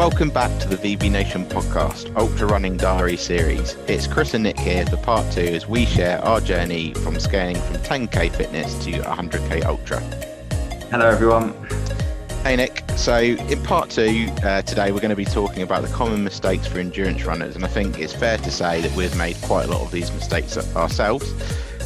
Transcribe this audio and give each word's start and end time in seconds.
Welcome 0.00 0.30
back 0.30 0.58
to 0.60 0.66
the 0.66 0.76
VB 0.76 1.10
Nation 1.10 1.44
podcast, 1.44 2.16
Ultra 2.16 2.46
Running 2.46 2.78
Diary 2.78 3.18
series. 3.18 3.74
It's 3.86 4.06
Chris 4.06 4.32
and 4.32 4.44
Nick 4.44 4.58
here 4.58 4.86
for 4.86 4.96
part 4.96 5.30
two 5.30 5.42
as 5.42 5.66
we 5.66 5.84
share 5.84 6.24
our 6.24 6.40
journey 6.40 6.94
from 6.94 7.20
scaling 7.20 7.56
from 7.56 7.76
10k 7.76 8.34
fitness 8.34 8.82
to 8.86 8.92
100k 8.92 9.62
ultra. 9.66 10.00
Hello, 10.90 11.06
everyone. 11.06 11.52
Hey, 12.42 12.56
Nick. 12.56 12.82
So, 12.96 13.18
in 13.18 13.62
part 13.62 13.90
two, 13.90 14.30
uh, 14.42 14.62
today 14.62 14.90
we're 14.90 15.00
going 15.00 15.10
to 15.10 15.16
be 15.16 15.26
talking 15.26 15.62
about 15.62 15.82
the 15.82 15.92
common 15.92 16.24
mistakes 16.24 16.66
for 16.66 16.78
endurance 16.78 17.26
runners, 17.26 17.54
and 17.54 17.62
I 17.62 17.68
think 17.68 17.98
it's 17.98 18.14
fair 18.14 18.38
to 18.38 18.50
say 18.50 18.80
that 18.80 18.96
we've 18.96 19.14
made 19.18 19.36
quite 19.42 19.68
a 19.68 19.70
lot 19.70 19.82
of 19.82 19.90
these 19.90 20.10
mistakes 20.12 20.56
ourselves. 20.76 21.30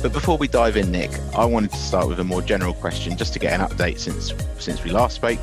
But 0.03 0.13
before 0.13 0.39
we 0.39 0.47
dive 0.47 0.77
in, 0.77 0.93
Nick, 0.93 1.11
I 1.35 1.45
wanted 1.47 1.73
to 1.73 1.79
start 1.79 2.07
with 2.07 2.21
a 2.21 2.25
more 2.25 2.43
general 2.43 2.75
question 2.75 3.17
just 3.17 3.33
to 3.33 3.41
get 3.41 3.59
an 3.59 3.67
update 3.67 3.99
since 3.99 4.33
since 4.61 4.85
we 4.85 4.93
last 4.93 5.17
spoke. 5.17 5.41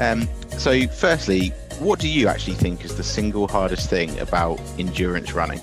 Um, 0.00 0.28
so, 0.58 0.88
firstly, 0.88 1.52
what 1.80 2.00
do 2.00 2.08
you 2.08 2.28
actually 2.28 2.54
think 2.54 2.84
is 2.84 2.96
the 2.96 3.02
single 3.04 3.46
hardest 3.46 3.88
thing 3.88 4.18
about 4.18 4.60
endurance 4.78 5.32
running? 5.32 5.60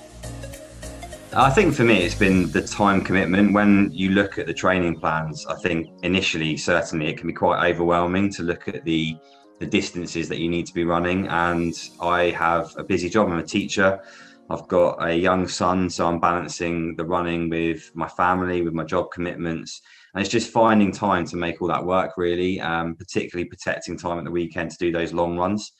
I 1.33 1.49
think 1.49 1.75
for 1.75 1.83
me, 1.83 1.97
it's 1.97 2.15
been 2.15 2.49
the 2.51 2.61
time 2.61 3.03
commitment. 3.03 3.53
When 3.53 3.91
you 3.91 4.11
look 4.11 4.37
at 4.37 4.47
the 4.47 4.53
training 4.53 4.99
plans, 4.99 5.45
I 5.45 5.55
think 5.55 5.89
initially, 6.03 6.55
certainly, 6.55 7.07
it 7.07 7.17
can 7.17 7.27
be 7.27 7.33
quite 7.33 7.69
overwhelming 7.69 8.31
to 8.33 8.43
look 8.43 8.67
at 8.67 8.85
the 8.85 9.17
the 9.59 9.65
distances 9.65 10.27
that 10.27 10.39
you 10.39 10.49
need 10.49 10.65
to 10.67 10.73
be 10.73 10.83
running. 10.83 11.27
And 11.27 11.73
I 12.01 12.29
have 12.31 12.73
a 12.77 12.83
busy 12.83 13.09
job. 13.09 13.29
I'm 13.29 13.39
a 13.39 13.43
teacher. 13.43 14.01
I've 14.49 14.67
got 14.67 15.05
a 15.05 15.13
young 15.13 15.47
son, 15.47 15.89
so 15.89 16.07
I'm 16.07 16.19
balancing 16.19 16.95
the 16.95 17.05
running 17.05 17.49
with 17.49 17.91
my 17.95 18.07
family, 18.07 18.61
with 18.61 18.73
my 18.73 18.83
job 18.83 19.11
commitments, 19.11 19.81
and 20.13 20.21
it's 20.21 20.31
just 20.31 20.51
finding 20.51 20.91
time 20.91 21.25
to 21.25 21.35
make 21.35 21.61
all 21.61 21.67
that 21.67 21.85
work. 21.85 22.11
Really, 22.15 22.61
um, 22.61 22.95
particularly 22.95 23.49
protecting 23.49 23.97
time 23.97 24.19
at 24.19 24.23
the 24.23 24.31
weekend 24.31 24.71
to 24.71 24.77
do 24.77 24.91
those 24.91 25.11
long 25.11 25.37
runs. 25.37 25.73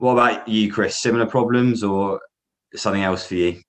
What 0.00 0.12
about 0.12 0.48
you, 0.48 0.72
Chris? 0.72 0.96
Similar 0.96 1.26
problems 1.26 1.84
or 1.84 2.22
something 2.74 3.02
else 3.02 3.26
for 3.26 3.34
you? 3.34 3.60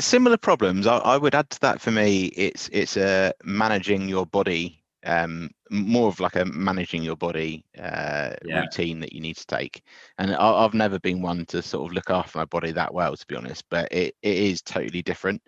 Similar 0.00 0.36
problems. 0.36 0.84
I, 0.88 0.96
I 0.98 1.16
would 1.16 1.32
add 1.32 1.48
to 1.50 1.60
that 1.60 1.80
for 1.80 1.92
me. 1.92 2.24
It's 2.36 2.68
it's 2.72 2.96
a 2.96 3.28
uh, 3.28 3.32
managing 3.44 4.08
your 4.08 4.26
body, 4.26 4.82
um, 5.06 5.48
more 5.70 6.08
of 6.08 6.18
like 6.18 6.34
a 6.34 6.44
managing 6.44 7.04
your 7.04 7.14
body 7.14 7.64
uh, 7.78 8.32
yeah. 8.44 8.62
routine 8.62 8.98
that 8.98 9.12
you 9.12 9.20
need 9.20 9.36
to 9.36 9.46
take. 9.46 9.84
And 10.18 10.34
I, 10.34 10.62
have 10.62 10.74
never 10.74 10.98
been 10.98 11.22
one 11.22 11.46
to 11.46 11.62
sort 11.62 11.88
of 11.88 11.94
look 11.94 12.10
after 12.10 12.38
my 12.38 12.46
body 12.46 12.72
that 12.72 12.92
well, 12.92 13.14
to 13.14 13.26
be 13.28 13.36
honest. 13.36 13.64
But 13.70 13.92
it, 13.92 14.16
it 14.22 14.38
is 14.38 14.62
totally 14.62 15.02
different. 15.02 15.40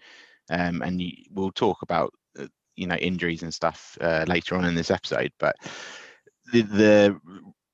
Um, 0.51 0.83
and 0.83 1.03
you, 1.03 1.15
we'll 1.33 1.51
talk 1.51 1.83
about 1.83 2.15
uh, 2.39 2.47
you 2.77 2.87
know 2.87 2.95
injuries 2.95 3.43
and 3.43 3.53
stuff 3.53 3.99
uh, 4.01 4.25
later 4.29 4.55
on 4.55 4.67
in 4.67 4.77
this 4.77 4.93
episode. 4.93 5.33
But 5.41 5.57
the, 6.53 6.63
the 6.63 7.21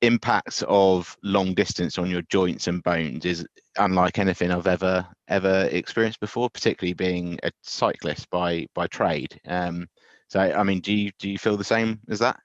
impacts 0.03 0.63
of 0.69 1.17
long 1.23 1.55
distance 1.55 1.99
on 1.99 2.11
your 2.11 2.23
joints 2.31 2.69
and 2.69 2.83
bones 2.83 3.25
is 3.25 3.45
unlike 3.79 4.19
anything 4.19 4.51
I've 4.51 4.67
ever 4.67 5.07
ever 5.29 5.69
experienced 5.71 6.21
before, 6.21 6.51
particularly 6.51 6.95
being 6.95 7.39
a 7.43 7.51
cyclist 7.63 8.29
by 8.31 8.67
by 8.75 8.87
trade. 8.87 9.41
Um, 9.47 9.89
so, 10.29 10.41
I 10.41 10.63
mean, 10.63 10.81
do 10.81 10.93
you 10.93 11.11
do 11.19 11.29
you 11.29 11.39
feel 11.39 11.57
the 11.57 11.65
same 11.65 12.01
as 12.09 12.19
that? 12.21 12.39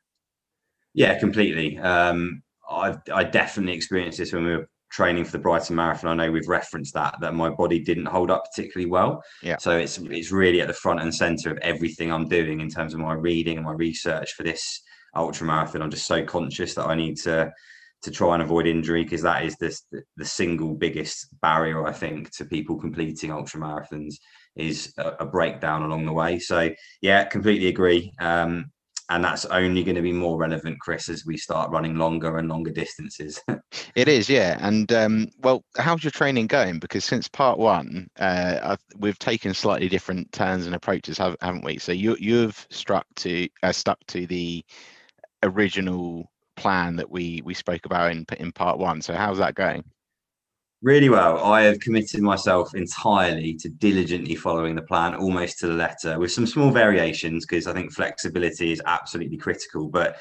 Yeah, 0.93 1.17
completely. 1.19 1.77
Um, 1.79 2.41
I 2.69 2.95
I 3.13 3.23
definitely 3.23 3.73
experienced 3.73 4.17
this 4.17 4.33
when 4.33 4.45
we 4.45 4.55
were 4.55 4.69
training 4.91 5.25
for 5.25 5.31
the 5.31 5.39
Brighton 5.39 5.75
Marathon. 5.75 6.11
I 6.11 6.25
know 6.25 6.31
we've 6.31 6.47
referenced 6.47 6.93
that 6.93 7.15
that 7.21 7.33
my 7.33 7.49
body 7.49 7.79
didn't 7.79 8.05
hold 8.05 8.31
up 8.31 8.45
particularly 8.45 8.89
well. 8.89 9.21
Yeah. 9.41 9.57
So 9.57 9.77
it's 9.77 9.97
it's 9.97 10.31
really 10.31 10.61
at 10.61 10.67
the 10.67 10.73
front 10.73 11.01
and 11.01 11.13
center 11.13 11.51
of 11.51 11.57
everything 11.59 12.11
I'm 12.11 12.27
doing 12.27 12.61
in 12.61 12.69
terms 12.69 12.93
of 12.93 12.99
my 12.99 13.13
reading 13.13 13.57
and 13.57 13.65
my 13.65 13.73
research 13.73 14.33
for 14.33 14.43
this 14.43 14.81
ultra 15.15 15.47
marathon. 15.47 15.81
I'm 15.81 15.91
just 15.91 16.07
so 16.07 16.23
conscious 16.23 16.75
that 16.75 16.87
I 16.87 16.95
need 16.95 17.17
to 17.19 17.51
to 18.03 18.11
try 18.11 18.33
and 18.33 18.43
avoid 18.43 18.67
injury 18.67 19.03
because 19.03 19.21
that 19.21 19.45
is 19.45 19.55
this, 19.55 19.83
the, 20.17 20.25
single 20.25 20.73
biggest 20.73 21.27
barrier 21.41 21.87
I 21.87 21.93
think 21.93 22.31
to 22.35 22.43
people 22.43 22.77
completing 22.77 23.31
ultra 23.31 23.61
marathons 23.61 24.15
is 24.57 24.93
a, 24.97 25.11
a 25.21 25.25
breakdown 25.25 25.83
along 25.83 26.05
the 26.05 26.11
way. 26.11 26.37
So 26.37 26.69
yeah, 27.01 27.23
completely 27.23 27.69
agree. 27.69 28.11
Um, 28.19 28.71
and 29.09 29.23
that's 29.23 29.45
only 29.45 29.83
going 29.83 29.95
to 29.95 30.01
be 30.01 30.11
more 30.11 30.37
relevant, 30.37 30.79
Chris, 30.79 31.09
as 31.09 31.25
we 31.25 31.37
start 31.37 31.71
running 31.71 31.95
longer 31.95 32.37
and 32.37 32.49
longer 32.49 32.71
distances. 32.71 33.39
it 33.95 34.07
is, 34.07 34.29
yeah. 34.29 34.57
And 34.61 34.91
um, 34.91 35.27
well, 35.39 35.63
how's 35.77 36.03
your 36.03 36.11
training 36.11 36.47
going? 36.47 36.79
Because 36.79 37.05
since 37.05 37.27
part 37.27 37.59
one, 37.59 38.07
uh, 38.19 38.75
we've 38.97 39.19
taken 39.19 39.53
slightly 39.53 39.89
different 39.89 40.31
turns 40.31 40.65
and 40.65 40.75
approaches, 40.75 41.17
haven't 41.17 41.63
we? 41.63 41.77
So 41.77 41.91
you 41.91 42.15
you've 42.19 42.65
struck 42.69 43.05
to 43.17 43.47
uh, 43.61 43.73
stuck 43.73 43.99
to 44.07 44.25
the 44.25 44.63
original 45.43 46.31
plan 46.55 46.95
that 46.97 47.09
we 47.09 47.41
we 47.43 47.53
spoke 47.53 47.85
about 47.85 48.11
in 48.11 48.25
in 48.37 48.51
part 48.51 48.77
one. 48.77 49.01
So 49.01 49.13
how's 49.13 49.37
that 49.39 49.55
going? 49.55 49.83
Really 50.81 51.07
well. 51.07 51.41
I 51.41 51.61
have 51.61 51.79
committed 51.79 52.21
myself 52.21 52.75
entirely 52.75 53.55
to 53.55 53.69
diligently 53.69 54.35
following 54.35 54.75
the 54.75 54.81
plan, 54.81 55.15
almost 55.15 55.59
to 55.59 55.67
the 55.67 55.73
letter, 55.73 56.19
with 56.19 56.33
some 56.33 56.45
small 56.45 56.71
variations 56.71 57.45
because 57.45 57.67
I 57.67 57.73
think 57.73 57.93
flexibility 57.93 58.73
is 58.73 58.81
absolutely 58.85 59.37
critical. 59.37 59.87
But 59.87 60.17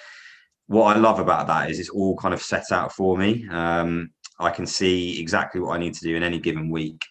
what 0.68 0.96
I 0.96 1.00
love 1.00 1.18
about 1.18 1.48
that 1.48 1.68
is 1.68 1.80
it's 1.80 1.88
all 1.88 2.16
kind 2.16 2.32
of 2.32 2.40
set 2.40 2.70
out 2.70 2.92
for 2.92 3.18
me. 3.18 3.44
Um, 3.50 4.12
I 4.38 4.50
can 4.50 4.64
see 4.64 5.20
exactly 5.20 5.60
what 5.60 5.74
I 5.74 5.78
need 5.78 5.94
to 5.94 6.04
do 6.04 6.14
in 6.14 6.22
any 6.22 6.38
given 6.38 6.70
week. 6.70 7.04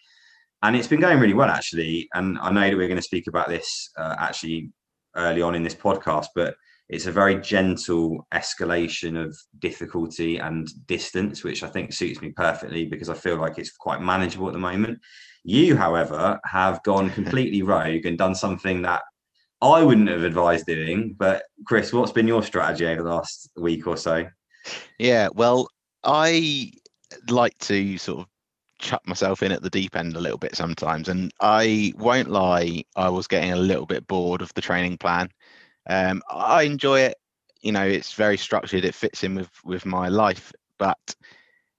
And 0.62 0.74
it's 0.74 0.88
been 0.88 1.00
going 1.00 1.20
really 1.20 1.34
well, 1.34 1.50
actually. 1.50 2.08
And 2.14 2.38
I 2.38 2.50
know 2.50 2.70
that 2.70 2.76
we're 2.76 2.88
going 2.88 2.96
to 2.96 3.02
speak 3.02 3.26
about 3.26 3.48
this 3.48 3.90
uh, 3.98 4.16
actually 4.18 4.70
early 5.14 5.42
on 5.42 5.54
in 5.54 5.62
this 5.62 5.74
podcast, 5.74 6.28
but 6.34 6.54
it's 6.92 7.06
a 7.06 7.12
very 7.12 7.40
gentle 7.40 8.26
escalation 8.34 9.16
of 9.20 9.34
difficulty 9.60 10.36
and 10.36 10.68
distance, 10.86 11.42
which 11.42 11.62
I 11.62 11.68
think 11.68 11.90
suits 11.90 12.20
me 12.20 12.32
perfectly 12.32 12.84
because 12.84 13.08
I 13.08 13.14
feel 13.14 13.36
like 13.36 13.56
it's 13.56 13.72
quite 13.72 14.02
manageable 14.02 14.46
at 14.46 14.52
the 14.52 14.58
moment. 14.58 15.00
You, 15.42 15.74
however, 15.74 16.38
have 16.44 16.82
gone 16.82 17.08
completely 17.18 17.62
rogue 17.62 18.04
and 18.04 18.18
done 18.18 18.34
something 18.34 18.82
that 18.82 19.00
I 19.62 19.82
wouldn't 19.82 20.10
have 20.10 20.22
advised 20.22 20.66
doing. 20.66 21.16
But 21.18 21.44
Chris, 21.64 21.94
what's 21.94 22.12
been 22.12 22.28
your 22.28 22.42
strategy 22.42 22.86
over 22.86 23.02
the 23.02 23.08
last 23.08 23.50
week 23.56 23.86
or 23.86 23.96
so? 23.96 24.26
Yeah, 24.98 25.28
well, 25.32 25.68
I 26.04 26.72
like 27.30 27.56
to 27.60 27.96
sort 27.96 28.20
of 28.20 28.26
chuck 28.78 29.00
myself 29.06 29.42
in 29.42 29.50
at 29.50 29.62
the 29.62 29.70
deep 29.70 29.96
end 29.96 30.14
a 30.14 30.20
little 30.20 30.36
bit 30.36 30.56
sometimes. 30.56 31.08
And 31.08 31.32
I 31.40 31.94
won't 31.96 32.28
lie, 32.28 32.84
I 32.96 33.08
was 33.08 33.26
getting 33.26 33.52
a 33.52 33.56
little 33.56 33.86
bit 33.86 34.06
bored 34.06 34.42
of 34.42 34.52
the 34.52 34.60
training 34.60 34.98
plan. 34.98 35.30
Um, 35.88 36.22
I 36.30 36.62
enjoy 36.62 37.00
it. 37.00 37.16
You 37.60 37.72
know, 37.72 37.86
it's 37.86 38.14
very 38.14 38.36
structured. 38.36 38.84
It 38.84 38.94
fits 38.94 39.24
in 39.24 39.34
with 39.34 39.50
with 39.64 39.86
my 39.86 40.08
life, 40.08 40.52
but 40.78 41.14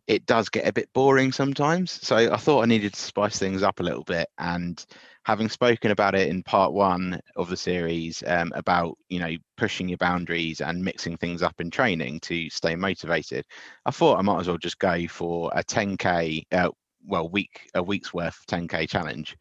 it 0.08 0.26
does 0.26 0.50
get 0.50 0.68
a 0.68 0.74
bit 0.74 0.90
boring 0.94 1.32
sometimes. 1.32 1.92
So 1.92 2.16
I 2.16 2.38
thought 2.38 2.62
I 2.62 2.66
needed 2.66 2.94
to 2.94 3.00
spice 3.00 3.40
things 3.40 3.64
up 3.64 3.80
a 3.80 3.84
little 3.84 4.04
bit. 4.04 4.28
And 4.38 4.84
having 5.26 5.48
spoken 5.48 5.92
about 5.92 6.16
it 6.16 6.28
in 6.28 6.44
part 6.44 6.74
one 6.74 7.20
of 7.38 7.50
the 7.50 7.56
series 7.56 8.22
um, 8.28 8.52
about 8.56 8.98
you 9.10 9.20
know 9.20 9.36
pushing 9.58 9.88
your 9.88 9.98
boundaries 9.98 10.62
and 10.62 10.84
mixing 10.84 11.18
things 11.18 11.42
up 11.42 11.60
in 11.62 11.72
training 11.72 12.20
to 12.22 12.50
stay 12.50 12.76
motivated, 12.76 13.46
I 13.86 13.92
thought 13.92 14.20
I 14.20 14.22
might 14.22 14.42
as 14.42 14.48
well 14.48 14.58
just 14.58 14.80
go 14.80 15.08
for 15.08 15.52
a 15.56 15.64
10k. 15.64 16.44
Uh, 16.52 16.70
well, 17.06 17.28
week 17.30 17.70
a 17.74 17.84
week's 17.84 18.14
worth 18.14 18.38
of 18.40 18.46
10k 18.48 18.90
challenge. 18.90 19.38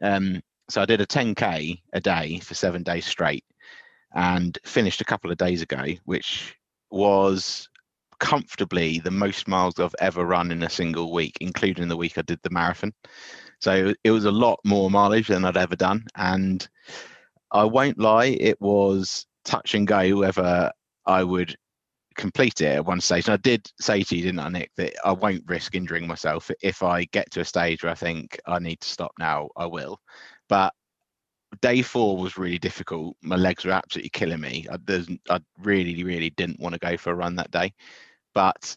Um, 0.00 0.40
so 0.68 0.80
I 0.80 0.86
did 0.86 1.00
a 1.00 1.06
10k 1.06 1.82
a 1.92 2.00
day 2.00 2.38
for 2.38 2.54
seven 2.54 2.82
days 2.82 3.04
straight 3.04 3.44
and 4.14 4.58
finished 4.64 5.00
a 5.00 5.06
couple 5.06 5.30
of 5.30 5.38
days 5.38 5.62
ago, 5.62 5.84
which 6.04 6.56
was 6.90 7.68
comfortably 8.20 9.00
the 9.00 9.10
most 9.10 9.48
miles 9.48 9.80
I've 9.80 9.94
ever 9.98 10.24
run 10.24 10.52
in 10.52 10.62
a 10.62 10.70
single 10.70 11.12
week, 11.12 11.36
including 11.40 11.88
the 11.88 11.96
week 11.96 12.18
I 12.18 12.22
did 12.22 12.38
the 12.42 12.50
marathon. 12.50 12.92
So 13.60 13.92
it 14.04 14.10
was 14.10 14.24
a 14.24 14.30
lot 14.30 14.60
more 14.64 14.90
mileage 14.90 15.28
than 15.28 15.44
I'd 15.44 15.56
ever 15.56 15.76
done. 15.76 16.04
And 16.16 16.66
I 17.50 17.64
won't 17.64 17.98
lie, 17.98 18.36
it 18.40 18.60
was 18.60 19.26
touch 19.44 19.74
and 19.74 19.86
go 19.86 20.16
whether 20.18 20.70
I 21.06 21.24
would 21.24 21.56
complete 22.14 22.60
it 22.60 22.76
at 22.76 22.84
one 22.84 23.00
stage. 23.00 23.26
And 23.26 23.34
I 23.34 23.38
did 23.38 23.68
say 23.80 24.02
to 24.02 24.16
you, 24.16 24.22
didn't 24.22 24.38
I, 24.38 24.48
Nick, 24.48 24.70
that 24.76 24.94
I 25.04 25.12
won't 25.12 25.44
risk 25.46 25.74
injuring 25.74 26.06
myself. 26.06 26.50
If 26.62 26.82
I 26.82 27.04
get 27.06 27.30
to 27.32 27.40
a 27.40 27.44
stage 27.44 27.82
where 27.82 27.92
I 27.92 27.96
think 27.96 28.38
I 28.46 28.58
need 28.58 28.80
to 28.80 28.88
stop 28.88 29.12
now, 29.18 29.48
I 29.56 29.66
will. 29.66 29.98
But 30.48 30.72
day 31.60 31.82
four 31.82 32.16
was 32.16 32.38
really 32.38 32.58
difficult. 32.58 33.16
My 33.22 33.36
legs 33.36 33.64
were 33.64 33.72
absolutely 33.72 34.10
killing 34.10 34.40
me. 34.40 34.66
I, 34.70 34.78
I 35.28 35.40
really, 35.60 36.02
really 36.04 36.30
didn't 36.30 36.60
want 36.60 36.74
to 36.74 36.78
go 36.78 36.96
for 36.96 37.10
a 37.10 37.14
run 37.14 37.36
that 37.36 37.50
day. 37.50 37.72
But 38.34 38.76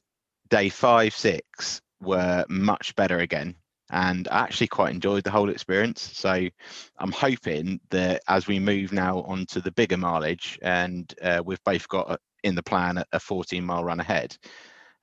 day 0.49 0.69
five, 0.69 1.15
six 1.15 1.81
were 2.01 2.45
much 2.49 2.95
better 2.95 3.19
again. 3.19 3.55
And 3.91 4.27
I 4.29 4.39
actually 4.39 4.67
quite 4.67 4.93
enjoyed 4.93 5.23
the 5.23 5.31
whole 5.31 5.49
experience. 5.49 6.01
So 6.17 6.49
I'm 6.97 7.11
hoping 7.11 7.79
that 7.91 8.21
as 8.27 8.47
we 8.47 8.59
move 8.59 8.91
now 8.91 9.21
onto 9.21 9.61
the 9.61 9.71
bigger 9.71 9.97
mileage, 9.97 10.57
and 10.61 11.13
uh, 11.21 11.41
we've 11.45 11.63
both 11.63 11.87
got 11.87 12.11
a, 12.11 12.17
in 12.43 12.55
the 12.55 12.63
plan 12.63 13.03
a 13.11 13.19
14 13.19 13.63
mile 13.63 13.83
run 13.83 13.99
ahead, 13.99 14.37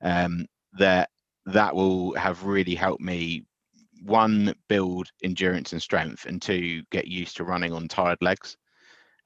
um, 0.01 0.45
that 0.77 1.09
that 1.45 1.75
will 1.75 2.13
have 2.15 2.43
really 2.43 2.75
helped 2.75 3.01
me 3.01 3.45
one 4.03 4.53
build 4.67 5.09
endurance 5.23 5.73
and 5.73 5.81
strength 5.81 6.25
and 6.25 6.41
two 6.41 6.83
get 6.91 7.07
used 7.07 7.37
to 7.37 7.43
running 7.43 7.73
on 7.73 7.87
tired 7.87 8.17
legs 8.21 8.57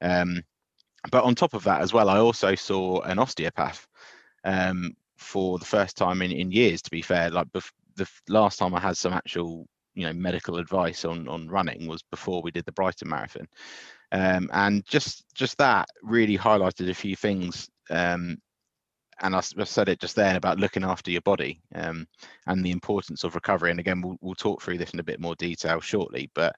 um, 0.02 0.42
but 1.12 1.24
on 1.24 1.36
top 1.36 1.54
of 1.54 1.64
that 1.64 1.82
as 1.82 1.94
well 1.94 2.10
i 2.10 2.18
also 2.18 2.56
saw 2.56 3.00
an 3.02 3.20
osteopath 3.20 3.88
um, 4.44 4.94
for 5.18 5.60
the 5.60 5.66
first 5.66 5.98
time 5.98 6.22
in, 6.22 6.32
in 6.32 6.52
years 6.52 6.82
to 6.82 6.92
be 6.92 7.02
fair 7.02 7.30
like 7.30 7.48
bef- 7.48 7.72
the 7.98 8.08
last 8.30 8.60
time 8.60 8.74
I 8.74 8.80
had 8.80 8.96
some 8.96 9.14
actual 9.14 9.68
you 9.96 10.06
know 10.06 10.14
medical 10.14 10.58
advice 10.58 11.04
on 11.04 11.28
on 11.28 11.50
running 11.50 11.88
was 11.88 12.04
before 12.04 12.42
we 12.42 12.52
did 12.52 12.66
the 12.66 12.72
Brighton 12.72 13.10
Marathon, 13.10 13.48
um, 14.12 14.50
and 14.54 14.86
just 14.86 15.26
just 15.34 15.58
that 15.58 15.90
really 16.04 16.38
highlighted 16.38 16.90
a 16.90 16.94
few 16.94 17.16
things. 17.16 17.68
Um, 17.90 18.38
and 19.22 19.36
I, 19.36 19.40
I 19.40 19.64
said 19.64 19.90
it 19.90 20.00
just 20.00 20.16
then 20.16 20.36
about 20.36 20.60
looking 20.60 20.84
after 20.84 21.12
your 21.12 21.22
body 21.22 21.62
um, 21.75 22.08
and 22.46 22.64
the 22.64 22.72
importance 22.72 23.24
of 23.24 23.36
recovery. 23.36 23.72
And 23.72 23.80
again, 23.80 24.02
we'll, 24.02 24.18
we'll 24.22 24.36
talk 24.36 24.62
through 24.62 24.78
this 24.78 24.92
in 24.92 25.00
a 25.00 25.04
bit 25.04 25.19
more 25.19 25.36
detail 25.36 25.80
shortly. 25.81 26.30
But 26.34 26.56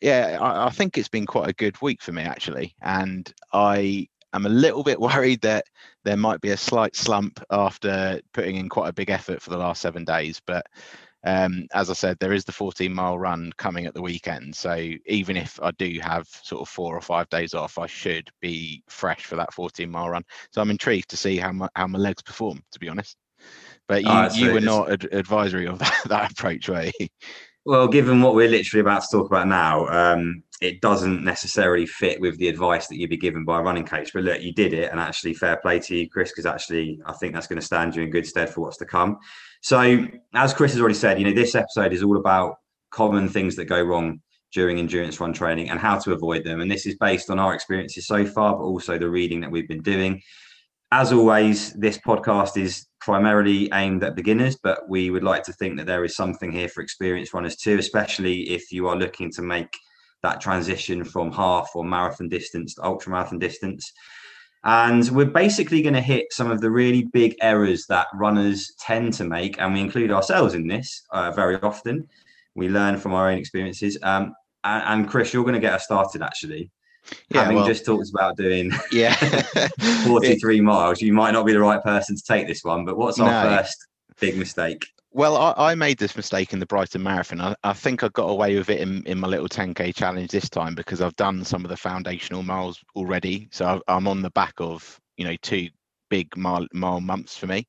yeah, 0.00 0.38
I, 0.40 0.66
I 0.66 0.70
think 0.70 0.96
it's 0.96 1.08
been 1.08 1.26
quite 1.26 1.48
a 1.48 1.54
good 1.54 1.80
week 1.82 2.02
for 2.02 2.12
me 2.12 2.22
actually, 2.22 2.74
and 2.82 3.32
I'm 3.52 4.46
a 4.46 4.48
little 4.48 4.82
bit 4.82 5.00
worried 5.00 5.40
that 5.42 5.64
there 6.04 6.16
might 6.16 6.40
be 6.40 6.50
a 6.50 6.56
slight 6.56 6.96
slump 6.96 7.42
after 7.50 8.20
putting 8.32 8.56
in 8.56 8.68
quite 8.68 8.88
a 8.88 8.94
big 8.94 9.10
effort 9.10 9.42
for 9.42 9.50
the 9.50 9.58
last 9.58 9.80
seven 9.80 10.04
days. 10.04 10.40
But 10.46 10.66
um, 11.24 11.66
as 11.72 11.88
I 11.90 11.92
said, 11.92 12.18
there 12.18 12.32
is 12.32 12.44
the 12.44 12.52
14 12.52 12.92
mile 12.92 13.18
run 13.18 13.52
coming 13.56 13.86
at 13.86 13.94
the 13.94 14.02
weekend. 14.02 14.54
So 14.56 14.74
even 15.06 15.36
if 15.36 15.60
I 15.62 15.70
do 15.72 15.98
have 16.02 16.26
sort 16.28 16.62
of 16.62 16.68
four 16.68 16.96
or 16.96 17.00
five 17.00 17.28
days 17.28 17.54
off, 17.54 17.78
I 17.78 17.86
should 17.86 18.28
be 18.40 18.82
fresh 18.88 19.24
for 19.24 19.36
that 19.36 19.52
14 19.54 19.88
mile 19.90 20.10
run. 20.10 20.24
So 20.50 20.60
I'm 20.60 20.70
intrigued 20.70 21.10
to 21.10 21.16
see 21.16 21.36
how 21.36 21.52
my, 21.52 21.68
how 21.76 21.86
my 21.86 21.98
legs 21.98 22.22
perform, 22.22 22.62
to 22.72 22.80
be 22.80 22.88
honest. 22.88 23.16
But 23.88 24.04
you, 24.04 24.10
oh, 24.10 24.34
you 24.34 24.52
were 24.52 24.60
not 24.60 24.90
ad- 24.90 25.12
advisory 25.12 25.66
of 25.66 25.78
that, 25.78 26.02
that 26.06 26.32
approach, 26.32 26.68
were 26.68 26.90
you? 26.98 27.08
Well, 27.64 27.86
given 27.86 28.20
what 28.20 28.34
we're 28.34 28.48
literally 28.48 28.80
about 28.80 29.02
to 29.02 29.08
talk 29.12 29.26
about 29.26 29.46
now, 29.46 29.86
um, 29.86 30.42
it 30.60 30.80
doesn't 30.80 31.22
necessarily 31.22 31.86
fit 31.86 32.20
with 32.20 32.36
the 32.38 32.48
advice 32.48 32.88
that 32.88 32.96
you'd 32.96 33.10
be 33.10 33.16
given 33.16 33.44
by 33.44 33.60
a 33.60 33.62
running 33.62 33.84
coach. 33.84 34.12
But 34.12 34.24
look, 34.24 34.42
you 34.42 34.52
did 34.52 34.72
it, 34.72 34.90
and 34.90 34.98
actually, 34.98 35.34
fair 35.34 35.56
play 35.58 35.78
to 35.78 35.96
you, 35.96 36.10
Chris, 36.10 36.32
because 36.32 36.46
actually, 36.46 37.00
I 37.06 37.12
think 37.12 37.34
that's 37.34 37.46
going 37.46 37.60
to 37.60 37.64
stand 37.64 37.94
you 37.94 38.02
in 38.02 38.10
good 38.10 38.26
stead 38.26 38.50
for 38.50 38.62
what's 38.62 38.78
to 38.78 38.84
come. 38.84 39.18
So, 39.60 40.06
as 40.34 40.52
Chris 40.54 40.72
has 40.72 40.80
already 40.80 40.96
said, 40.96 41.20
you 41.20 41.24
know, 41.24 41.34
this 41.34 41.54
episode 41.54 41.92
is 41.92 42.02
all 42.02 42.16
about 42.16 42.56
common 42.90 43.28
things 43.28 43.54
that 43.56 43.66
go 43.66 43.80
wrong 43.80 44.20
during 44.52 44.78
endurance 44.80 45.20
run 45.20 45.32
training 45.32 45.70
and 45.70 45.78
how 45.78 45.98
to 45.98 46.12
avoid 46.12 46.44
them. 46.44 46.60
And 46.60 46.70
this 46.70 46.84
is 46.84 46.96
based 46.96 47.30
on 47.30 47.38
our 47.38 47.54
experiences 47.54 48.06
so 48.06 48.26
far, 48.26 48.56
but 48.56 48.64
also 48.64 48.98
the 48.98 49.08
reading 49.08 49.40
that 49.40 49.50
we've 49.50 49.68
been 49.68 49.82
doing. 49.82 50.20
As 50.90 51.12
always, 51.12 51.72
this 51.74 51.96
podcast 51.96 52.60
is 52.60 52.86
primarily 53.04 53.68
aimed 53.74 54.04
at 54.04 54.14
beginners, 54.14 54.56
but 54.56 54.88
we 54.88 55.10
would 55.10 55.24
like 55.24 55.42
to 55.42 55.52
think 55.52 55.76
that 55.76 55.86
there 55.86 56.04
is 56.04 56.14
something 56.14 56.52
here 56.52 56.68
for 56.68 56.82
experienced 56.82 57.34
runners 57.34 57.56
too, 57.56 57.76
especially 57.78 58.42
if 58.50 58.70
you 58.70 58.86
are 58.86 58.96
looking 58.96 59.30
to 59.32 59.42
make 59.42 59.76
that 60.22 60.40
transition 60.40 61.02
from 61.02 61.32
half 61.32 61.70
or 61.74 61.84
marathon 61.84 62.28
distance 62.28 62.74
to 62.74 62.84
ultra 62.84 63.10
marathon 63.10 63.40
distance. 63.40 63.92
And 64.64 65.08
we're 65.10 65.26
basically 65.26 65.82
going 65.82 65.94
to 65.94 66.00
hit 66.00 66.26
some 66.30 66.52
of 66.52 66.60
the 66.60 66.70
really 66.70 67.02
big 67.12 67.34
errors 67.42 67.86
that 67.88 68.06
runners 68.14 68.72
tend 68.78 69.14
to 69.14 69.24
make, 69.24 69.60
and 69.60 69.74
we 69.74 69.80
include 69.80 70.12
ourselves 70.12 70.54
in 70.54 70.68
this 70.68 71.02
uh, 71.10 71.32
very 71.32 71.56
often. 71.56 72.08
We 72.54 72.68
learn 72.68 72.98
from 72.98 73.14
our 73.14 73.28
own 73.28 73.38
experiences. 73.38 73.98
Um, 74.04 74.32
and, 74.62 75.02
and 75.02 75.10
Chris, 75.10 75.34
you're 75.34 75.42
going 75.42 75.54
to 75.54 75.60
get 75.60 75.74
us 75.74 75.84
started 75.84 76.22
actually 76.22 76.70
yeah, 77.30 77.42
having 77.42 77.56
well, 77.56 77.66
just 77.66 77.84
talked 77.84 78.10
about 78.10 78.36
doing 78.36 78.70
yeah. 78.92 79.14
43 80.04 80.60
miles 80.60 81.00
you 81.00 81.12
might 81.12 81.32
not 81.32 81.46
be 81.46 81.52
the 81.52 81.60
right 81.60 81.82
person 81.82 82.16
to 82.16 82.22
take 82.22 82.46
this 82.46 82.64
one 82.64 82.84
but 82.84 82.96
what's 82.96 83.18
our 83.18 83.44
no. 83.44 83.56
first 83.56 83.86
big 84.20 84.36
mistake? 84.36 84.86
Well 85.10 85.36
I, 85.36 85.72
I, 85.72 85.74
made 85.74 85.98
this 85.98 86.16
mistake 86.16 86.52
in 86.52 86.58
the 86.58 86.66
brighton 86.66 87.02
marathon. 87.02 87.40
I, 87.40 87.54
I, 87.64 87.72
think 87.72 88.02
i 88.02 88.08
got 88.08 88.28
away 88.28 88.56
with 88.56 88.70
it 88.70 88.80
in, 88.80 89.04
in 89.04 89.18
my 89.18 89.28
little 89.28 89.48
10k 89.48 89.94
challenge 89.94 90.30
this 90.30 90.48
time 90.48 90.74
because 90.74 91.02
i've 91.02 91.16
done 91.16 91.44
some 91.44 91.64
of 91.64 91.68
the 91.68 91.76
foundational 91.76 92.42
miles 92.42 92.82
already. 92.96 93.48
So 93.50 93.82
i'm 93.88 94.08
on 94.08 94.22
the 94.22 94.30
back 94.30 94.54
of 94.58 94.98
you 95.16 95.24
know 95.24 95.36
two 95.42 95.68
big 96.08 96.36
mile, 96.36 96.66
mile 96.72 97.00
months 97.00 97.36
for 97.36 97.46
me 97.46 97.66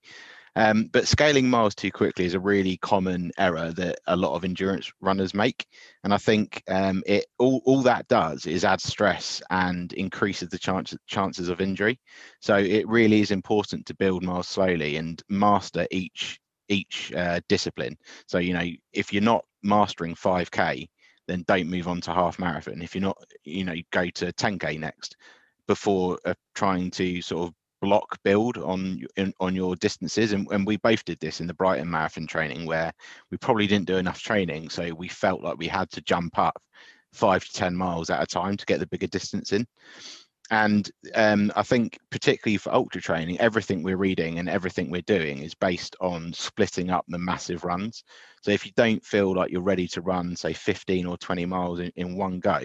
um, 0.56 0.90
but 0.92 1.08
scaling 1.08 1.50
miles 1.50 1.74
too 1.74 1.92
quickly 1.92 2.26
is 2.26 2.36
a 2.36 2.40
really 2.40 2.78
common 2.78 3.32
error 3.38 3.72
that 3.74 4.00
a 4.08 4.16
lot 4.16 4.36
of 4.36 4.44
endurance 4.44 4.92
runners 5.02 5.34
make. 5.34 5.66
And 6.04 6.14
I 6.14 6.18
think 6.18 6.62
um, 6.68 7.04
it 7.06 7.26
all, 7.40 7.62
all 7.66 7.82
that 7.84 8.08
does 8.08 8.46
is 8.46 8.64
add 8.64 8.82
stress 8.82 9.42
and 9.50 9.92
increases 9.94 10.50
the 10.50 10.60
chance, 10.60 10.96
chances 11.08 11.50
of 11.50 11.62
injury. 11.62 12.00
So 12.40 12.58
it 12.58 12.88
really 12.88 13.22
is 13.22 13.32
important 13.32 13.86
to 13.88 13.96
build 13.96 14.24
miles 14.24 14.48
slowly 14.48 14.98
and 14.98 15.22
master 15.30 15.88
each 15.92 16.40
each 16.70 17.12
uh, 17.14 17.42
discipline. 17.50 17.98
So 18.28 18.38
you 18.38 18.54
know 18.54 18.66
if 18.94 19.12
you're 19.12 19.22
not 19.22 19.44
mastering 19.64 20.16
5k, 20.16 20.88
then 21.28 21.44
don't 21.48 21.70
move 21.70 21.88
on 21.88 22.02
to 22.02 22.14
half 22.14 22.40
marathon. 22.40 22.82
If 22.82 22.96
you're 22.96 23.02
not, 23.02 23.18
you 23.44 23.64
know, 23.64 23.76
go 23.92 24.10
to 24.10 24.34
10k 24.34 24.80
next 24.80 25.16
before 25.68 26.20
uh, 26.26 26.34
trying 26.56 26.92
to 26.92 27.22
sort 27.22 27.48
of 27.48 27.54
block 27.84 28.18
build 28.24 28.58
on 28.58 29.02
in, 29.18 29.34
on 29.42 29.54
your 29.54 29.76
distances. 29.76 30.32
And, 30.32 30.48
and 30.52 30.66
we 30.66 30.78
both 30.78 31.04
did 31.04 31.20
this 31.20 31.42
in 31.42 31.48
the 31.48 31.54
brighton 31.54 31.92
marathon 31.92 32.26
training 32.26 32.66
where 32.66 32.94
we 33.30 33.38
probably 33.38 33.68
didn't 33.68 33.88
do 33.88 33.98
enough 33.98 34.22
training. 34.22 34.70
So 34.70 34.94
we 34.94 35.10
felt 35.10 35.44
like 35.44 35.58
we 35.58 35.68
had 35.68 35.92
to 35.92 36.02
jump 36.02 36.40
up 36.40 36.58
five 37.12 37.44
to 37.44 37.52
ten 37.52 37.76
miles 37.76 38.10
at 38.10 38.24
a 38.24 38.26
time 38.26 38.56
to 38.56 38.66
get 38.66 38.80
the 38.80 38.88
bigger 38.88 39.08
distance 39.08 39.52
in 39.52 39.68
and 40.52 40.92
um, 41.16 41.52
I 41.56 41.64
think 41.64 41.98
particularly 42.12 42.58
for 42.58 42.74
ultra 42.74 43.02
training, 43.02 43.40
everything 43.40 43.82
we're 43.82 43.98
reading 43.98 44.40
and 44.40 44.50
everything 44.50 44.92
we're 44.92 45.02
doing 45.02 45.40
is 45.40 45.56
based 45.56 45.96
on 46.02 46.34
splitting 46.34 46.90
up 46.90 47.06
the 47.08 47.18
massive 47.18 47.64
runs. 47.64 48.04
So 48.42 48.52
if 48.52 48.66
you 48.66 48.74
don't 48.76 49.04
feel 49.06 49.34
like 49.34 49.52
you're 49.52 49.62
ready 49.62 49.88
to 49.88 50.02
run, 50.02 50.36
say 50.36 50.52
15 50.52 51.06
or 51.06 51.18
20 51.18 51.46
miles 51.46 51.80
in, 51.80 51.92
in 51.96 52.18
one 52.18 52.40
go, 52.40 52.60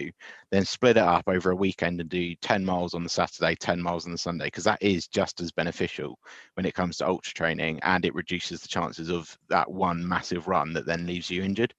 then 0.51 0.65
split 0.65 0.97
it 0.97 1.03
up 1.03 1.23
over 1.27 1.51
a 1.51 1.55
weekend 1.55 2.01
and 2.01 2.09
do 2.09 2.35
10 2.35 2.65
miles 2.65 2.93
on 2.93 3.03
the 3.03 3.09
Saturday, 3.09 3.55
10 3.55 3.81
miles 3.81 4.05
on 4.05 4.11
the 4.11 4.17
Sunday, 4.17 4.45
because 4.45 4.65
that 4.65 4.81
is 4.81 5.07
just 5.07 5.39
as 5.39 5.51
beneficial 5.51 6.19
when 6.55 6.65
it 6.65 6.73
comes 6.73 6.97
to 6.97 7.07
ultra 7.07 7.33
training 7.33 7.79
and 7.83 8.03
it 8.03 8.13
reduces 8.13 8.59
the 8.59 8.67
chances 8.67 9.09
of 9.09 9.37
that 9.47 9.71
one 9.71 10.05
massive 10.05 10.49
run 10.49 10.73
that 10.73 10.85
then 10.85 11.07
leaves 11.07 11.29
you 11.29 11.43
injured. 11.43 11.73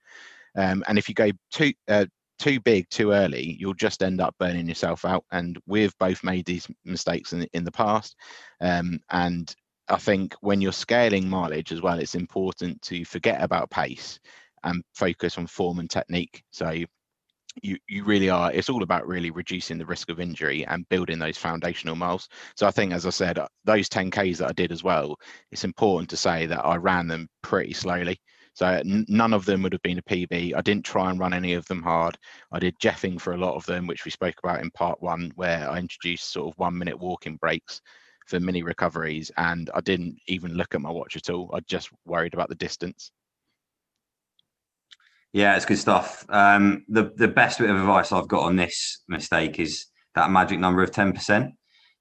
Um, 0.56 0.82
and 0.88 0.99
if 0.99 1.08
you 1.08 1.14
go 1.14 1.31
too 1.53 1.73
uh, 1.88 2.06
too 2.41 2.59
big 2.61 2.89
too 2.91 3.13
early, 3.13 3.57
you'll 3.61 3.75
just 3.75 4.03
end 4.03 4.21
up 4.21 4.35
burning 4.39 4.67
yourself 4.67 5.05
out. 5.05 5.25
And 5.31 5.59
we've 5.67 5.97
both 5.99 6.25
made 6.25 6.47
these 6.47 6.67
mistakes 6.85 7.33
in, 7.33 7.47
in 7.53 7.65
the 7.65 7.71
past. 7.71 8.17
Um, 8.61 8.99
and 9.11 9.55
I 9.89 9.97
think 9.97 10.35
when 10.41 10.61
you're 10.61 10.73
scaling 10.73 11.29
mileage 11.29 11.71
as 11.71 11.83
well, 11.83 11.99
it's 11.99 12.15
important 12.15 12.81
to 12.83 13.05
forget 13.05 13.43
about 13.43 13.71
pace 13.71 14.19
and 14.65 14.83
focus 14.95 15.39
on 15.39 15.47
form 15.47 15.79
and 15.79 15.91
technique. 15.91 16.43
So 16.51 16.85
you 17.63 17.77
you 17.89 18.05
really 18.05 18.31
are 18.31 18.53
it's 18.53 18.69
all 18.69 18.83
about 18.83 19.07
really 19.07 19.31
reducing 19.31 19.77
the 19.77 19.87
risk 19.87 20.09
of 20.09 20.21
injury 20.21 20.65
and 20.67 20.89
building 20.89 21.19
those 21.19 21.37
foundational 21.37 21.97
miles 21.97 22.29
so 22.55 22.65
i 22.65 22.71
think 22.71 22.93
as 22.93 23.07
i 23.07 23.11
said 23.11 23.39
those 23.65 23.89
10ks 23.89 24.39
that 24.39 24.49
i 24.49 24.53
did 24.53 24.70
as 24.70 24.85
well 24.85 25.17
it's 25.51 25.65
important 25.65 26.09
to 26.09 26.17
say 26.17 26.47
that 26.47 26.65
i 26.65 26.77
ran 26.77 27.09
them 27.09 27.29
pretty 27.43 27.73
slowly 27.73 28.20
so 28.53 28.83
none 28.85 29.33
of 29.33 29.45
them 29.45 29.63
would 29.63 29.73
have 29.73 29.83
been 29.83 29.99
a 29.99 30.03
PB. 30.03 30.55
I 30.55 30.61
didn't 30.61 30.85
try 30.85 31.11
and 31.11 31.19
run 31.19 31.33
any 31.33 31.55
of 31.55 31.67
them 31.67 31.83
hard. 31.83 32.19
I 32.53 32.59
did 32.59 32.79
jeffing 32.79 33.21
for 33.21 33.33
a 33.33 33.39
lot 33.39 33.55
of 33.55 33.65
them, 33.67 33.87
which 33.87 34.05
we 34.05 34.11
spoke 34.11 34.35
about 34.43 34.61
in 34.61 34.71
part 34.73 35.01
one, 35.01 35.33
where 35.37 35.71
I 35.71 35.79
introduced 35.79 36.33
sort 36.33 36.53
of 36.53 36.59
one 36.59 36.77
minute 36.77 36.99
walking 36.99 37.37
breaks 37.37 37.81
for 38.27 38.41
mini 38.41 38.63
recoveries. 38.63 39.31
And 39.37 39.71
I 39.75 39.81
didn't 39.81 40.19
even 40.27 40.55
look 40.55 40.75
at 40.75 40.81
my 40.81 40.91
watch 40.91 41.17
at 41.17 41.31
all. 41.31 41.51
I 41.55 41.61
just 41.61 41.91
worried 42.05 42.35
about 42.35 42.49
the 42.49 42.55
distance. 42.57 43.13
Yeah, 45.33 45.55
it's 45.55 45.65
good 45.65 45.79
stuff. 45.79 46.27
Um, 46.29 46.85
the 46.89 47.13
the 47.17 47.29
best 47.29 47.61
bit 47.61 47.71
of 47.71 47.77
advice 47.77 48.11
I've 48.11 48.27
got 48.27 48.43
on 48.43 48.57
this 48.57 49.05
mistake 49.09 49.61
is 49.61 49.87
that 50.17 50.31
magic 50.31 50.59
number 50.59 50.83
of 50.83 50.91
ten 50.91 51.13
percent. 51.13 51.53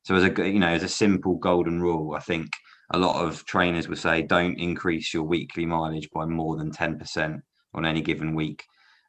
So 0.01 0.15
as 0.15 0.24
a 0.24 0.50
you 0.50 0.60
know 0.60 0.70
as 0.70 0.82
a 0.82 0.89
simple 0.89 1.36
golden 1.36 1.79
rule, 1.79 2.15
I 2.15 2.22
think 2.22 2.50
a 2.91 2.98
lot 2.98 3.24
of 3.24 3.46
trainers 3.46 3.88
would 3.88 3.98
say 3.98 4.22
don't 4.22 4.60
increase 4.60 5.13
your 5.13 5.24
weekly 5.24 5.65
mileage 5.65 6.10
by 6.12 6.25
more 6.25 6.58
than 6.58 6.72
10% 6.72 7.41
on 7.74 7.86
any 7.86 8.01
given 8.01 8.34
week. 8.34 8.63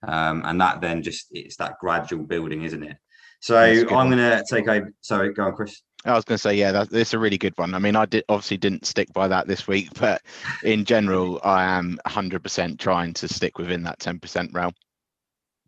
Um, 0.07 0.43
and 0.45 0.61
that 0.61 0.81
then 0.81 1.03
just 1.03 1.27
it's 1.31 1.57
that 1.57 1.79
gradual 1.81 2.25
building, 2.25 2.63
isn't 2.63 2.83
it? 2.83 2.97
So 3.41 3.57
I'm 3.57 4.11
going 4.11 4.19
to 4.19 4.45
take 4.49 4.69
over. 4.69 4.93
Sorry, 5.01 5.33
go 5.33 5.45
on, 5.45 5.55
Chris. 5.55 5.83
I 6.05 6.15
was 6.15 6.25
going 6.25 6.37
to 6.37 6.43
say, 6.43 6.55
yeah, 6.55 6.73
that, 6.73 6.91
that's 6.91 7.15
a 7.15 7.19
really 7.19 7.37
good 7.37 7.57
one. 7.57 7.75
I 7.75 7.79
mean, 7.79 7.97
I 7.97 8.07
did 8.07 8.25
obviously 8.29 8.57
didn't 8.57 8.87
stick 8.87 9.13
by 9.13 9.29
that 9.29 9.47
this 9.47 9.67
week, 9.67 9.89
but 10.01 10.23
in 10.63 10.85
general, 10.85 11.41
I 11.43 11.65
am 11.65 11.99
100% 12.07 12.79
trying 12.79 13.15
to 13.15 13.29
stick 13.29 13.59
within 13.59 13.83
that 13.85 13.99
10% 13.99 14.55
realm. 14.55 14.73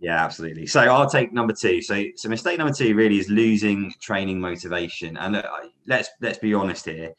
Yeah, 0.00 0.22
absolutely. 0.24 0.66
So 0.66 0.80
I'll 0.80 1.08
take 1.08 1.32
number 1.32 1.52
two. 1.52 1.80
So, 1.80 2.02
so 2.16 2.28
mistake 2.28 2.58
number 2.58 2.74
two 2.74 2.94
really 2.94 3.18
is 3.18 3.28
losing 3.28 3.92
training 4.00 4.40
motivation. 4.40 5.16
And 5.16 5.36
uh, 5.36 5.44
let's 5.86 6.08
let's 6.20 6.38
be 6.38 6.54
honest 6.54 6.86
here 6.86 7.14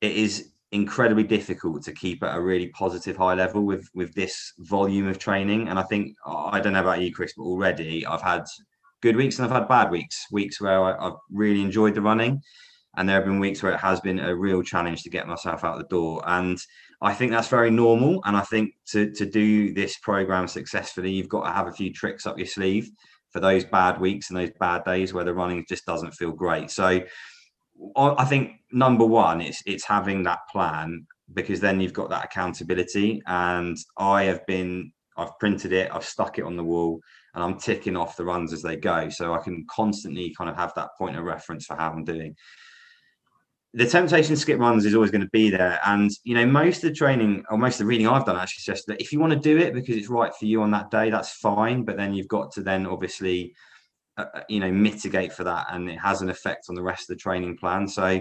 it 0.00 0.12
is 0.12 0.50
incredibly 0.74 1.22
difficult 1.22 1.84
to 1.84 1.92
keep 1.92 2.22
at 2.24 2.36
a 2.36 2.40
really 2.40 2.66
positive 2.68 3.16
high 3.16 3.34
level 3.34 3.62
with 3.62 3.88
with 3.94 4.12
this 4.14 4.52
volume 4.58 5.06
of 5.06 5.18
training. 5.18 5.68
And 5.68 5.78
I 5.78 5.82
think 5.84 6.16
I 6.26 6.60
don't 6.60 6.72
know 6.72 6.80
about 6.80 7.00
you, 7.00 7.12
Chris, 7.12 7.32
but 7.36 7.44
already 7.44 8.04
I've 8.04 8.22
had 8.22 8.44
good 9.00 9.16
weeks 9.16 9.38
and 9.38 9.46
I've 9.46 9.52
had 9.52 9.68
bad 9.68 9.90
weeks. 9.90 10.26
Weeks 10.32 10.60
where 10.60 10.82
I, 10.82 11.04
have 11.04 11.14
really 11.30 11.62
enjoyed 11.62 11.94
the 11.94 12.02
running, 12.02 12.42
and 12.96 13.08
there 13.08 13.16
have 13.16 13.24
been 13.24 13.38
weeks 13.38 13.62
where 13.62 13.72
it 13.72 13.80
has 13.80 14.00
been 14.00 14.18
a 14.18 14.34
real 14.34 14.62
challenge 14.62 15.02
to 15.04 15.10
get 15.10 15.28
myself 15.28 15.64
out 15.64 15.78
the 15.78 15.84
door. 15.84 16.22
And 16.26 16.58
I 17.00 17.14
think 17.14 17.30
that's 17.30 17.48
very 17.48 17.70
normal. 17.70 18.20
And 18.24 18.36
I 18.36 18.42
think 18.42 18.74
to 18.88 19.12
to 19.12 19.26
do 19.26 19.72
this 19.74 19.98
program 19.98 20.48
successfully, 20.48 21.12
you've 21.12 21.28
got 21.28 21.44
to 21.44 21.52
have 21.52 21.68
a 21.68 21.72
few 21.72 21.92
tricks 21.92 22.26
up 22.26 22.36
your 22.36 22.48
sleeve 22.48 22.90
for 23.30 23.40
those 23.40 23.64
bad 23.64 24.00
weeks 24.00 24.30
and 24.30 24.38
those 24.38 24.52
bad 24.58 24.84
days 24.84 25.12
where 25.12 25.24
the 25.24 25.34
running 25.34 25.64
just 25.68 25.86
doesn't 25.86 26.14
feel 26.14 26.32
great. 26.32 26.70
So 26.70 27.00
I 27.96 28.24
think 28.24 28.60
number 28.72 29.04
one, 29.04 29.40
it's 29.40 29.62
it's 29.66 29.84
having 29.84 30.22
that 30.24 30.40
plan 30.50 31.06
because 31.32 31.60
then 31.60 31.80
you've 31.80 31.92
got 31.92 32.10
that 32.10 32.24
accountability. 32.24 33.22
And 33.26 33.76
I 33.96 34.24
have 34.24 34.46
been, 34.46 34.92
I've 35.16 35.38
printed 35.38 35.72
it, 35.72 35.90
I've 35.92 36.04
stuck 36.04 36.38
it 36.38 36.44
on 36.44 36.56
the 36.56 36.64
wall, 36.64 37.00
and 37.34 37.42
I'm 37.42 37.58
ticking 37.58 37.96
off 37.96 38.16
the 38.16 38.24
runs 38.24 38.52
as 38.52 38.62
they 38.62 38.76
go. 38.76 39.08
So 39.08 39.34
I 39.34 39.38
can 39.38 39.66
constantly 39.70 40.34
kind 40.36 40.50
of 40.50 40.56
have 40.56 40.72
that 40.76 40.90
point 40.98 41.16
of 41.16 41.24
reference 41.24 41.66
for 41.66 41.76
how 41.76 41.90
I'm 41.90 42.04
doing. 42.04 42.36
The 43.76 43.86
temptation 43.86 44.36
to 44.36 44.40
skip 44.40 44.60
runs 44.60 44.84
is 44.84 44.94
always 44.94 45.10
going 45.10 45.22
to 45.22 45.30
be 45.32 45.50
there. 45.50 45.80
And, 45.84 46.08
you 46.22 46.36
know, 46.36 46.46
most 46.46 46.84
of 46.84 46.90
the 46.90 46.94
training 46.94 47.44
or 47.50 47.58
most 47.58 47.74
of 47.74 47.78
the 47.78 47.86
reading 47.86 48.06
I've 48.06 48.24
done 48.24 48.36
actually 48.36 48.60
suggests 48.60 48.86
that 48.86 49.00
if 49.00 49.12
you 49.12 49.18
want 49.18 49.32
to 49.32 49.38
do 49.38 49.58
it 49.58 49.74
because 49.74 49.96
it's 49.96 50.08
right 50.08 50.32
for 50.32 50.44
you 50.44 50.62
on 50.62 50.70
that 50.70 50.92
day, 50.92 51.10
that's 51.10 51.32
fine. 51.32 51.84
But 51.84 51.96
then 51.96 52.14
you've 52.14 52.28
got 52.28 52.52
to 52.52 52.62
then 52.62 52.86
obviously, 52.86 53.52
uh, 54.16 54.26
uh 54.34 54.40
you 54.48 54.60
know, 54.60 54.70
mitigate 54.70 55.32
for 55.32 55.44
that. 55.44 55.66
And 55.70 55.88
it 55.90 55.98
has 55.98 56.22
an 56.22 56.30
effect 56.30 56.66
on 56.68 56.74
the 56.74 56.82
rest 56.82 57.10
of 57.10 57.16
the 57.16 57.20
training 57.20 57.56
plan. 57.56 57.88
So 57.88 58.20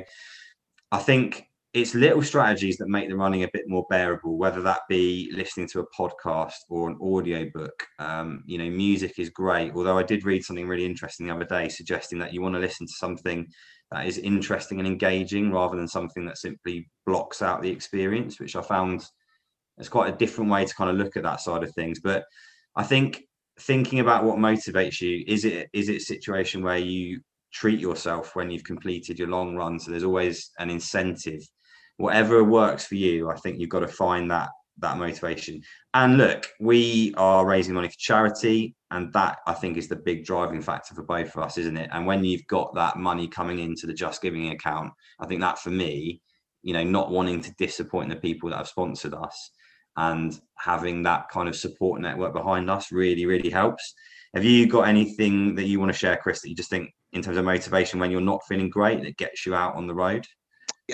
I 0.91 0.97
think 0.99 1.47
it's 1.73 1.95
little 1.95 2.21
strategies 2.21 2.77
that 2.77 2.87
make 2.87 3.09
the 3.09 3.15
running 3.15 3.43
a 3.43 3.49
bit 3.51 3.67
more 3.67 3.85
bearable, 3.89 4.37
whether 4.37 4.61
that 4.61 4.81
be 4.87 5.31
listening 5.35 5.67
to 5.69 5.79
a 5.79 5.87
podcast 5.99 6.53
or 6.69 6.87
an 6.87 6.99
audio 7.01 7.49
book. 7.51 7.83
Um, 7.97 8.43
you 8.45 8.59
know, 8.59 8.69
music 8.69 9.17
is 9.17 9.31
great. 9.31 9.73
Although 9.73 9.97
I 9.97 10.03
did 10.03 10.23
read 10.23 10.43
something 10.43 10.67
really 10.67 10.85
interesting 10.85 11.25
the 11.25 11.33
other 11.33 11.45
day 11.45 11.69
suggesting 11.69 12.19
that 12.19 12.31
you 12.31 12.41
want 12.43 12.53
to 12.53 12.61
listen 12.61 12.85
to 12.85 12.93
something 12.93 13.47
that 13.91 14.05
is 14.05 14.19
interesting 14.19 14.77
and 14.77 14.87
engaging 14.87 15.51
rather 15.51 15.75
than 15.75 15.87
something 15.87 16.25
that 16.27 16.37
simply 16.37 16.87
blocks 17.07 17.41
out 17.41 17.63
the 17.63 17.71
experience, 17.71 18.39
which 18.39 18.55
I 18.55 18.61
found 18.61 19.03
is 19.79 19.89
quite 19.89 20.13
a 20.13 20.17
different 20.17 20.51
way 20.51 20.65
to 20.65 20.75
kind 20.75 20.91
of 20.91 20.97
look 20.97 21.17
at 21.17 21.23
that 21.23 21.41
side 21.41 21.63
of 21.63 21.73
things. 21.73 21.99
But 21.99 22.23
I 22.75 22.83
think 22.83 23.23
thinking 23.59 23.99
about 23.99 24.23
what 24.23 24.37
motivates 24.37 24.99
you 24.99 25.23
is 25.27 25.45
it 25.45 25.69
is 25.73 25.89
it 25.89 25.97
a 25.97 25.99
situation 25.99 26.63
where 26.63 26.77
you 26.77 27.21
treat 27.53 27.79
yourself 27.79 28.35
when 28.35 28.49
you've 28.49 28.63
completed 28.63 29.19
your 29.19 29.27
long 29.27 29.55
run 29.55 29.77
so 29.77 29.91
there's 29.91 30.03
always 30.03 30.49
an 30.57 30.71
incentive 30.71 31.41
whatever 31.97 32.43
works 32.43 32.85
for 32.85 32.95
you, 32.95 33.29
I 33.29 33.35
think 33.35 33.59
you've 33.59 33.69
got 33.69 33.79
to 33.79 33.87
find 33.87 34.29
that 34.31 34.49
that 34.79 34.97
motivation. 34.97 35.61
And 35.93 36.17
look, 36.17 36.47
we 36.59 37.13
are 37.15 37.45
raising 37.45 37.75
money 37.75 37.89
for 37.89 37.95
charity, 37.97 38.75
and 38.89 39.13
that 39.13 39.37
I 39.45 39.53
think 39.53 39.77
is 39.77 39.87
the 39.87 39.95
big 39.95 40.25
driving 40.25 40.61
factor 40.61 40.95
for 40.95 41.03
both 41.03 41.35
of 41.35 41.43
us, 41.43 41.57
isn't 41.59 41.77
it? 41.77 41.89
And 41.93 42.07
when 42.07 42.23
you've 42.23 42.47
got 42.47 42.73
that 42.73 42.97
money 42.97 43.27
coming 43.27 43.59
into 43.59 43.85
the 43.85 43.93
Just 43.93 44.21
Giving 44.21 44.49
account, 44.49 44.91
I 45.19 45.27
think 45.27 45.41
that 45.41 45.59
for 45.59 45.69
me, 45.69 46.21
you 46.63 46.73
know, 46.73 46.83
not 46.83 47.11
wanting 47.11 47.41
to 47.41 47.53
disappoint 47.57 48.09
the 48.09 48.15
people 48.15 48.49
that 48.49 48.57
have 48.57 48.67
sponsored 48.67 49.13
us 49.13 49.51
and 49.97 50.39
having 50.57 51.03
that 51.03 51.29
kind 51.29 51.47
of 51.47 51.55
support 51.55 52.01
network 52.01 52.33
behind 52.33 52.69
us 52.69 52.91
really, 52.91 53.25
really 53.25 53.49
helps. 53.49 53.93
Have 54.33 54.43
you 54.43 54.67
got 54.67 54.87
anything 54.87 55.55
that 55.55 55.65
you 55.65 55.79
want 55.79 55.91
to 55.91 55.97
share, 55.97 56.17
Chris, 56.17 56.41
that 56.41 56.49
you 56.49 56.55
just 56.55 56.69
think 56.69 56.91
in 57.11 57.21
terms 57.21 57.37
of 57.37 57.45
motivation 57.45 57.99
when 57.99 58.09
you're 58.09 58.21
not 58.21 58.41
feeling 58.47 58.69
great 58.69 59.03
that 59.03 59.17
gets 59.17 59.45
you 59.45 59.53
out 59.53 59.75
on 59.75 59.85
the 59.85 59.93
road? 59.93 60.25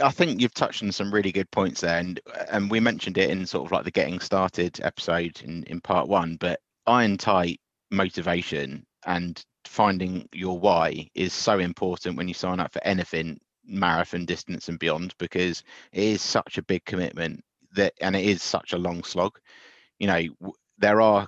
I 0.03 0.11
think 0.11 0.39
you've 0.39 0.53
touched 0.53 0.83
on 0.83 0.91
some 0.91 1.13
really 1.13 1.31
good 1.31 1.49
points 1.51 1.81
there, 1.81 1.97
and 1.97 2.19
and 2.49 2.69
we 2.69 2.79
mentioned 2.79 3.17
it 3.17 3.29
in 3.29 3.45
sort 3.45 3.65
of 3.65 3.71
like 3.71 3.85
the 3.85 3.91
getting 3.91 4.19
started 4.19 4.79
episode 4.83 5.41
in 5.43 5.63
in 5.63 5.81
part 5.81 6.07
one. 6.07 6.37
But 6.39 6.59
iron 6.85 7.17
tight 7.17 7.59
motivation 7.89 8.85
and 9.05 9.41
finding 9.65 10.27
your 10.33 10.59
why 10.59 11.07
is 11.15 11.33
so 11.33 11.59
important 11.59 12.17
when 12.17 12.27
you 12.27 12.33
sign 12.33 12.59
up 12.59 12.71
for 12.71 12.83
anything 12.83 13.39
marathon 13.65 14.25
distance 14.25 14.67
and 14.67 14.79
beyond 14.79 15.13
because 15.19 15.63
it 15.91 16.03
is 16.03 16.21
such 16.21 16.57
a 16.57 16.63
big 16.63 16.83
commitment 16.85 17.43
that 17.75 17.93
and 18.01 18.15
it 18.15 18.25
is 18.25 18.41
such 18.43 18.73
a 18.73 18.77
long 18.77 19.03
slog. 19.03 19.37
You 19.99 20.07
know, 20.07 20.53
there 20.77 21.01
are 21.01 21.27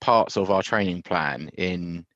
parts 0.00 0.36
of 0.36 0.50
our 0.50 0.62
training 0.62 1.02
plan 1.02 1.50
in 1.56 2.06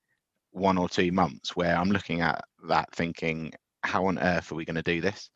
one 0.52 0.78
or 0.78 0.88
two 0.88 1.12
months 1.12 1.56
where 1.56 1.76
I'm 1.76 1.90
looking 1.90 2.20
at 2.20 2.44
that 2.68 2.94
thinking, 2.94 3.52
how 3.82 4.06
on 4.06 4.18
earth 4.18 4.50
are 4.52 4.56
we 4.56 4.64
going 4.64 4.76
to 4.76 4.82
do 4.82 5.00
this? 5.00 5.30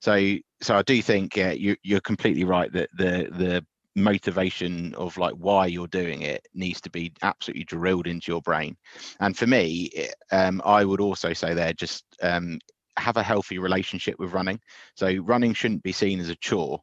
So 0.00 0.36
so 0.60 0.76
I 0.76 0.82
do 0.82 1.00
think 1.00 1.36
yeah, 1.36 1.52
you 1.52 1.76
you're 1.82 2.00
completely 2.00 2.44
right 2.44 2.72
that 2.72 2.90
the 2.96 3.28
the 3.30 3.64
motivation 3.94 4.94
of 4.94 5.16
like 5.18 5.34
why 5.34 5.66
you're 5.66 5.86
doing 5.88 6.22
it 6.22 6.46
needs 6.54 6.80
to 6.80 6.90
be 6.90 7.12
absolutely 7.22 7.64
drilled 7.64 8.06
into 8.06 8.32
your 8.32 8.40
brain. 8.40 8.76
And 9.20 9.36
for 9.36 9.46
me, 9.46 9.90
um, 10.30 10.62
I 10.64 10.84
would 10.84 11.00
also 11.00 11.32
say 11.32 11.54
there 11.54 11.72
just 11.72 12.04
um, 12.22 12.58
have 12.96 13.16
a 13.16 13.22
healthy 13.22 13.58
relationship 13.58 14.18
with 14.18 14.32
running. 14.32 14.60
So 14.94 15.14
running 15.16 15.54
shouldn't 15.54 15.82
be 15.82 15.92
seen 15.92 16.20
as 16.20 16.30
a 16.30 16.36
chore. 16.36 16.80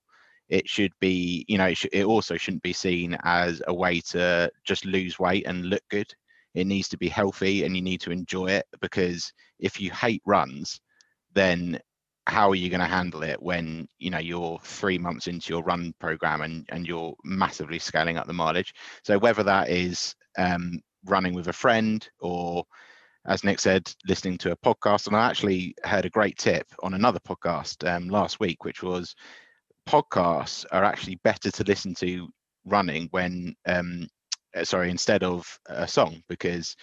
It 0.50 0.68
should 0.68 0.92
be, 1.00 1.46
you 1.48 1.58
know, 1.58 1.68
it, 1.68 1.78
sh- 1.78 1.86
it 1.92 2.06
also 2.06 2.38
shouldn't 2.38 2.64
be 2.64 2.74
seen 2.74 3.18
as 3.24 3.62
a 3.68 3.74
way 3.74 4.02
to 4.12 4.52
just 4.64 4.86
lose 4.86 5.20
weight 5.20 5.46
and 5.48 5.68
look 5.68 5.84
good. 5.90 6.12
It 6.56 6.66
needs 6.68 6.90
to 6.90 6.98
be 6.98 7.08
healthy 7.10 7.64
and 7.64 7.76
you 7.76 7.82
need 7.82 8.02
to 8.02 8.12
enjoy 8.12 8.48
it 8.48 8.66
because 8.82 9.32
if 9.60 9.80
you 9.80 9.92
hate 9.92 10.24
runs, 10.26 10.82
then 11.34 11.80
how 12.30 12.50
are 12.52 12.56
you 12.56 12.70
going 12.70 12.80
to 12.80 12.86
handle 12.86 13.24
it 13.24 13.42
when 13.42 13.88
you 13.98 14.12
know 14.12 14.20
you're 14.20 14.60
three 14.64 15.00
months 15.00 15.28
into 15.28 15.52
your 15.52 15.64
run 15.64 15.94
program 16.00 16.42
and 16.42 16.66
and 16.70 16.88
you're 16.88 17.16
massively 17.24 17.80
scaling 17.80 18.18
up 18.18 18.28
the 18.28 18.34
mileage 18.34 18.74
so 19.04 19.18
whether 19.18 19.42
that 19.44 19.70
is 19.70 20.14
um, 20.38 20.80
running 21.06 21.34
with 21.34 21.48
a 21.48 21.54
friend 21.54 22.08
or 22.20 22.64
as 23.26 23.44
nick 23.44 23.60
said 23.60 23.92
listening 24.08 24.38
to 24.38 24.52
a 24.52 24.58
podcast 24.58 25.08
and 25.08 25.16
i 25.16 25.28
actually 25.28 25.74
heard 25.84 26.06
a 26.06 26.10
great 26.10 26.38
tip 26.38 26.68
on 26.84 26.94
another 26.94 27.20
podcast 27.20 27.88
um, 27.90 28.08
last 28.10 28.40
week 28.40 28.64
which 28.64 28.84
was 28.84 29.16
podcasts 29.90 30.66
are 30.72 30.84
actually 30.84 31.20
better 31.24 31.50
to 31.50 31.64
listen 31.64 31.96
to 31.96 32.30
running 32.64 33.08
when 33.10 33.56
um, 33.68 34.08
uh, 34.56 34.64
sorry 34.64 34.92
instead 34.92 35.24
of 35.24 35.60
a 35.68 35.88
song 35.88 36.22
because 36.30 36.76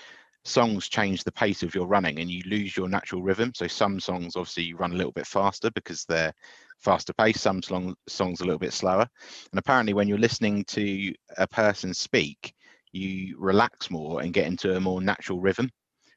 songs 0.44 0.88
change 0.88 1.22
the 1.22 1.30
pace 1.30 1.62
of 1.62 1.72
your 1.72 1.86
running 1.86 2.18
and 2.18 2.28
you 2.28 2.42
lose 2.46 2.76
your 2.76 2.88
natural 2.88 3.22
rhythm. 3.22 3.52
So 3.54 3.68
some 3.68 4.00
songs 4.00 4.34
obviously 4.34 4.64
you 4.64 4.76
run 4.76 4.92
a 4.92 4.96
little 4.96 5.12
bit 5.12 5.26
faster 5.26 5.70
because 5.70 6.04
they're 6.04 6.32
faster 6.80 7.12
pace, 7.12 7.40
some 7.40 7.62
song, 7.62 7.94
songs 8.08 8.40
a 8.40 8.44
little 8.44 8.58
bit 8.58 8.72
slower. 8.72 9.06
And 9.52 9.58
apparently 9.58 9.94
when 9.94 10.08
you're 10.08 10.18
listening 10.18 10.64
to 10.64 11.14
a 11.38 11.46
person 11.46 11.94
speak, 11.94 12.54
you 12.90 13.36
relax 13.38 13.88
more 13.88 14.22
and 14.22 14.32
get 14.32 14.46
into 14.46 14.76
a 14.76 14.80
more 14.80 15.00
natural 15.00 15.40
rhythm, 15.40 15.70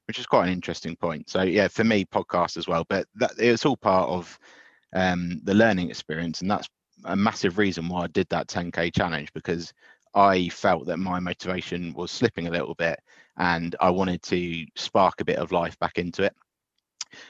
which 0.07 0.17
is 0.17 0.25
quite 0.25 0.47
an 0.47 0.53
interesting 0.53 0.95
point. 0.95 1.29
So 1.29 1.43
yeah, 1.43 1.67
for 1.67 1.83
me, 1.83 2.05
podcast 2.05 2.57
as 2.57 2.67
well, 2.67 2.83
but 2.89 3.05
that 3.15 3.33
it's 3.37 3.65
all 3.65 3.77
part 3.77 4.09
of 4.09 4.39
um, 4.93 5.39
the 5.43 5.53
learning 5.53 5.89
experience. 5.89 6.41
And 6.41 6.49
that's 6.49 6.67
a 7.05 7.15
massive 7.15 7.57
reason 7.57 7.87
why 7.87 8.03
I 8.03 8.07
did 8.07 8.27
that 8.29 8.47
10K 8.47 8.93
challenge 8.93 9.31
because 9.33 9.73
I 10.13 10.49
felt 10.49 10.87
that 10.87 10.97
my 10.97 11.19
motivation 11.19 11.93
was 11.93 12.11
slipping 12.11 12.47
a 12.47 12.51
little 12.51 12.75
bit 12.75 12.99
and 13.37 13.75
I 13.79 13.89
wanted 13.89 14.21
to 14.23 14.65
spark 14.75 15.21
a 15.21 15.25
bit 15.25 15.37
of 15.37 15.51
life 15.51 15.77
back 15.79 15.97
into 15.97 16.23
it. 16.23 16.33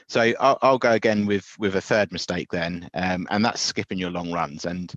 So 0.08 0.32
I'll, 0.40 0.58
I'll 0.62 0.78
go 0.78 0.92
again 0.92 1.26
with 1.26 1.46
with 1.58 1.76
a 1.76 1.80
third 1.80 2.12
mistake 2.12 2.48
then, 2.50 2.88
um, 2.94 3.26
and 3.30 3.44
that's 3.44 3.62
skipping 3.62 3.98
your 3.98 4.10
long 4.10 4.30
runs. 4.30 4.66
And 4.66 4.92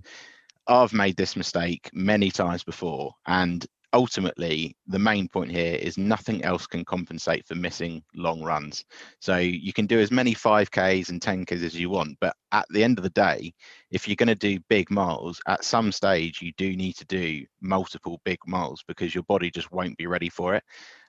I've 0.66 0.92
made 0.92 1.16
this 1.16 1.36
mistake 1.36 1.88
many 1.94 2.30
times 2.30 2.64
before, 2.64 3.14
and 3.26 3.64
ultimately 3.94 4.76
the 4.88 4.98
main 4.98 5.28
point 5.28 5.50
here 5.50 5.76
is 5.76 5.96
nothing 5.96 6.44
else 6.44 6.66
can 6.66 6.84
compensate 6.84 7.46
for 7.46 7.54
missing 7.54 8.02
long 8.14 8.42
runs. 8.42 8.84
So 9.20 9.38
you 9.38 9.72
can 9.72 9.86
do 9.86 10.00
as 10.00 10.10
many 10.10 10.34
5ks 10.34 11.08
and 11.08 11.20
10ks 11.20 11.62
as 11.62 11.74
you 11.74 11.88
want 11.88 12.18
but 12.20 12.36
at 12.52 12.66
the 12.70 12.84
end 12.84 12.98
of 12.98 13.04
the 13.04 13.10
day 13.10 13.54
if 13.90 14.06
you're 14.06 14.16
going 14.16 14.26
to 14.26 14.34
do 14.34 14.60
big 14.68 14.90
miles 14.90 15.40
at 15.48 15.64
some 15.64 15.90
stage 15.92 16.42
you 16.42 16.52
do 16.58 16.76
need 16.76 16.94
to 16.96 17.06
do 17.06 17.44
multiple 17.62 18.20
big 18.24 18.38
miles 18.46 18.84
because 18.86 19.14
your 19.14 19.24
body 19.24 19.50
just 19.50 19.72
won't 19.72 19.96
be 19.96 20.06
ready 20.06 20.28
for 20.28 20.54
it. 20.54 20.62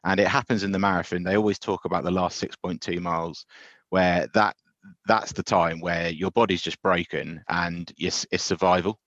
And 0.03 0.19
it 0.19 0.27
happens 0.27 0.63
in 0.63 0.71
the 0.71 0.79
marathon. 0.79 1.23
They 1.23 1.35
always 1.35 1.59
talk 1.59 1.85
about 1.85 2.03
the 2.03 2.11
last 2.11 2.41
6.2 2.41 2.99
miles 3.01 3.45
where 3.89 4.27
that 4.33 4.55
that's 5.07 5.31
the 5.31 5.43
time 5.43 5.79
where 5.79 6.09
your 6.09 6.31
body's 6.31 6.61
just 6.61 6.81
broken 6.81 7.43
and 7.49 7.91
it's, 7.97 8.25
it's 8.31 8.43
survival. 8.43 8.99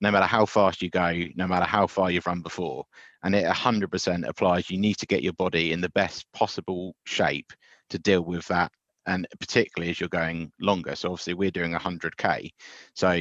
No 0.00 0.10
matter 0.10 0.26
how 0.26 0.44
fast 0.44 0.82
you 0.82 0.90
go, 0.90 1.24
no 1.36 1.46
matter 1.46 1.64
how 1.64 1.86
far 1.86 2.10
you've 2.10 2.26
run 2.26 2.42
before. 2.42 2.84
And 3.26 3.34
it 3.34 3.44
100% 3.44 4.28
applies. 4.28 4.70
You 4.70 4.78
need 4.78 4.98
to 4.98 5.06
get 5.06 5.24
your 5.24 5.32
body 5.32 5.72
in 5.72 5.80
the 5.80 5.88
best 5.90 6.24
possible 6.32 6.94
shape 7.06 7.52
to 7.90 7.98
deal 7.98 8.22
with 8.22 8.46
that. 8.46 8.70
And 9.06 9.26
particularly 9.40 9.90
as 9.90 9.98
you're 9.98 10.08
going 10.08 10.52
longer. 10.60 10.94
So 10.94 11.10
obviously 11.10 11.34
we're 11.34 11.50
doing 11.50 11.72
100K. 11.72 12.50
So 12.94 13.20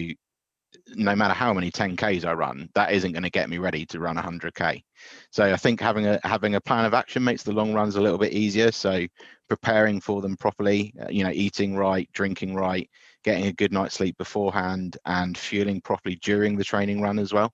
no 0.95 1.15
matter 1.15 1.33
how 1.33 1.55
many 1.55 1.71
10Ks 1.71 2.23
I 2.23 2.33
run, 2.33 2.69
that 2.75 2.91
isn't 2.91 3.13
going 3.13 3.23
to 3.23 3.31
get 3.31 3.49
me 3.49 3.57
ready 3.57 3.83
to 3.87 3.99
run 3.99 4.15
100K. 4.15 4.83
So 5.31 5.43
I 5.43 5.57
think 5.57 5.81
having 5.81 6.05
a 6.05 6.19
having 6.23 6.53
a 6.53 6.61
plan 6.61 6.85
of 6.85 6.93
action 6.93 7.23
makes 7.23 7.41
the 7.41 7.53
long 7.53 7.73
runs 7.73 7.95
a 7.95 8.01
little 8.01 8.19
bit 8.19 8.33
easier. 8.33 8.71
So 8.71 9.07
preparing 9.49 10.01
for 10.01 10.21
them 10.21 10.37
properly, 10.37 10.93
uh, 11.01 11.09
you 11.09 11.23
know, 11.23 11.31
eating 11.31 11.75
right, 11.75 12.07
drinking 12.13 12.53
right, 12.53 12.87
getting 13.23 13.47
a 13.47 13.53
good 13.53 13.73
night's 13.73 13.95
sleep 13.95 14.17
beforehand 14.19 14.97
and 15.05 15.35
fueling 15.35 15.81
properly 15.81 16.19
during 16.21 16.55
the 16.55 16.63
training 16.63 17.01
run 17.01 17.17
as 17.17 17.33
well. 17.33 17.51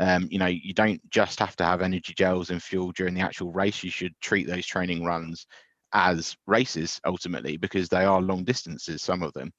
Um, 0.00 0.26
you 0.30 0.38
know, 0.38 0.46
you 0.46 0.72
don't 0.72 1.00
just 1.10 1.38
have 1.38 1.54
to 1.56 1.64
have 1.64 1.82
energy 1.82 2.14
gels 2.16 2.50
and 2.50 2.62
fuel 2.62 2.90
during 2.92 3.14
the 3.14 3.20
actual 3.20 3.52
race. 3.52 3.84
You 3.84 3.90
should 3.90 4.14
treat 4.20 4.46
those 4.48 4.66
training 4.66 5.04
runs 5.04 5.46
as 5.92 6.36
races 6.46 7.00
ultimately 7.04 7.56
because 7.56 7.88
they 7.88 8.04
are 8.04 8.22
long 8.22 8.44
distances, 8.44 9.02
some 9.02 9.22
of 9.22 9.32
them. 9.34 9.52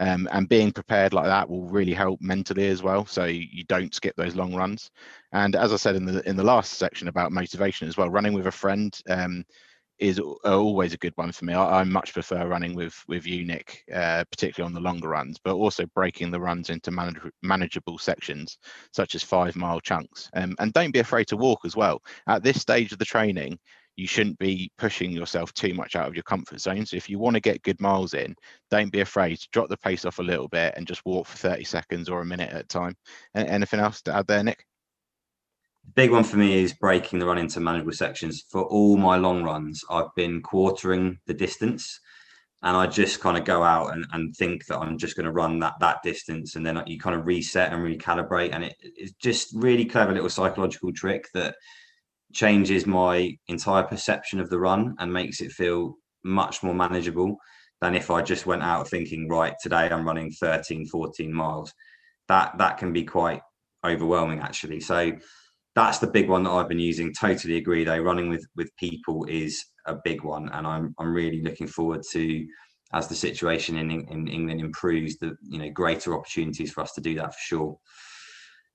Um, 0.00 0.28
and 0.32 0.48
being 0.48 0.72
prepared 0.72 1.12
like 1.12 1.26
that 1.26 1.48
will 1.48 1.68
really 1.68 1.94
help 1.94 2.20
mentally 2.20 2.66
as 2.68 2.82
well. 2.82 3.06
So 3.06 3.26
you 3.26 3.64
don't 3.68 3.94
skip 3.94 4.16
those 4.16 4.34
long 4.34 4.52
runs. 4.52 4.90
And 5.32 5.54
as 5.54 5.72
I 5.72 5.76
said 5.76 5.94
in 5.94 6.04
the 6.04 6.28
in 6.28 6.36
the 6.36 6.42
last 6.42 6.72
section 6.72 7.06
about 7.06 7.30
motivation 7.30 7.86
as 7.86 7.96
well, 7.96 8.10
running 8.10 8.32
with 8.32 8.48
a 8.48 8.52
friend, 8.52 8.92
um, 9.08 9.44
is 9.98 10.18
always 10.18 10.92
a 10.92 10.98
good 10.98 11.12
one 11.16 11.32
for 11.32 11.44
me. 11.44 11.54
I, 11.54 11.80
I 11.80 11.84
much 11.84 12.12
prefer 12.12 12.46
running 12.46 12.74
with 12.74 12.94
with 13.08 13.26
you, 13.26 13.44
Nick, 13.44 13.84
uh, 13.92 14.24
particularly 14.30 14.66
on 14.68 14.74
the 14.74 14.88
longer 14.88 15.08
runs, 15.08 15.38
but 15.42 15.54
also 15.54 15.86
breaking 15.94 16.30
the 16.30 16.40
runs 16.40 16.70
into 16.70 16.90
manage, 16.90 17.18
manageable 17.42 17.98
sections, 17.98 18.58
such 18.92 19.14
as 19.14 19.22
five 19.22 19.56
mile 19.56 19.80
chunks. 19.80 20.28
Um, 20.34 20.54
and 20.58 20.72
don't 20.72 20.92
be 20.92 20.98
afraid 20.98 21.28
to 21.28 21.36
walk 21.36 21.60
as 21.64 21.76
well. 21.76 22.02
At 22.26 22.42
this 22.42 22.60
stage 22.60 22.92
of 22.92 22.98
the 22.98 23.04
training, 23.04 23.58
you 23.96 24.06
shouldn't 24.06 24.38
be 24.38 24.70
pushing 24.76 25.12
yourself 25.12 25.52
too 25.54 25.72
much 25.72 25.94
out 25.94 26.08
of 26.08 26.14
your 26.14 26.24
comfort 26.24 26.60
zone. 26.60 26.84
So 26.84 26.96
if 26.96 27.08
you 27.08 27.18
want 27.18 27.34
to 27.34 27.40
get 27.40 27.62
good 27.62 27.80
miles 27.80 28.14
in, 28.14 28.34
don't 28.70 28.90
be 28.90 29.00
afraid 29.00 29.36
to 29.36 29.48
drop 29.52 29.68
the 29.68 29.76
pace 29.76 30.04
off 30.04 30.18
a 30.18 30.22
little 30.22 30.48
bit 30.48 30.74
and 30.76 30.86
just 30.86 31.04
walk 31.04 31.26
for 31.26 31.36
30 31.36 31.64
seconds 31.64 32.08
or 32.08 32.20
a 32.20 32.26
minute 32.26 32.50
at 32.50 32.62
a 32.62 32.64
time. 32.64 32.96
Anything 33.34 33.80
else 33.80 34.02
to 34.02 34.14
add 34.14 34.26
there, 34.26 34.42
Nick? 34.42 34.66
Big 35.94 36.10
one 36.10 36.24
for 36.24 36.36
me 36.36 36.62
is 36.62 36.72
breaking 36.72 37.18
the 37.18 37.26
run 37.26 37.38
into 37.38 37.60
manageable 37.60 37.92
sections. 37.92 38.44
For 38.50 38.62
all 38.62 38.96
my 38.96 39.16
long 39.16 39.42
runs, 39.42 39.82
I've 39.90 40.14
been 40.16 40.42
quartering 40.42 41.18
the 41.26 41.34
distance. 41.34 42.00
And 42.62 42.76
I 42.78 42.86
just 42.86 43.20
kind 43.20 43.36
of 43.36 43.44
go 43.44 43.62
out 43.62 43.92
and, 43.92 44.06
and 44.12 44.34
think 44.34 44.64
that 44.66 44.78
I'm 44.78 44.96
just 44.96 45.16
going 45.16 45.26
to 45.26 45.32
run 45.32 45.58
that 45.58 45.74
that 45.80 46.02
distance, 46.02 46.56
and 46.56 46.64
then 46.64 46.82
you 46.86 46.98
kind 46.98 47.14
of 47.14 47.26
reset 47.26 47.70
and 47.70 47.82
recalibrate, 47.82 48.54
and 48.54 48.64
it, 48.64 48.74
it's 48.80 49.12
just 49.20 49.48
really 49.54 49.84
clever 49.84 50.14
little 50.14 50.30
psychological 50.30 50.90
trick 50.90 51.26
that 51.34 51.56
changes 52.32 52.86
my 52.86 53.36
entire 53.48 53.82
perception 53.82 54.40
of 54.40 54.48
the 54.48 54.58
run 54.58 54.94
and 54.98 55.12
makes 55.12 55.42
it 55.42 55.52
feel 55.52 55.96
much 56.24 56.62
more 56.62 56.74
manageable 56.74 57.36
than 57.82 57.94
if 57.94 58.10
I 58.10 58.22
just 58.22 58.46
went 58.46 58.62
out 58.62 58.88
thinking, 58.88 59.28
right, 59.28 59.54
today 59.62 59.88
I'm 59.90 60.06
running 60.06 60.30
13, 60.32 60.86
14 60.86 61.32
miles. 61.32 61.72
That 62.28 62.56
that 62.56 62.78
can 62.78 62.94
be 62.94 63.04
quite 63.04 63.42
overwhelming 63.84 64.40
actually. 64.40 64.80
So 64.80 65.12
that's 65.74 65.98
the 65.98 66.06
big 66.06 66.28
one 66.28 66.44
that 66.44 66.50
I've 66.50 66.68
been 66.68 66.78
using. 66.78 67.12
Totally 67.12 67.56
agree 67.56 67.84
though. 67.84 67.98
Running 67.98 68.28
with 68.28 68.46
with 68.56 68.74
people 68.76 69.24
is 69.24 69.64
a 69.86 69.96
big 70.04 70.22
one, 70.22 70.48
and 70.50 70.66
I'm 70.66 70.94
I'm 70.98 71.12
really 71.12 71.42
looking 71.42 71.66
forward 71.66 72.02
to 72.12 72.46
as 72.92 73.08
the 73.08 73.14
situation 73.14 73.76
in, 73.76 73.90
in 73.90 74.28
England 74.28 74.60
improves, 74.60 75.16
the 75.18 75.36
you 75.42 75.58
know 75.58 75.68
greater 75.70 76.14
opportunities 76.14 76.72
for 76.72 76.82
us 76.82 76.92
to 76.92 77.00
do 77.00 77.14
that 77.16 77.34
for 77.34 77.40
sure. 77.40 77.78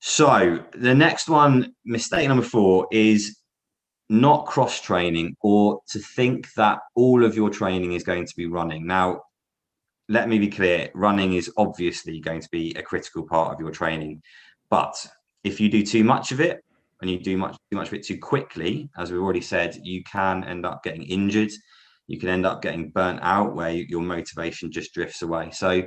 So 0.01 0.63
the 0.73 0.95
next 0.95 1.29
one, 1.29 1.73
mistake 1.85 2.27
number 2.27 2.43
four, 2.43 2.87
is 2.91 3.37
not 4.09 4.45
cross 4.45 4.81
training 4.81 5.35
or 5.41 5.79
to 5.91 5.99
think 5.99 6.51
that 6.53 6.79
all 6.95 7.23
of 7.23 7.35
your 7.35 7.49
training 7.49 7.93
is 7.93 8.03
going 8.03 8.25
to 8.25 8.33
be 8.35 8.47
running. 8.47 8.87
Now, 8.87 9.21
let 10.09 10.27
me 10.27 10.37
be 10.37 10.49
clear: 10.49 10.89
running 10.93 11.33
is 11.33 11.49
obviously 11.55 12.19
going 12.19 12.41
to 12.41 12.49
be 12.51 12.73
a 12.75 12.81
critical 12.81 13.25
part 13.25 13.53
of 13.53 13.61
your 13.61 13.71
training, 13.71 14.21
but 14.69 14.95
if 15.45 15.61
you 15.61 15.69
do 15.69 15.85
too 15.85 16.03
much 16.03 16.33
of 16.33 16.41
it 16.41 16.61
and 17.01 17.09
you 17.09 17.19
do 17.19 17.37
much 17.37 17.57
too 17.71 17.77
much 17.77 17.87
of 17.87 17.93
it 17.93 18.05
too 18.05 18.17
quickly, 18.17 18.89
as 18.97 19.11
we've 19.11 19.21
already 19.21 19.41
said, 19.41 19.79
you 19.83 20.03
can 20.03 20.43
end 20.43 20.65
up 20.65 20.83
getting 20.83 21.03
injured. 21.03 21.51
You 22.07 22.19
can 22.19 22.29
end 22.29 22.45
up 22.45 22.61
getting 22.61 22.89
burnt 22.89 23.19
out 23.21 23.55
where 23.55 23.71
your 23.71 24.01
motivation 24.01 24.71
just 24.71 24.93
drifts 24.93 25.21
away. 25.21 25.51
So, 25.51 25.83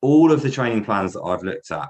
all 0.00 0.32
of 0.32 0.42
the 0.42 0.50
training 0.50 0.84
plans 0.84 1.12
that 1.12 1.22
I've 1.22 1.42
looked 1.42 1.70
at 1.70 1.88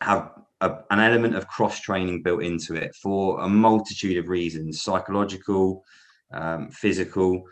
have 0.00 0.30
a, 0.60 0.78
an 0.90 1.00
element 1.00 1.36
of 1.36 1.48
cross 1.48 1.80
training 1.80 2.22
built 2.22 2.42
into 2.42 2.74
it 2.74 2.94
for 2.94 3.40
a 3.40 3.48
multitude 3.48 4.16
of 4.16 4.28
reasons 4.28 4.82
psychological, 4.82 5.84
um, 6.32 6.70
physical. 6.70 7.42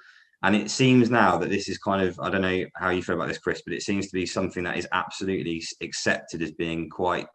And 0.42 0.56
it 0.56 0.70
seems 0.70 1.10
now 1.10 1.36
that 1.36 1.50
this 1.50 1.68
is 1.68 1.78
kind 1.78 2.02
of, 2.02 2.18
I 2.18 2.30
don't 2.30 2.40
know 2.40 2.64
how 2.76 2.90
you 2.90 3.02
feel 3.02 3.16
about 3.16 3.28
this, 3.28 3.38
Chris, 3.38 3.62
but 3.66 3.74
it 3.74 3.82
seems 3.82 4.06
to 4.06 4.14
be 4.14 4.24
something 4.24 4.64
that 4.64 4.78
is 4.78 4.88
absolutely 4.92 5.62
accepted 5.82 6.40
as 6.40 6.52
being 6.52 6.88
quite 6.88 7.26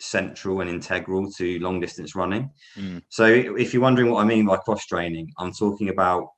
central 0.00 0.60
and 0.60 0.70
integral 0.70 1.30
to 1.32 1.58
long 1.60 1.80
distance 1.80 2.14
running. 2.16 2.50
Mm. 2.76 3.02
So 3.08 3.26
if 3.26 3.72
you're 3.72 3.82
wondering 3.82 4.10
what 4.10 4.22
I 4.22 4.26
mean 4.26 4.46
by 4.46 4.56
cross 4.56 4.86
training, 4.86 5.30
I'm 5.38 5.52
talking 5.52 5.88
about 5.88 6.28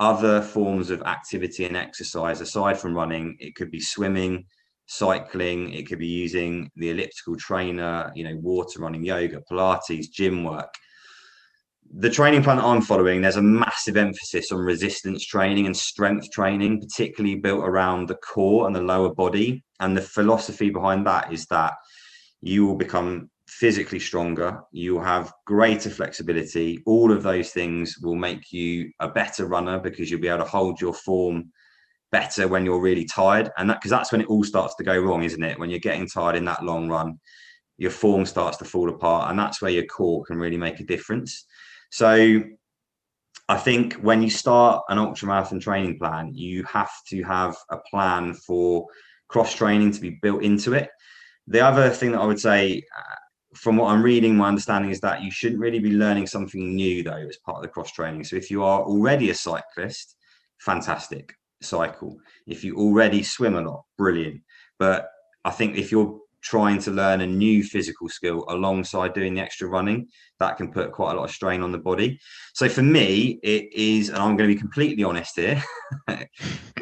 other 0.00 0.42
forms 0.42 0.90
of 0.90 1.02
activity 1.02 1.64
and 1.64 1.76
exercise 1.76 2.40
aside 2.40 2.78
from 2.78 2.94
running. 2.94 3.36
It 3.38 3.54
could 3.54 3.70
be 3.70 3.80
swimming, 3.80 4.46
cycling, 4.86 5.72
it 5.72 5.86
could 5.86 5.98
be 5.98 6.06
using 6.06 6.70
the 6.76 6.90
elliptical 6.90 7.36
trainer, 7.36 8.12
you 8.14 8.24
know, 8.24 8.36
water 8.36 8.80
running, 8.80 9.04
yoga, 9.04 9.40
Pilates, 9.50 10.10
gym 10.10 10.44
work. 10.44 10.72
The 11.96 12.10
training 12.10 12.42
plan 12.42 12.56
that 12.56 12.64
I'm 12.64 12.82
following, 12.82 13.20
there's 13.20 13.36
a 13.36 13.42
massive 13.42 13.96
emphasis 13.96 14.50
on 14.50 14.58
resistance 14.58 15.24
training 15.24 15.66
and 15.66 15.76
strength 15.76 16.30
training, 16.32 16.80
particularly 16.80 17.36
built 17.36 17.64
around 17.64 18.08
the 18.08 18.16
core 18.16 18.66
and 18.66 18.74
the 18.74 18.80
lower 18.80 19.14
body. 19.14 19.62
And 19.78 19.96
the 19.96 20.02
philosophy 20.02 20.70
behind 20.70 21.06
that 21.06 21.32
is 21.32 21.46
that 21.46 21.74
you 22.44 22.66
will 22.66 22.76
become 22.76 23.30
physically 23.48 23.98
stronger, 23.98 24.60
you'll 24.70 25.02
have 25.02 25.32
greater 25.46 25.88
flexibility. 25.88 26.82
All 26.84 27.10
of 27.10 27.22
those 27.22 27.50
things 27.50 27.96
will 28.02 28.16
make 28.16 28.52
you 28.52 28.90
a 29.00 29.08
better 29.08 29.46
runner 29.46 29.78
because 29.78 30.10
you'll 30.10 30.20
be 30.20 30.28
able 30.28 30.44
to 30.44 30.50
hold 30.50 30.78
your 30.78 30.92
form 30.92 31.50
better 32.12 32.46
when 32.46 32.66
you're 32.66 32.82
really 32.82 33.06
tired. 33.06 33.50
And 33.56 33.70
that 33.70 33.80
because 33.80 33.90
that's 33.90 34.12
when 34.12 34.20
it 34.20 34.28
all 34.28 34.44
starts 34.44 34.74
to 34.76 34.84
go 34.84 34.98
wrong, 34.98 35.22
isn't 35.22 35.42
it? 35.42 35.58
When 35.58 35.70
you're 35.70 35.78
getting 35.78 36.06
tired 36.06 36.36
in 36.36 36.44
that 36.44 36.62
long 36.62 36.86
run, 36.86 37.18
your 37.78 37.90
form 37.90 38.26
starts 38.26 38.58
to 38.58 38.66
fall 38.66 38.90
apart. 38.90 39.30
And 39.30 39.38
that's 39.38 39.62
where 39.62 39.70
your 39.70 39.86
core 39.86 40.22
can 40.24 40.36
really 40.36 40.58
make 40.58 40.80
a 40.80 40.84
difference. 40.84 41.46
So 41.90 42.42
I 43.48 43.56
think 43.56 43.94
when 43.94 44.22
you 44.22 44.28
start 44.28 44.84
an 44.90 44.98
ultramarathon 44.98 45.62
training 45.62 45.98
plan, 45.98 46.34
you 46.34 46.62
have 46.64 46.92
to 47.08 47.22
have 47.22 47.56
a 47.70 47.78
plan 47.90 48.34
for 48.34 48.86
cross 49.28 49.54
training 49.54 49.92
to 49.92 50.00
be 50.00 50.18
built 50.20 50.42
into 50.42 50.74
it. 50.74 50.90
The 51.46 51.60
other 51.60 51.90
thing 51.90 52.12
that 52.12 52.20
I 52.20 52.26
would 52.26 52.40
say, 52.40 52.82
uh, 52.96 53.14
from 53.54 53.76
what 53.76 53.92
I'm 53.92 54.02
reading, 54.02 54.36
my 54.36 54.48
understanding 54.48 54.90
is 54.90 55.00
that 55.00 55.22
you 55.22 55.30
shouldn't 55.30 55.60
really 55.60 55.78
be 55.78 55.92
learning 55.92 56.26
something 56.26 56.74
new 56.74 57.02
though 57.02 57.26
as 57.28 57.36
part 57.38 57.58
of 57.58 57.62
the 57.62 57.68
cross 57.68 57.92
training. 57.92 58.24
So 58.24 58.36
if 58.36 58.50
you 58.50 58.64
are 58.64 58.82
already 58.82 59.30
a 59.30 59.34
cyclist, 59.34 60.16
fantastic 60.58 61.34
cycle. 61.62 62.16
If 62.46 62.64
you 62.64 62.76
already 62.76 63.22
swim 63.22 63.54
a 63.54 63.60
lot, 63.60 63.84
brilliant. 63.96 64.40
But 64.78 65.08
I 65.44 65.50
think 65.50 65.76
if 65.76 65.92
you're 65.92 66.18
trying 66.44 66.78
to 66.78 66.90
learn 66.90 67.22
a 67.22 67.26
new 67.26 67.64
physical 67.64 68.08
skill 68.08 68.44
alongside 68.48 69.14
doing 69.14 69.34
the 69.34 69.40
extra 69.40 69.66
running, 69.66 70.06
that 70.38 70.56
can 70.58 70.70
put 70.70 70.92
quite 70.92 71.12
a 71.12 71.16
lot 71.16 71.24
of 71.24 71.30
strain 71.30 71.62
on 71.62 71.72
the 71.72 71.78
body. 71.78 72.20
So 72.52 72.68
for 72.68 72.82
me, 72.82 73.40
it 73.42 73.72
is, 73.72 74.10
and 74.10 74.18
I'm 74.18 74.36
going 74.36 74.50
to 74.50 74.54
be 74.54 74.60
completely 74.60 75.04
honest 75.04 75.36
here, 75.36 75.62
I 76.08 76.28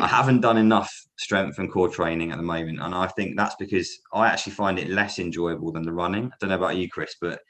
haven't 0.06 0.40
done 0.40 0.58
enough 0.58 0.92
strength 1.16 1.58
and 1.58 1.70
core 1.70 1.88
training 1.88 2.32
at 2.32 2.38
the 2.38 2.42
moment. 2.42 2.80
And 2.82 2.92
I 2.92 3.06
think 3.06 3.36
that's 3.36 3.54
because 3.54 3.88
I 4.12 4.26
actually 4.26 4.54
find 4.54 4.78
it 4.78 4.88
less 4.88 5.20
enjoyable 5.20 5.70
than 5.70 5.84
the 5.84 5.92
running. 5.92 6.26
I 6.26 6.36
don't 6.40 6.50
know 6.50 6.56
about 6.56 6.76
you, 6.76 6.88
Chris, 6.88 7.14
but 7.20 7.40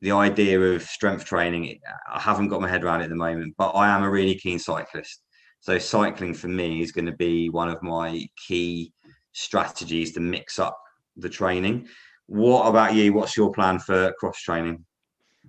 the 0.00 0.10
idea 0.10 0.60
of 0.60 0.82
strength 0.82 1.24
training, 1.24 1.78
I 2.12 2.20
haven't 2.20 2.48
got 2.48 2.60
my 2.60 2.68
head 2.68 2.82
around 2.82 3.00
it 3.00 3.04
at 3.04 3.10
the 3.10 3.16
moment, 3.16 3.54
but 3.56 3.70
I 3.70 3.88
am 3.88 4.02
a 4.02 4.10
really 4.10 4.34
keen 4.34 4.58
cyclist. 4.58 5.22
So 5.60 5.78
cycling 5.78 6.34
for 6.34 6.48
me 6.48 6.82
is 6.82 6.92
going 6.92 7.06
to 7.06 7.16
be 7.16 7.48
one 7.48 7.68
of 7.68 7.82
my 7.82 8.26
key 8.46 8.92
strategies 9.32 10.12
to 10.12 10.20
mix 10.20 10.58
up 10.58 10.78
the 11.18 11.28
training. 11.28 11.88
What 12.26 12.68
about 12.68 12.94
you? 12.94 13.12
What's 13.12 13.36
your 13.36 13.52
plan 13.52 13.78
for 13.78 14.12
cross 14.18 14.40
training? 14.40 14.84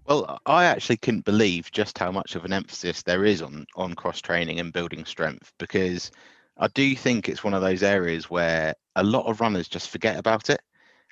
Well, 0.06 0.40
I 0.46 0.66
actually 0.66 0.98
couldn't 0.98 1.26
believe 1.26 1.72
just 1.72 1.98
how 1.98 2.12
much 2.12 2.36
of 2.36 2.46
an 2.46 2.54
emphasis 2.54 3.04
there 3.04 3.26
is 3.26 3.42
on 3.42 3.66
on 3.76 3.94
cross 3.94 4.22
training 4.22 4.60
and 4.60 4.74
building 4.74 5.06
strength 5.06 5.52
because 5.60 6.12
I 6.58 6.68
do 6.70 6.96
think 6.96 7.30
it's 7.30 7.44
one 7.44 7.54
of 7.54 7.62
those 7.62 7.84
areas 7.84 8.30
where 8.30 8.74
a 8.96 9.04
lot 9.04 9.26
of 9.28 9.40
runners 9.40 9.68
just 9.68 9.90
forget 9.90 10.18
about 10.18 10.50
it. 10.50 10.62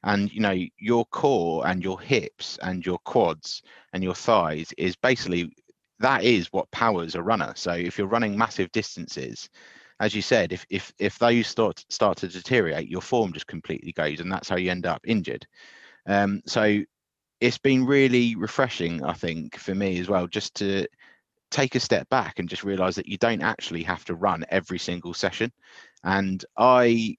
And 0.04 0.32
you 0.32 0.40
know, 0.40 0.56
your 0.80 1.06
core 1.06 1.68
and 1.68 1.84
your 1.84 2.00
hips 2.00 2.58
and 2.62 2.86
your 2.86 2.98
quads 3.00 3.62
and 3.94 4.04
your 4.04 4.16
thighs 4.16 4.74
is 4.78 4.96
basically 4.96 5.52
that 6.00 6.24
is 6.24 6.48
what 6.52 6.72
powers 6.72 7.16
a 7.16 7.24
runner. 7.24 7.54
So 7.56 7.72
if 7.72 7.98
you're 7.98 8.08
running 8.08 8.38
massive 8.38 8.72
distances, 8.72 9.50
as 10.00 10.14
you 10.16 10.22
said, 10.22 10.54
if 10.54 10.66
if 10.70 10.94
if 11.00 11.18
those 11.20 11.48
start 11.48 11.84
start 11.90 12.18
to 12.18 12.28
deteriorate, 12.28 12.90
your 12.90 13.02
form 13.02 13.34
just 13.34 13.48
completely 13.48 13.92
goes, 13.92 14.20
and 14.20 14.32
that's 14.32 14.50
how 14.50 14.58
you 14.58 14.72
end 14.72 14.86
up 14.86 15.02
injured. 15.06 15.46
Um, 16.08 16.42
so 16.46 16.82
it's 17.40 17.58
been 17.58 17.86
really 17.86 18.36
refreshing, 18.36 19.04
I 19.04 19.14
think, 19.14 19.58
for 19.58 19.76
me 19.76 20.00
as 20.00 20.10
well, 20.10 20.28
just 20.28 20.56
to 20.56 20.88
take 21.52 21.76
a 21.76 21.80
step 21.80 22.10
back 22.10 22.40
and 22.40 22.50
just 22.50 22.64
realize 22.64 22.96
that 22.96 23.08
you 23.08 23.18
don't 23.18 23.42
actually 23.42 23.84
have 23.84 24.04
to 24.06 24.16
run 24.16 24.46
every 24.50 24.80
single 24.80 25.14
session. 25.14 25.52
And 26.04 26.44
I, 26.58 27.16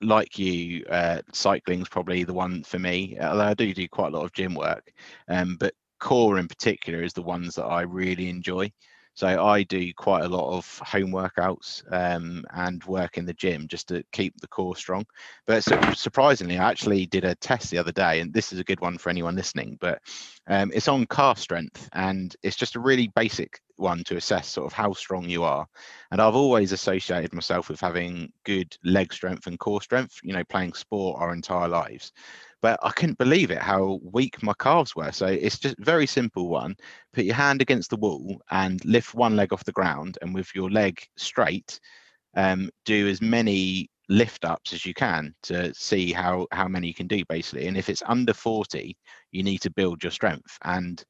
like 0.00 0.38
you, 0.38 0.84
uh, 0.90 1.22
cycling's 1.32 1.88
probably 1.88 2.24
the 2.24 2.34
one 2.34 2.62
for 2.64 2.78
me. 2.78 3.18
Although 3.20 3.44
I 3.44 3.54
do 3.54 3.72
do 3.74 3.88
quite 3.88 4.12
a 4.12 4.16
lot 4.16 4.24
of 4.24 4.32
gym 4.32 4.54
work, 4.54 4.92
um, 5.28 5.56
but 5.58 5.74
core 5.98 6.38
in 6.38 6.48
particular 6.48 7.02
is 7.02 7.14
the 7.14 7.22
ones 7.22 7.54
that 7.54 7.64
I 7.64 7.82
really 7.82 8.28
enjoy. 8.28 8.70
So 9.14 9.44
I 9.44 9.62
do 9.62 9.92
quite 9.94 10.24
a 10.24 10.28
lot 10.28 10.56
of 10.56 10.78
home 10.78 11.12
workouts 11.12 11.82
um, 11.92 12.44
and 12.54 12.82
work 12.84 13.16
in 13.16 13.26
the 13.26 13.32
gym 13.32 13.68
just 13.68 13.88
to 13.88 14.02
keep 14.12 14.40
the 14.40 14.48
core 14.48 14.76
strong. 14.76 15.04
But 15.46 15.64
surprisingly, 15.96 16.58
I 16.58 16.68
actually 16.68 17.06
did 17.06 17.24
a 17.24 17.34
test 17.36 17.70
the 17.70 17.78
other 17.78 17.92
day, 17.92 18.20
and 18.20 18.32
this 18.32 18.52
is 18.52 18.58
a 18.58 18.64
good 18.64 18.80
one 18.80 18.98
for 18.98 19.10
anyone 19.10 19.36
listening. 19.36 19.78
But 19.80 20.00
um, 20.48 20.72
it's 20.74 20.88
on 20.88 21.06
calf 21.06 21.38
strength, 21.38 21.88
and 21.92 22.34
it's 22.42 22.56
just 22.56 22.76
a 22.76 22.80
really 22.80 23.08
basic 23.14 23.60
one 23.76 24.04
to 24.04 24.16
assess 24.16 24.48
sort 24.48 24.66
of 24.66 24.72
how 24.72 24.92
strong 24.92 25.28
you 25.28 25.44
are. 25.44 25.66
And 26.10 26.20
I've 26.20 26.36
always 26.36 26.72
associated 26.72 27.32
myself 27.32 27.68
with 27.68 27.80
having 27.80 28.32
good 28.44 28.76
leg 28.84 29.12
strength 29.12 29.46
and 29.46 29.58
core 29.58 29.82
strength. 29.82 30.18
You 30.22 30.32
know, 30.32 30.44
playing 30.44 30.74
sport 30.74 31.20
our 31.20 31.32
entire 31.32 31.68
lives. 31.68 32.12
But 32.64 32.80
I 32.82 32.92
couldn't 32.92 33.18
believe 33.18 33.50
it 33.50 33.58
how 33.58 34.00
weak 34.02 34.42
my 34.42 34.54
calves 34.58 34.96
were. 34.96 35.12
So 35.12 35.26
it's 35.26 35.58
just 35.58 35.76
very 35.78 36.06
simple 36.06 36.48
one. 36.48 36.74
Put 37.12 37.26
your 37.26 37.34
hand 37.34 37.60
against 37.60 37.90
the 37.90 37.98
wall 37.98 38.40
and 38.50 38.82
lift 38.86 39.14
one 39.14 39.36
leg 39.36 39.52
off 39.52 39.64
the 39.66 39.72
ground, 39.72 40.16
and 40.22 40.34
with 40.34 40.48
your 40.54 40.70
leg 40.70 40.98
straight, 41.18 41.78
um, 42.34 42.70
do 42.86 43.06
as 43.06 43.20
many 43.20 43.90
lift 44.08 44.46
ups 44.46 44.72
as 44.72 44.86
you 44.86 44.94
can 44.94 45.34
to 45.42 45.74
see 45.74 46.10
how 46.10 46.46
how 46.52 46.66
many 46.66 46.86
you 46.86 46.94
can 46.94 47.06
do 47.06 47.22
basically. 47.28 47.66
And 47.66 47.76
if 47.76 47.90
it's 47.90 48.02
under 48.06 48.32
40, 48.32 48.96
you 49.30 49.42
need 49.42 49.60
to 49.60 49.70
build 49.70 50.02
your 50.02 50.12
strength. 50.12 50.56
And 50.62 51.04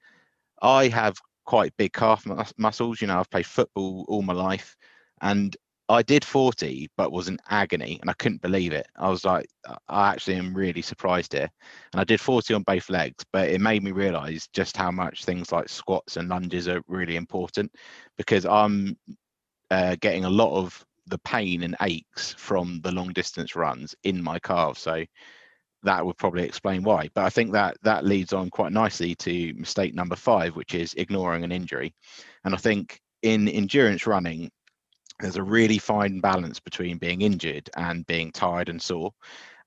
I 0.61 0.89
have 0.89 1.17
quite 1.47 1.77
big 1.77 1.93
calf 1.93 2.27
mus- 2.27 2.53
muscles. 2.59 3.01
You 3.01 3.07
know, 3.07 3.21
I've 3.21 3.31
played 3.31 3.47
football 3.47 4.05
all 4.09 4.23
my 4.23 4.33
life, 4.33 4.75
and 5.21 5.57
I 5.89 6.03
did 6.03 6.25
40, 6.25 6.89
but 6.97 7.13
was 7.13 7.29
in 7.29 7.39
agony 7.51 7.99
and 8.01 8.09
I 8.09 8.15
couldn't 8.15 8.41
believe 8.41 8.73
it. 8.73 8.87
I 8.97 9.11
was 9.11 9.25
like, 9.25 9.47
I 9.89 10.11
actually 10.11 10.37
am 10.37 10.55
really 10.55 10.81
surprised 10.81 11.35
here. 11.35 11.51
And 11.93 12.01
I 12.01 12.05
did 12.05 12.21
40 12.21 12.55
on 12.55 12.63
both 12.63 12.89
legs, 12.89 13.23
but 13.33 13.51
it 13.51 13.61
made 13.61 13.83
me 13.83 13.91
realize 13.91 14.49
just 14.53 14.77
how 14.77 14.91
much 14.91 15.25
things 15.25 15.53
like 15.53 15.69
squats 15.69 16.17
and 16.17 16.29
lunges 16.29 16.69
are 16.69 16.83
really 16.89 17.17
important 17.17 17.71
because 18.17 18.47
I'm 18.47 18.97
uh, 19.71 19.97
getting 20.01 20.25
a 20.25 20.31
lot 20.31 20.57
of 20.57 20.85
the 21.07 21.19
pain 21.19 21.63
and 21.63 21.77
aches 21.83 22.33
from 22.33 22.81
the 22.83 22.93
long 22.93 23.13
distance 23.13 23.55
runs 23.55 23.95
in 24.05 24.23
my 24.23 24.39
calves. 24.39 24.81
So 24.81 25.05
that 25.83 26.05
would 26.05 26.17
probably 26.17 26.45
explain 26.45 26.83
why. 26.83 27.11
But 27.15 27.25
I 27.25 27.31
think 27.31 27.53
that 27.53 27.77
that 27.83 28.07
leads 28.07 28.33
on 28.33 28.49
quite 28.49 28.73
nicely 28.73 29.15
to 29.17 29.53
mistake 29.55 29.95
number 29.95 30.17
five, 30.17 30.57
which 30.57 30.75
is 30.75 30.95
ignoring 30.95 31.45
an 31.45 31.53
injury. 31.53 31.95
And 32.45 32.55
I 32.55 32.59
think 32.59 33.01
in 33.21 33.49
endurance 33.49 34.07
running, 34.07 34.51
there's 35.21 35.37
a 35.37 35.43
really 35.43 35.79
fine 35.79 36.21
balance 36.21 36.61
between 36.61 36.99
being 36.99 37.23
injured 37.23 37.71
and 37.77 38.07
being 38.07 38.33
tired 38.33 38.69
and 38.69 38.81
sore 38.81 39.13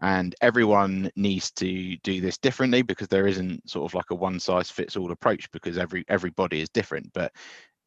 and 0.02 0.36
everyone 0.42 1.10
needs 1.16 1.52
to 1.52 1.98
do 1.98 2.22
this 2.22 2.38
differently 2.38 2.82
because 2.82 3.08
there 3.08 3.28
isn't 3.28 3.68
sort 3.70 3.90
of 3.90 3.96
like 3.96 4.12
a 4.12 4.16
one 4.16 4.40
size 4.40 4.70
fits 4.70 4.96
all 4.96 5.12
approach 5.12 5.50
because 5.52 5.78
every 5.78 6.06
everybody 6.08 6.62
is 6.62 6.70
different 6.70 7.12
but 7.14 7.32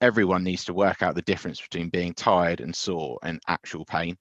everyone 0.01 0.43
needs 0.43 0.65
to 0.65 0.75
work 0.75 1.03
out 1.03 1.15
the 1.15 1.23
difference 1.23 1.61
between 1.61 1.89
being 1.89 2.15
tired 2.15 2.61
and 2.61 2.75
sore 2.75 3.19
and 3.23 3.41
actual 3.49 3.85
pain 3.85 4.17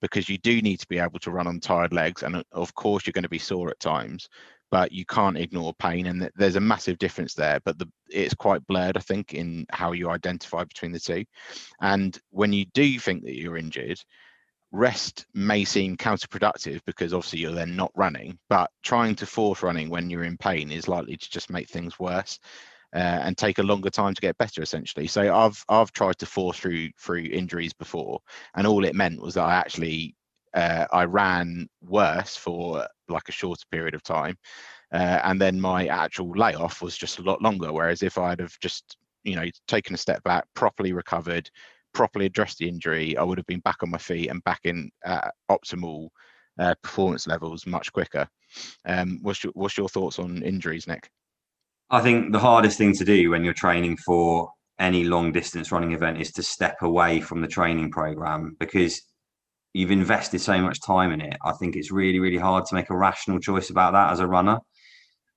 because 0.00 0.28
you 0.28 0.38
do 0.38 0.60
need 0.60 0.78
to 0.78 0.88
be 0.88 0.98
able 0.98 1.18
to 1.18 1.30
run 1.30 1.46
on 1.46 1.58
tired 1.58 1.92
legs 1.92 2.22
and 2.22 2.36
uh, 2.36 2.42
of 2.52 2.74
course 2.74 3.06
you're 3.06 3.12
going 3.12 3.22
to 3.22 3.28
be 3.28 3.38
sore 3.38 3.70
at 3.70 3.80
times 3.80 4.28
but 4.72 4.90
you 4.90 5.04
can't 5.04 5.36
ignore 5.36 5.74
pain 5.74 6.06
and 6.06 6.28
there's 6.34 6.56
a 6.56 6.60
massive 6.60 6.98
difference 6.98 7.34
there 7.34 7.60
but 7.64 7.78
the, 7.78 7.86
it's 8.08 8.34
quite 8.34 8.66
blurred 8.66 8.96
i 8.96 9.00
think 9.00 9.34
in 9.34 9.66
how 9.70 9.92
you 9.92 10.10
identify 10.10 10.64
between 10.64 10.90
the 10.90 10.98
two. 10.98 11.24
And 11.80 12.18
when 12.30 12.52
you 12.52 12.64
do 12.64 12.98
think 12.98 13.22
that 13.24 13.38
you're 13.38 13.58
injured 13.58 14.00
rest 14.72 15.26
may 15.34 15.64
seem 15.64 15.98
counterproductive 15.98 16.80
because 16.86 17.12
obviously 17.12 17.40
you're 17.40 17.52
then 17.52 17.76
not 17.76 17.92
running 17.94 18.38
but 18.48 18.70
trying 18.82 19.14
to 19.16 19.26
force 19.26 19.62
running 19.62 19.90
when 19.90 20.08
you're 20.08 20.24
in 20.24 20.38
pain 20.38 20.72
is 20.72 20.88
likely 20.88 21.16
to 21.16 21.30
just 21.30 21.50
make 21.50 21.68
things 21.68 21.98
worse 21.98 22.40
uh, 22.94 22.98
and 22.98 23.36
take 23.36 23.58
a 23.58 23.62
longer 23.62 23.90
time 23.90 24.14
to 24.14 24.20
get 24.20 24.36
better 24.38 24.62
essentially. 24.62 25.06
So 25.06 25.34
i've 25.34 25.62
i've 25.68 25.92
tried 25.92 26.18
to 26.18 26.26
force 26.26 26.58
through 26.58 26.88
through 26.98 27.24
injuries 27.24 27.74
before 27.74 28.20
and 28.54 28.66
all 28.66 28.84
it 28.84 28.94
meant 28.94 29.20
was 29.20 29.34
that 29.34 29.44
i 29.44 29.54
actually 29.54 30.14
uh, 30.54 30.86
I 30.92 31.04
ran 31.04 31.68
worse 31.82 32.36
for 32.36 32.86
like 33.08 33.28
a 33.28 33.32
shorter 33.32 33.64
period 33.70 33.94
of 33.94 34.02
time, 34.02 34.36
uh, 34.92 35.20
and 35.24 35.40
then 35.40 35.60
my 35.60 35.86
actual 35.86 36.30
layoff 36.30 36.82
was 36.82 36.96
just 36.96 37.18
a 37.18 37.22
lot 37.22 37.42
longer. 37.42 37.72
Whereas 37.72 38.02
if 38.02 38.18
I'd 38.18 38.40
have 38.40 38.58
just 38.60 38.96
you 39.24 39.36
know 39.36 39.46
taken 39.68 39.94
a 39.94 39.98
step 39.98 40.22
back, 40.24 40.44
properly 40.54 40.92
recovered, 40.92 41.50
properly 41.94 42.26
addressed 42.26 42.58
the 42.58 42.68
injury, 42.68 43.16
I 43.16 43.22
would 43.22 43.38
have 43.38 43.46
been 43.46 43.60
back 43.60 43.82
on 43.82 43.90
my 43.90 43.98
feet 43.98 44.28
and 44.28 44.44
back 44.44 44.60
in 44.64 44.90
uh, 45.04 45.30
optimal 45.50 46.08
uh, 46.58 46.74
performance 46.82 47.26
levels 47.26 47.66
much 47.66 47.92
quicker. 47.92 48.28
Um, 48.84 49.18
what's 49.22 49.42
your 49.44 49.52
what's 49.54 49.78
your 49.78 49.88
thoughts 49.88 50.18
on 50.18 50.42
injuries, 50.42 50.86
Nick? 50.86 51.08
I 51.90 52.00
think 52.00 52.32
the 52.32 52.38
hardest 52.38 52.78
thing 52.78 52.94
to 52.94 53.04
do 53.04 53.30
when 53.30 53.44
you're 53.44 53.52
training 53.54 53.98
for 53.98 54.50
any 54.78 55.04
long 55.04 55.30
distance 55.30 55.70
running 55.70 55.92
event 55.92 56.20
is 56.20 56.32
to 56.32 56.42
step 56.42 56.76
away 56.80 57.20
from 57.20 57.40
the 57.40 57.46
training 57.48 57.90
program 57.90 58.56
because 58.58 59.02
you've 59.74 59.90
invested 59.90 60.40
so 60.40 60.60
much 60.60 60.80
time 60.80 61.12
in 61.12 61.20
it. 61.20 61.36
I 61.44 61.52
think 61.52 61.76
it's 61.76 61.90
really, 61.90 62.18
really 62.18 62.38
hard 62.38 62.66
to 62.66 62.74
make 62.74 62.90
a 62.90 62.96
rational 62.96 63.38
choice 63.38 63.70
about 63.70 63.92
that 63.92 64.12
as 64.12 64.20
a 64.20 64.26
runner. 64.26 64.58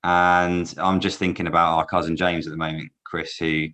And 0.04 0.72
I'm 0.78 1.00
just 1.00 1.18
thinking 1.18 1.46
about 1.46 1.76
our 1.76 1.86
cousin 1.86 2.16
James 2.16 2.46
at 2.46 2.50
the 2.50 2.56
moment, 2.56 2.90
Chris, 3.04 3.36
who 3.36 3.66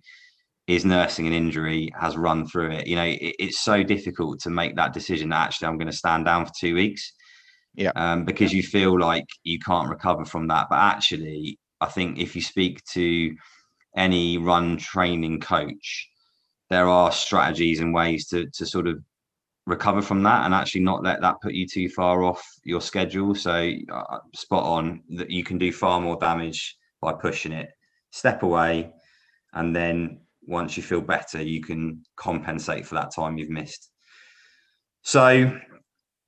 is 0.67 0.85
nursing 0.85 1.27
an 1.27 1.33
injury, 1.33 1.91
has 1.99 2.15
run 2.15 2.47
through 2.47 2.71
it. 2.71 2.87
You 2.87 2.95
know, 2.95 3.03
it, 3.03 3.35
it's 3.39 3.61
so 3.61 3.83
difficult 3.83 4.39
to 4.41 4.49
make 4.49 4.75
that 4.75 4.93
decision 4.93 5.29
that 5.29 5.45
actually 5.45 5.67
I'm 5.67 5.77
going 5.77 5.91
to 5.91 5.97
stand 5.97 6.25
down 6.25 6.45
for 6.45 6.53
two 6.57 6.75
weeks. 6.75 7.13
Yeah. 7.75 7.91
Um, 7.95 8.23
because 8.23 8.53
you 8.53 8.63
feel 8.63 8.99
like 8.99 9.25
you 9.43 9.59
can't 9.59 9.89
recover 9.89 10.25
from 10.25 10.47
that. 10.47 10.67
But 10.69 10.79
actually, 10.79 11.59
I 11.81 11.87
think 11.87 12.19
if 12.19 12.35
you 12.35 12.41
speak 12.41 12.83
to 12.93 13.35
any 13.97 14.37
run 14.37 14.77
training 14.77 15.39
coach, 15.39 16.09
there 16.69 16.87
are 16.87 17.11
strategies 17.11 17.79
and 17.79 17.93
ways 17.93 18.27
to 18.27 18.47
to 18.51 18.65
sort 18.65 18.87
of 18.87 19.03
recover 19.65 20.01
from 20.01 20.23
that 20.23 20.45
and 20.45 20.53
actually 20.53 20.81
not 20.81 21.03
let 21.03 21.21
that 21.21 21.41
put 21.41 21.53
you 21.53 21.65
too 21.65 21.89
far 21.89 22.23
off 22.23 22.43
your 22.63 22.81
schedule. 22.81 23.33
So 23.33 23.71
uh, 23.91 24.19
spot 24.33 24.63
on 24.63 25.03
that 25.15 25.29
you 25.29 25.43
can 25.43 25.57
do 25.57 25.71
far 25.71 26.01
more 26.01 26.17
damage 26.17 26.75
by 27.01 27.13
pushing 27.13 27.51
it. 27.51 27.69
Step 28.11 28.43
away, 28.43 28.91
and 29.53 29.75
then 29.75 30.19
once 30.45 30.77
you 30.77 30.83
feel 30.83 31.01
better, 31.01 31.41
you 31.41 31.61
can 31.61 32.03
compensate 32.15 32.85
for 32.85 32.95
that 32.95 33.13
time 33.13 33.37
you've 33.37 33.49
missed. 33.49 33.89
So 35.01 35.57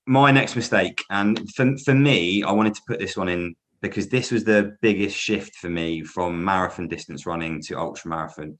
my 0.07 0.31
next 0.31 0.55
mistake, 0.55 1.03
and 1.09 1.49
for, 1.51 1.77
for 1.77 1.93
me, 1.93 2.43
I 2.43 2.51
wanted 2.51 2.75
to 2.75 2.81
put 2.87 2.99
this 2.99 3.17
one 3.17 3.29
in 3.29 3.55
because 3.81 4.07
this 4.07 4.31
was 4.31 4.43
the 4.43 4.75
biggest 4.81 5.15
shift 5.15 5.55
for 5.55 5.69
me 5.69 6.03
from 6.03 6.43
marathon 6.43 6.87
distance 6.87 7.25
running 7.25 7.61
to 7.63 7.77
ultra 7.77 8.09
marathon. 8.09 8.57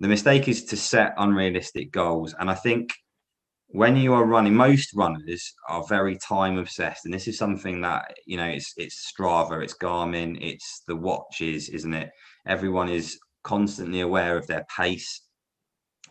The 0.00 0.08
mistake 0.08 0.48
is 0.48 0.64
to 0.66 0.76
set 0.76 1.14
unrealistic 1.18 1.92
goals. 1.92 2.34
And 2.38 2.50
I 2.50 2.54
think 2.54 2.90
when 3.74 3.96
you 3.96 4.14
are 4.14 4.24
running, 4.24 4.54
most 4.54 4.94
runners 4.94 5.52
are 5.68 5.84
very 5.88 6.16
time 6.18 6.58
obsessed, 6.58 7.06
and 7.06 7.12
this 7.12 7.26
is 7.26 7.36
something 7.36 7.80
that 7.80 8.14
you 8.24 8.36
know 8.36 8.46
it's 8.46 8.72
it's 8.76 9.12
Strava, 9.12 9.64
it's 9.64 9.74
Garmin, 9.74 10.38
it's 10.40 10.82
the 10.86 10.94
watches, 10.94 11.68
isn't 11.70 11.92
it? 11.92 12.10
Everyone 12.46 12.88
is 12.88 13.18
constantly 13.42 14.02
aware 14.02 14.38
of 14.38 14.46
their 14.46 14.64
pace. 14.74 15.22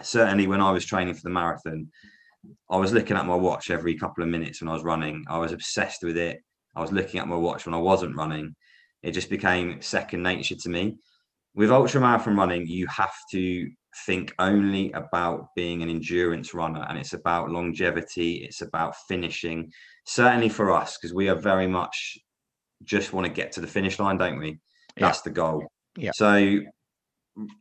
Certainly, 0.02 0.47
when 0.47 0.60
I 0.60 0.71
was 0.71 0.86
training 0.86 1.13
for 1.13 1.21
the 1.23 1.30
marathon, 1.30 1.88
I 2.69 2.76
was 2.76 2.91
looking 2.91 3.15
at 3.15 3.26
my 3.26 3.36
watch 3.36 3.71
every 3.71 3.95
couple 3.95 4.26
of 4.26 4.30
minutes 4.30 4.60
when 4.60 4.67
I 4.67 4.73
was 4.73 4.84
running. 4.84 5.23
I 5.30 5.38
was 5.38 5.54
obsessed 5.54 6.04
with 6.04 6.17
it. 6.17 6.39
I 6.76 6.82
was 6.82 6.91
looking 6.91 7.21
at 7.21 7.30
my 7.30 7.38
watch 7.38 7.65
when 7.65 7.76
I 7.76 7.80
wasn't 7.80 8.17
running. 8.17 8.54
It 9.04 9.12
just 9.12 9.30
became 9.30 9.82
second 9.82 10.21
nature 10.21 10.56
to 10.56 10.69
me. 10.69 10.97
With 11.56 11.71
ultra 11.71 12.02
marathon 12.02 12.36
running, 12.36 12.67
you 12.67 12.88
have 12.88 13.15
to 13.32 13.69
think 14.06 14.34
only 14.39 14.91
about 14.93 15.47
being 15.56 15.82
an 15.84 15.89
endurance 15.89 16.53
runner 16.53 16.86
and 16.89 16.97
it's 16.97 17.13
about 17.13 17.49
longevity 17.49 18.45
it's 18.45 18.62
about 18.62 18.95
finishing. 19.08 19.71
Certainly 20.06 20.49
for 20.49 20.71
us 20.71 20.97
because 20.97 21.13
we 21.13 21.29
are 21.29 21.36
very 21.36 21.67
much 21.67 22.17
just 22.84 23.13
want 23.13 23.25
to 23.25 23.32
get 23.32 23.51
to 23.53 23.62
the 23.62 23.67
finish 23.67 23.99
line 23.99 24.17
don't 24.17 24.39
we? 24.39 24.60
That's 24.97 25.19
yeah. 25.19 25.23
the 25.23 25.29
goal. 25.32 25.67
Yeah. 25.97 26.12
So 26.13 26.60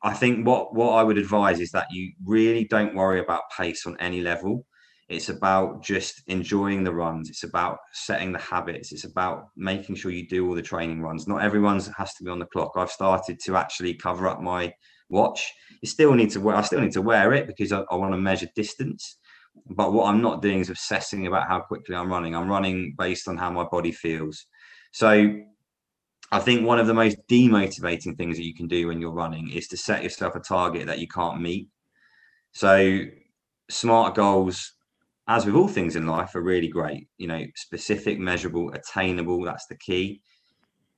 i 0.03 0.13
think 0.13 0.47
what 0.47 0.75
what 0.75 0.91
i 0.91 1.03
would 1.03 1.17
advise 1.17 1.59
is 1.59 1.71
that 1.71 1.87
you 1.91 2.13
really 2.27 2.65
don't 2.65 2.95
worry 2.95 3.21
about 3.21 3.43
pace 3.57 3.87
on 3.87 3.97
any 4.01 4.21
level. 4.21 4.67
It's 5.09 5.29
about 5.29 5.83
just 5.83 6.23
enjoying 6.29 6.85
the 6.85 6.95
runs. 6.95 7.29
It's 7.29 7.43
about 7.43 7.79
setting 7.93 8.33
the 8.33 8.39
habits. 8.39 8.93
It's 8.93 9.05
about 9.05 9.49
making 9.57 9.97
sure 9.97 10.11
you 10.11 10.27
do 10.27 10.49
all 10.49 10.55
the 10.55 10.63
training 10.63 11.03
runs. 11.03 11.29
Not 11.29 11.43
everyone's 11.43 11.91
has 11.99 12.15
to 12.15 12.25
be 12.25 12.31
on 12.31 12.39
the 12.39 12.47
clock. 12.47 12.73
I've 12.77 12.91
started 12.91 13.39
to 13.45 13.57
actually 13.57 13.95
cover 13.95 14.27
up 14.27 14.41
my 14.41 14.73
watch. 15.13 15.53
You 15.81 15.89
still 15.89 16.15
need 16.15 16.31
to 16.31 16.41
wear. 16.41 16.57
I 16.57 16.63
still 16.63 16.81
need 16.81 16.93
to 16.93 17.03
wear 17.03 17.33
it 17.33 17.47
because 17.47 17.71
I, 17.73 17.83
I 17.91 17.95
want 17.95 18.13
to 18.13 18.19
measure 18.19 18.49
distance. 18.57 19.19
But 19.67 19.93
what 19.93 20.07
I'm 20.07 20.23
not 20.23 20.43
doing 20.43 20.61
is 20.61 20.71
obsessing 20.71 21.27
about 21.27 21.47
how 21.47 21.61
quickly 21.61 21.95
I'm 21.95 22.11
running. 22.11 22.35
I'm 22.35 22.49
running 22.49 22.95
based 22.99 23.29
on 23.29 23.37
how 23.37 23.51
my 23.51 23.65
body 23.65 23.93
feels. 23.93 24.47
So 24.93 25.37
I 26.33 26.39
think 26.39 26.67
one 26.67 26.79
of 26.79 26.87
the 26.87 26.95
most 26.95 27.19
demotivating 27.29 28.17
things 28.17 28.37
that 28.39 28.45
you 28.45 28.55
can 28.55 28.67
do 28.67 28.89
when 28.89 29.01
you're 29.01 29.13
running 29.13 29.51
is 29.51 29.69
to 29.69 29.77
set 29.77 30.03
yourself 30.03 30.35
a 30.35 30.41
target 30.41 30.87
that 30.87 30.99
you 30.99 31.07
can't 31.07 31.41
meet. 31.41 31.69
So 32.53 33.01
smart 33.69 34.15
goals, 34.15 34.73
as 35.29 35.45
with 35.45 35.55
all 35.55 35.69
things 35.69 35.97
in 35.97 36.07
life, 36.07 36.35
are 36.35 36.43
really 36.43 36.69
great. 36.69 37.09
You 37.19 37.27
know, 37.29 37.45
specific, 37.57 38.19
measurable, 38.19 38.73
attainable. 38.73 39.45
That's 39.45 39.67
the 39.67 39.77
key. 39.77 40.23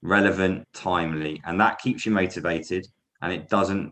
Relevant, 0.02 0.64
timely, 0.74 1.40
and 1.46 1.58
that 1.60 1.78
keeps 1.78 2.04
you 2.04 2.12
motivated, 2.12 2.86
and 3.22 3.32
it 3.32 3.48
doesn't 3.48 3.90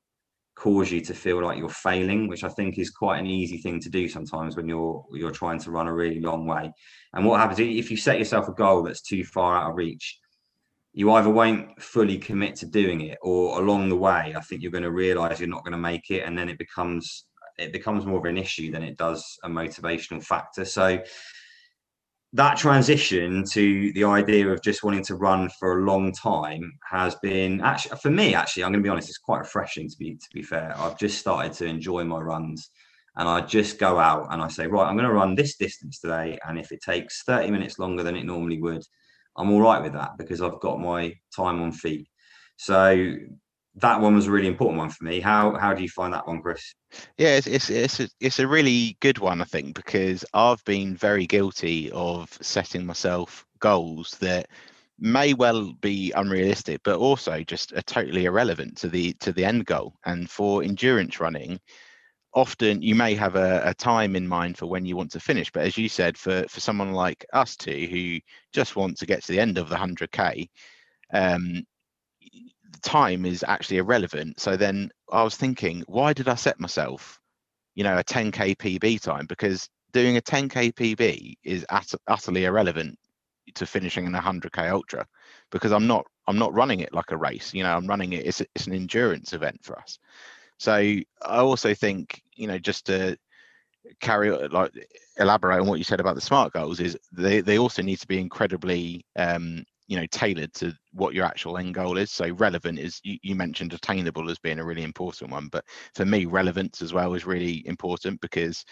cause 0.55 0.91
you 0.91 1.01
to 1.01 1.15
feel 1.15 1.43
like 1.43 1.59
you're 1.59 1.69
failing, 1.69 2.29
which 2.29 2.45
I 2.45 2.49
think 2.49 2.79
is 2.79 2.91
quite 2.91 3.19
an 3.19 3.27
easy 3.27 3.59
thing 3.59 3.81
to 3.81 3.91
do 3.91 4.09
sometimes 4.09 4.57
when 4.57 4.69
you're 4.69 5.05
you're 5.13 5.31
trying 5.31 5.59
to 5.61 5.71
run 5.71 5.89
a 5.89 5.95
really 5.95 6.21
long 6.21 6.47
way. 6.47 6.73
And 7.15 7.25
what 7.25 7.41
happens 7.41 7.59
if 7.59 7.91
you 7.91 7.97
set 7.97 8.19
yourself 8.19 8.49
a 8.49 8.53
goal 8.53 8.83
that's 8.83 9.03
too 9.03 9.25
far 9.25 9.57
out 9.57 9.71
of 9.71 9.77
reach, 9.77 10.19
you 10.93 11.11
either 11.13 11.31
won't 11.31 11.81
fully 11.83 12.19
commit 12.19 12.57
to 12.57 12.67
doing 12.67 13.01
it, 13.03 13.19
or 13.23 13.61
along 13.61 13.89
the 13.89 13.97
way, 13.97 14.35
I 14.37 14.41
think 14.41 14.63
you're 14.63 14.71
going 14.71 14.85
to 14.85 14.91
realize 14.91 15.41
you're 15.41 15.49
not 15.49 15.65
going 15.65 15.73
to 15.73 15.79
make 15.79 16.11
it, 16.11 16.25
and 16.25 16.37
then 16.37 16.49
it 16.49 16.59
becomes 16.59 17.25
it 17.59 17.73
becomes 17.73 18.07
more 18.07 18.19
of 18.19 18.25
an 18.25 18.39
issue 18.39 18.71
than 18.71 18.83
it 18.83 18.97
does 18.97 19.39
a 19.45 19.49
motivational 19.49 20.23
factor. 20.23 20.65
So 20.65 21.03
that 22.35 22.57
transition 22.57 23.45
to 23.45 23.93
the 23.93 24.05
idea 24.05 24.49
of 24.49 24.63
just 24.63 24.83
wanting 24.83 25.05
to 25.05 25.17
run 25.17 25.51
for 25.59 25.79
a 25.79 25.85
long 25.85 26.13
time 26.13 26.73
has 26.91 27.15
been 27.17 27.61
actually 27.61 27.97
for 27.99 28.11
me 28.11 28.35
actually 28.35 28.65
i'm 28.65 28.73
going 28.73 28.83
to 28.83 28.87
be 28.87 28.91
honest 28.91 29.09
it's 29.09 29.19
quite 29.19 29.41
refreshing 29.41 29.89
to 29.89 29.97
be 29.99 30.15
to 30.15 30.29
be 30.33 30.43
fair. 30.43 30.75
I've 30.79 30.99
just 30.99 31.19
started 31.19 31.53
to 31.55 31.67
enjoy 31.67 32.05
my 32.05 32.21
runs 32.21 32.71
and 33.17 33.29
i 33.29 33.43
just 33.43 33.79
go 33.79 33.99
out 33.99 34.29
and 34.31 34.41
i 34.41 34.49
say 34.49 34.67
right 34.67 34.89
i'm 34.89 34.97
going 34.97 35.09
to 35.09 35.15
run 35.15 35.35
this 35.35 35.57
distance 35.57 36.01
today 36.01 36.39
and 36.49 36.59
if 36.59 36.73
it 36.73 36.81
takes 36.83 37.23
30 37.25 37.51
minutes 37.51 37.79
longer 37.79 38.03
than 38.03 38.17
it 38.17 38.25
normally 38.25 38.61
would 38.61 38.83
i'm 39.37 39.51
all 39.51 39.61
right 39.61 39.83
with 39.83 39.93
that 39.93 40.13
because 40.17 40.41
i've 40.41 40.61
got 40.61 40.81
my 40.81 41.15
time 41.35 41.61
on 41.61 41.73
feet. 41.73 42.09
So 42.57 43.17
that 43.77 44.01
one 44.01 44.15
was 44.15 44.27
a 44.27 44.31
really 44.31 44.49
important 44.49 44.79
one 44.79 44.91
for 44.91 45.05
me. 45.05 45.21
How 45.21 45.57
how 45.57 45.73
do 45.75 45.83
you 45.83 45.89
find 45.89 46.13
that 46.13 46.27
one, 46.27 46.43
Chris? 46.43 46.75
Yeah, 47.17 47.37
it's 47.37 47.47
it's 47.47 47.71
it's 47.71 48.01
a, 48.01 48.09
it's 48.21 48.39
a 48.39 48.47
really 48.47 48.97
good 49.01 49.19
one, 49.19 49.41
I 49.41 49.45
think, 49.45 49.75
because 49.75 50.25
I've 50.35 50.63
been 50.65 50.97
very 50.97 51.27
guilty 51.27 51.91
of 51.93 52.31
setting 52.43 52.85
myself 52.85 53.47
goals 53.61 54.17
that 54.21 54.49
may 54.99 55.33
well 55.35 55.73
be 55.81 56.13
unrealistic, 56.15 56.81
but 56.85 56.99
also 56.99 57.43
just 57.43 57.73
are 57.73 57.83
totally 57.83 58.27
irrelevant 58.27 58.77
to 58.79 58.89
the 58.89 59.15
to 59.21 59.33
the 59.33 59.45
end 59.45 59.65
goal. 59.65 59.95
And 60.05 60.29
for 60.29 60.63
endurance 60.63 61.19
running, 61.19 61.59
often 62.35 62.83
you 62.83 62.95
may 62.95 63.15
have 63.15 63.37
a, 63.37 63.63
a, 63.65 63.75
time 63.75 64.17
in 64.17 64.27
mind 64.27 64.59
for 64.59 64.67
when 64.67 64.85
you 64.85 64.97
want 64.97 65.11
to 65.11 65.21
finish 65.21 65.51
but 65.53 65.65
as 65.65 65.77
you 65.77 65.89
said 65.89 66.17
for 66.17 66.45
for 66.49 66.61
someone 66.61 66.93
like 66.93 67.27
us 67.33 67.57
two 67.57 67.87
who 67.91 68.19
just 68.53 68.75
want 68.75 68.97
to 68.97 69.07
get 69.07 69.23
to 69.23 69.33
the 69.33 69.41
end 69.41 69.59
of 69.59 69.69
the 69.69 69.77
100k 69.77 70.49
um, 71.13 71.63
time 72.83 73.25
is 73.25 73.45
actually 73.47 73.79
irrelevant. 73.79 74.41
So 74.41 74.57
then 74.57 74.91
I 75.11 75.23
was 75.23 75.37
thinking, 75.37 75.85
why 75.87 76.13
did 76.13 76.29
I 76.29 76.35
set 76.35 76.61
myself, 76.61 77.21
you 77.75 77.85
know, 77.85 77.99
a 77.99 78.05
10k 78.05 78.57
PB 78.57 79.01
time? 79.01 79.27
Because 79.27 79.69
doing 79.93 80.17
a 80.17 80.21
10k 80.21 80.73
PB 80.73 81.35
is 81.45 81.65
ut- 81.69 81.95
utterly 82.07 82.45
irrelevant 82.45 82.99
to 83.55 83.67
finishing 83.67 84.07
an 84.07 84.15
100k 84.15 84.71
ultra, 84.71 85.07
because 85.51 85.73
I'm 85.73 85.87
not 85.87 86.07
I'm 86.27 86.39
not 86.39 86.55
running 86.55 86.81
it 86.81 86.95
like 86.95 87.11
a 87.11 87.17
race. 87.17 87.53
You 87.55 87.63
know, 87.63 87.75
I'm 87.75 87.87
running 87.87 88.13
it. 88.13 88.27
It's 88.27 88.41
it's 88.41 88.67
an 88.67 88.75
endurance 88.75 89.33
event 89.33 89.61
for 89.63 89.79
us. 89.79 89.99
So 90.59 90.73
I 90.75 91.05
also 91.23 91.75
think, 91.75 92.23
you 92.35 92.47
know, 92.47 92.59
just 92.59 92.87
to 92.87 93.17
carry 94.01 94.31
like 94.49 94.73
elaborate 95.19 95.61
on 95.61 95.67
what 95.67 95.79
you 95.79 95.85
said 95.85 96.01
about 96.01 96.15
the 96.15 96.21
smart 96.21 96.53
goals 96.53 96.81
is 96.81 96.97
they 97.11 97.41
they 97.41 97.59
also 97.59 97.83
need 97.83 97.99
to 97.99 98.07
be 98.07 98.19
incredibly 98.19 99.05
um 99.17 99.65
you 99.93 100.01
know 100.01 100.07
tailored 100.07 100.55
to 100.55 100.73
what 100.95 101.13
your 101.13 101.27
actual 101.27 101.59
end 101.59 101.75
goal 101.75 101.99
is. 101.99 102.11
So 102.11 102.31
relevant 102.31 102.79
is 102.79 102.99
you, 103.05 103.19
you, 103.23 103.35
mentioned 103.35 103.75
attainable 103.75 104.31
as 104.31 104.39
being 104.39 104.59
a 104.59 104.65
really 104.65 104.85
important 104.85 105.31
one 105.31 105.49
but 105.49 105.65
for 105.95 106.07
me 106.07 106.25
relevance 106.25 106.81
as 106.81 106.93
well 106.93 107.15
is 107.15 107.27
really 107.27 107.67
important 107.67 108.21
because 108.21 108.65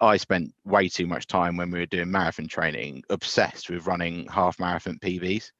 i 0.00 0.16
spent 0.16 0.52
way 0.64 0.88
too 0.88 1.06
much 1.06 1.26
time 1.26 1.56
when 1.56 1.70
we 1.70 1.78
were 1.78 1.86
doing 1.86 2.10
marathon 2.10 2.46
training 2.48 3.02
obsessed 3.10 3.68
with 3.68 3.86
running 3.86 4.26
half 4.28 4.58
marathon 4.58 4.98
pbs 5.02 5.50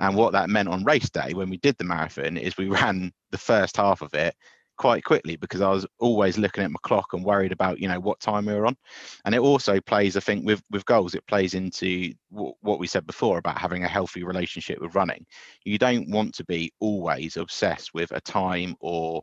and 0.00 0.16
what 0.16 0.32
that 0.32 0.50
meant 0.50 0.68
on 0.68 0.84
race 0.84 1.10
day 1.10 1.32
when 1.34 1.50
we 1.50 1.56
did 1.58 1.76
the 1.78 1.84
marathon 1.84 2.36
is 2.36 2.56
we 2.56 2.68
ran 2.80 3.12
the 3.30 3.38
first 3.38 3.76
half 3.76 4.02
of 4.02 4.14
it 4.14 4.34
quite 4.78 5.04
quickly 5.04 5.36
because 5.36 5.60
I 5.60 5.70
was 5.70 5.86
always 6.00 6.38
looking 6.38 6.64
at 6.64 6.70
my 6.70 6.78
clock 6.82 7.12
and 7.12 7.24
worried 7.24 7.52
about 7.52 7.80
you 7.80 7.88
know 7.88 8.00
what 8.00 8.20
time 8.20 8.46
we 8.46 8.54
were 8.54 8.66
on, 8.66 8.76
and 9.24 9.34
it 9.34 9.40
also 9.40 9.80
plays 9.80 10.16
I 10.16 10.20
think 10.20 10.46
with 10.46 10.62
with 10.70 10.86
goals 10.86 11.14
it 11.14 11.26
plays 11.26 11.54
into 11.54 12.12
w- 12.32 12.54
what 12.62 12.78
we 12.78 12.86
said 12.86 13.06
before 13.06 13.38
about 13.38 13.58
having 13.58 13.84
a 13.84 13.88
healthy 13.88 14.24
relationship 14.24 14.80
with 14.80 14.94
running. 14.94 15.26
You 15.64 15.78
don't 15.78 16.10
want 16.10 16.34
to 16.36 16.44
be 16.44 16.72
always 16.80 17.36
obsessed 17.36 17.94
with 17.94 18.10
a 18.12 18.20
time 18.20 18.74
or 18.80 19.22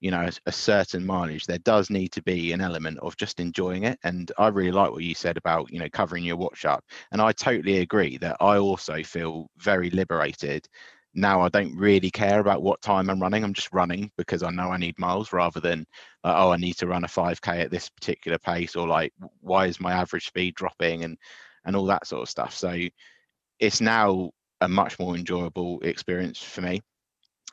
you 0.00 0.10
know 0.10 0.20
a, 0.22 0.32
a 0.46 0.52
certain 0.52 1.04
mileage. 1.04 1.46
There 1.46 1.58
does 1.58 1.90
need 1.90 2.12
to 2.12 2.22
be 2.22 2.52
an 2.52 2.60
element 2.60 2.98
of 3.00 3.16
just 3.16 3.40
enjoying 3.40 3.84
it, 3.84 3.98
and 4.04 4.30
I 4.38 4.48
really 4.48 4.72
like 4.72 4.90
what 4.92 5.02
you 5.04 5.14
said 5.14 5.36
about 5.36 5.70
you 5.72 5.78
know 5.78 5.88
covering 5.90 6.24
your 6.24 6.36
watch 6.36 6.64
up, 6.64 6.84
and 7.12 7.20
I 7.20 7.32
totally 7.32 7.78
agree 7.78 8.16
that 8.18 8.36
I 8.40 8.58
also 8.58 9.02
feel 9.02 9.48
very 9.58 9.90
liberated 9.90 10.66
now 11.14 11.40
I 11.40 11.48
don't 11.48 11.76
really 11.76 12.10
care 12.10 12.40
about 12.40 12.62
what 12.62 12.80
time 12.82 13.10
I'm 13.10 13.20
running. 13.20 13.42
I'm 13.42 13.54
just 13.54 13.72
running 13.72 14.10
because 14.16 14.42
I 14.42 14.50
know 14.50 14.70
I 14.70 14.76
need 14.76 14.98
miles 14.98 15.32
rather 15.32 15.60
than, 15.60 15.86
uh, 16.24 16.34
oh, 16.36 16.52
I 16.52 16.56
need 16.56 16.74
to 16.74 16.86
run 16.86 17.04
a 17.04 17.08
5K 17.08 17.64
at 17.64 17.70
this 17.70 17.88
particular 17.88 18.38
pace 18.38 18.76
or 18.76 18.86
like, 18.86 19.12
why 19.40 19.66
is 19.66 19.80
my 19.80 19.92
average 19.92 20.26
speed 20.26 20.54
dropping 20.54 21.04
and, 21.04 21.18
and 21.64 21.74
all 21.74 21.86
that 21.86 22.06
sort 22.06 22.22
of 22.22 22.30
stuff. 22.30 22.54
So 22.54 22.76
it's 23.58 23.80
now 23.80 24.30
a 24.60 24.68
much 24.68 24.98
more 24.98 25.16
enjoyable 25.16 25.80
experience 25.82 26.40
for 26.40 26.60
me. 26.62 26.80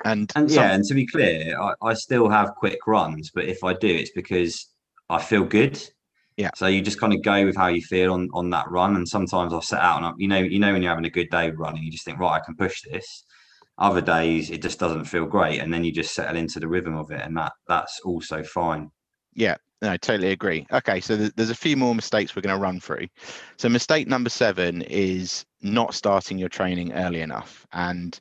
And, 0.05 0.31
and 0.35 0.49
yeah, 0.51 0.73
and 0.73 0.83
to 0.85 0.93
be 0.93 1.07
clear, 1.07 1.59
I, 1.59 1.73
I 1.81 1.93
still 1.95 2.29
have 2.29 2.53
quick 2.55 2.77
runs, 2.85 3.31
but 3.33 3.45
if 3.45 3.63
I 3.63 3.73
do, 3.73 3.87
it's 3.87 4.11
because 4.11 4.67
I 5.09 5.19
feel 5.19 5.43
good. 5.43 5.81
Yeah. 6.35 6.51
So 6.55 6.67
you 6.67 6.83
just 6.83 6.99
kind 6.99 7.13
of 7.13 7.23
go 7.23 7.43
with 7.45 7.55
how 7.55 7.67
you 7.67 7.81
feel 7.81 8.13
on 8.13 8.29
on 8.31 8.51
that 8.51 8.69
run. 8.69 8.95
And 8.95 9.07
sometimes 9.07 9.51
I'll 9.51 9.61
set 9.63 9.81
out 9.81 9.97
and 9.97 10.05
I, 10.05 10.11
you 10.17 10.27
know, 10.27 10.37
you 10.37 10.59
know 10.59 10.71
when 10.71 10.83
you're 10.83 10.91
having 10.91 11.05
a 11.05 11.09
good 11.09 11.31
day 11.31 11.49
running, 11.49 11.81
you 11.81 11.89
just 11.89 12.05
think, 12.05 12.19
right, 12.19 12.39
I 12.39 12.45
can 12.45 12.55
push 12.55 12.83
this 12.83 13.25
other 13.77 14.01
days 14.01 14.49
it 14.49 14.61
just 14.61 14.79
doesn't 14.79 15.05
feel 15.05 15.25
great 15.25 15.59
and 15.59 15.73
then 15.73 15.83
you 15.83 15.91
just 15.91 16.13
settle 16.13 16.35
into 16.35 16.59
the 16.59 16.67
rhythm 16.67 16.95
of 16.95 17.11
it 17.11 17.21
and 17.21 17.37
that 17.37 17.53
that's 17.67 17.99
also 18.01 18.43
fine 18.43 18.89
yeah 19.33 19.55
I 19.81 19.97
totally 19.97 20.31
agree. 20.31 20.65
Okay, 20.71 20.99
so 20.99 21.15
th- 21.15 21.33
there's 21.35 21.51
a 21.51 21.55
few 21.55 21.77
more 21.77 21.93
mistakes 21.93 22.35
we're 22.35 22.41
going 22.41 22.55
to 22.55 22.61
run 22.61 22.79
through. 22.79 23.07
So, 23.57 23.69
mistake 23.69 24.07
number 24.07 24.29
seven 24.29 24.81
is 24.83 25.45
not 25.61 25.93
starting 25.93 26.37
your 26.37 26.49
training 26.49 26.93
early 26.93 27.21
enough. 27.21 27.65
And 27.73 28.19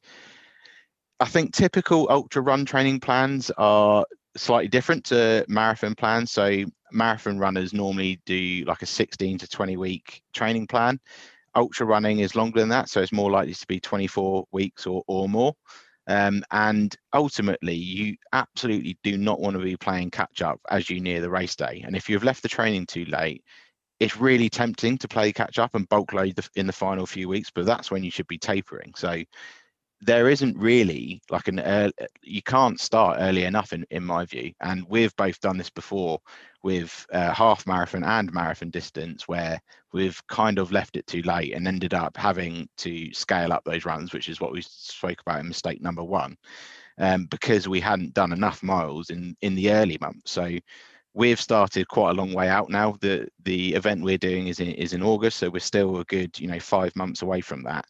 I 1.18 1.24
think 1.24 1.54
typical 1.54 2.08
ultra 2.10 2.42
run 2.42 2.66
training 2.66 3.00
plans 3.00 3.50
are 3.56 4.04
slightly 4.36 4.68
different 4.68 5.04
to 5.06 5.46
marathon 5.48 5.94
plans. 5.94 6.30
So, 6.30 6.64
marathon 6.92 7.38
runners 7.38 7.72
normally 7.72 8.20
do 8.26 8.64
like 8.66 8.82
a 8.82 8.86
16 8.86 9.38
to 9.38 9.48
20 9.48 9.76
week 9.78 10.22
training 10.34 10.66
plan 10.66 11.00
ultra 11.56 11.86
running 11.86 12.20
is 12.20 12.36
longer 12.36 12.60
than 12.60 12.68
that, 12.68 12.88
so 12.88 13.00
it's 13.00 13.12
more 13.12 13.30
likely 13.30 13.54
to 13.54 13.66
be 13.66 13.80
24 13.80 14.44
weeks 14.52 14.86
or, 14.86 15.02
or 15.08 15.28
more. 15.28 15.54
Um, 16.06 16.44
and 16.52 16.94
ultimately, 17.12 17.74
you 17.74 18.16
absolutely 18.32 18.96
do 19.02 19.18
not 19.18 19.40
want 19.40 19.56
to 19.56 19.62
be 19.62 19.76
playing 19.76 20.10
catch 20.12 20.40
up 20.40 20.60
as 20.70 20.88
you 20.88 21.00
near 21.00 21.20
the 21.20 21.30
race 21.30 21.56
day. 21.56 21.82
And 21.84 21.96
if 21.96 22.08
you've 22.08 22.22
left 22.22 22.42
the 22.42 22.48
training 22.48 22.86
too 22.86 23.06
late, 23.06 23.42
it's 23.98 24.16
really 24.16 24.48
tempting 24.48 24.98
to 24.98 25.08
play 25.08 25.32
catch 25.32 25.58
up 25.58 25.74
and 25.74 25.88
bulk 25.88 26.12
load 26.12 26.36
the, 26.36 26.48
in 26.54 26.66
the 26.66 26.72
final 26.72 27.06
few 27.06 27.28
weeks, 27.28 27.50
but 27.52 27.66
that's 27.66 27.90
when 27.90 28.04
you 28.04 28.10
should 28.10 28.28
be 28.28 28.38
tapering. 28.38 28.92
So 28.94 29.22
there 30.06 30.28
isn't 30.28 30.56
really 30.56 31.20
like 31.30 31.48
an 31.48 31.60
early, 31.60 31.92
you 32.22 32.40
can't 32.42 32.80
start 32.80 33.18
early 33.20 33.44
enough 33.44 33.72
in, 33.72 33.84
in 33.90 34.04
my 34.04 34.24
view. 34.24 34.52
And 34.60 34.86
we've 34.88 35.14
both 35.16 35.40
done 35.40 35.58
this 35.58 35.70
before 35.70 36.20
with 36.62 37.06
uh, 37.12 37.32
half 37.32 37.66
marathon 37.66 38.04
and 38.04 38.32
marathon 38.32 38.70
distance 38.70 39.26
where 39.26 39.60
we've 39.92 40.24
kind 40.28 40.58
of 40.58 40.72
left 40.72 40.96
it 40.96 41.06
too 41.06 41.22
late 41.22 41.54
and 41.54 41.66
ended 41.66 41.92
up 41.92 42.16
having 42.16 42.68
to 42.78 43.12
scale 43.12 43.52
up 43.52 43.62
those 43.64 43.84
runs 43.84 44.12
which 44.12 44.28
is 44.28 44.40
what 44.40 44.52
we 44.52 44.62
spoke 44.62 45.20
about 45.20 45.40
in 45.40 45.48
mistake 45.48 45.80
number 45.80 46.02
one 46.02 46.36
um, 46.98 47.26
because 47.26 47.68
we 47.68 47.80
hadn't 47.80 48.14
done 48.14 48.32
enough 48.32 48.62
miles 48.62 49.10
in 49.10 49.36
in 49.42 49.54
the 49.54 49.70
early 49.72 49.98
months. 50.00 50.30
So 50.30 50.56
we've 51.14 51.40
started 51.40 51.88
quite 51.88 52.10
a 52.10 52.14
long 52.14 52.32
way 52.32 52.48
out 52.48 52.70
now. 52.70 52.96
The 53.00 53.28
the 53.44 53.74
event 53.74 54.02
we're 54.02 54.18
doing 54.18 54.48
is 54.48 54.60
in 54.60 54.68
is 54.68 54.92
in 54.92 55.02
august 55.02 55.38
so 55.38 55.50
we're 55.50 55.60
still 55.60 55.98
a 55.98 56.04
good 56.04 56.38
you 56.38 56.46
know 56.46 56.60
five 56.60 56.94
months 56.96 57.22
away 57.22 57.40
from 57.40 57.62
that 57.64 57.86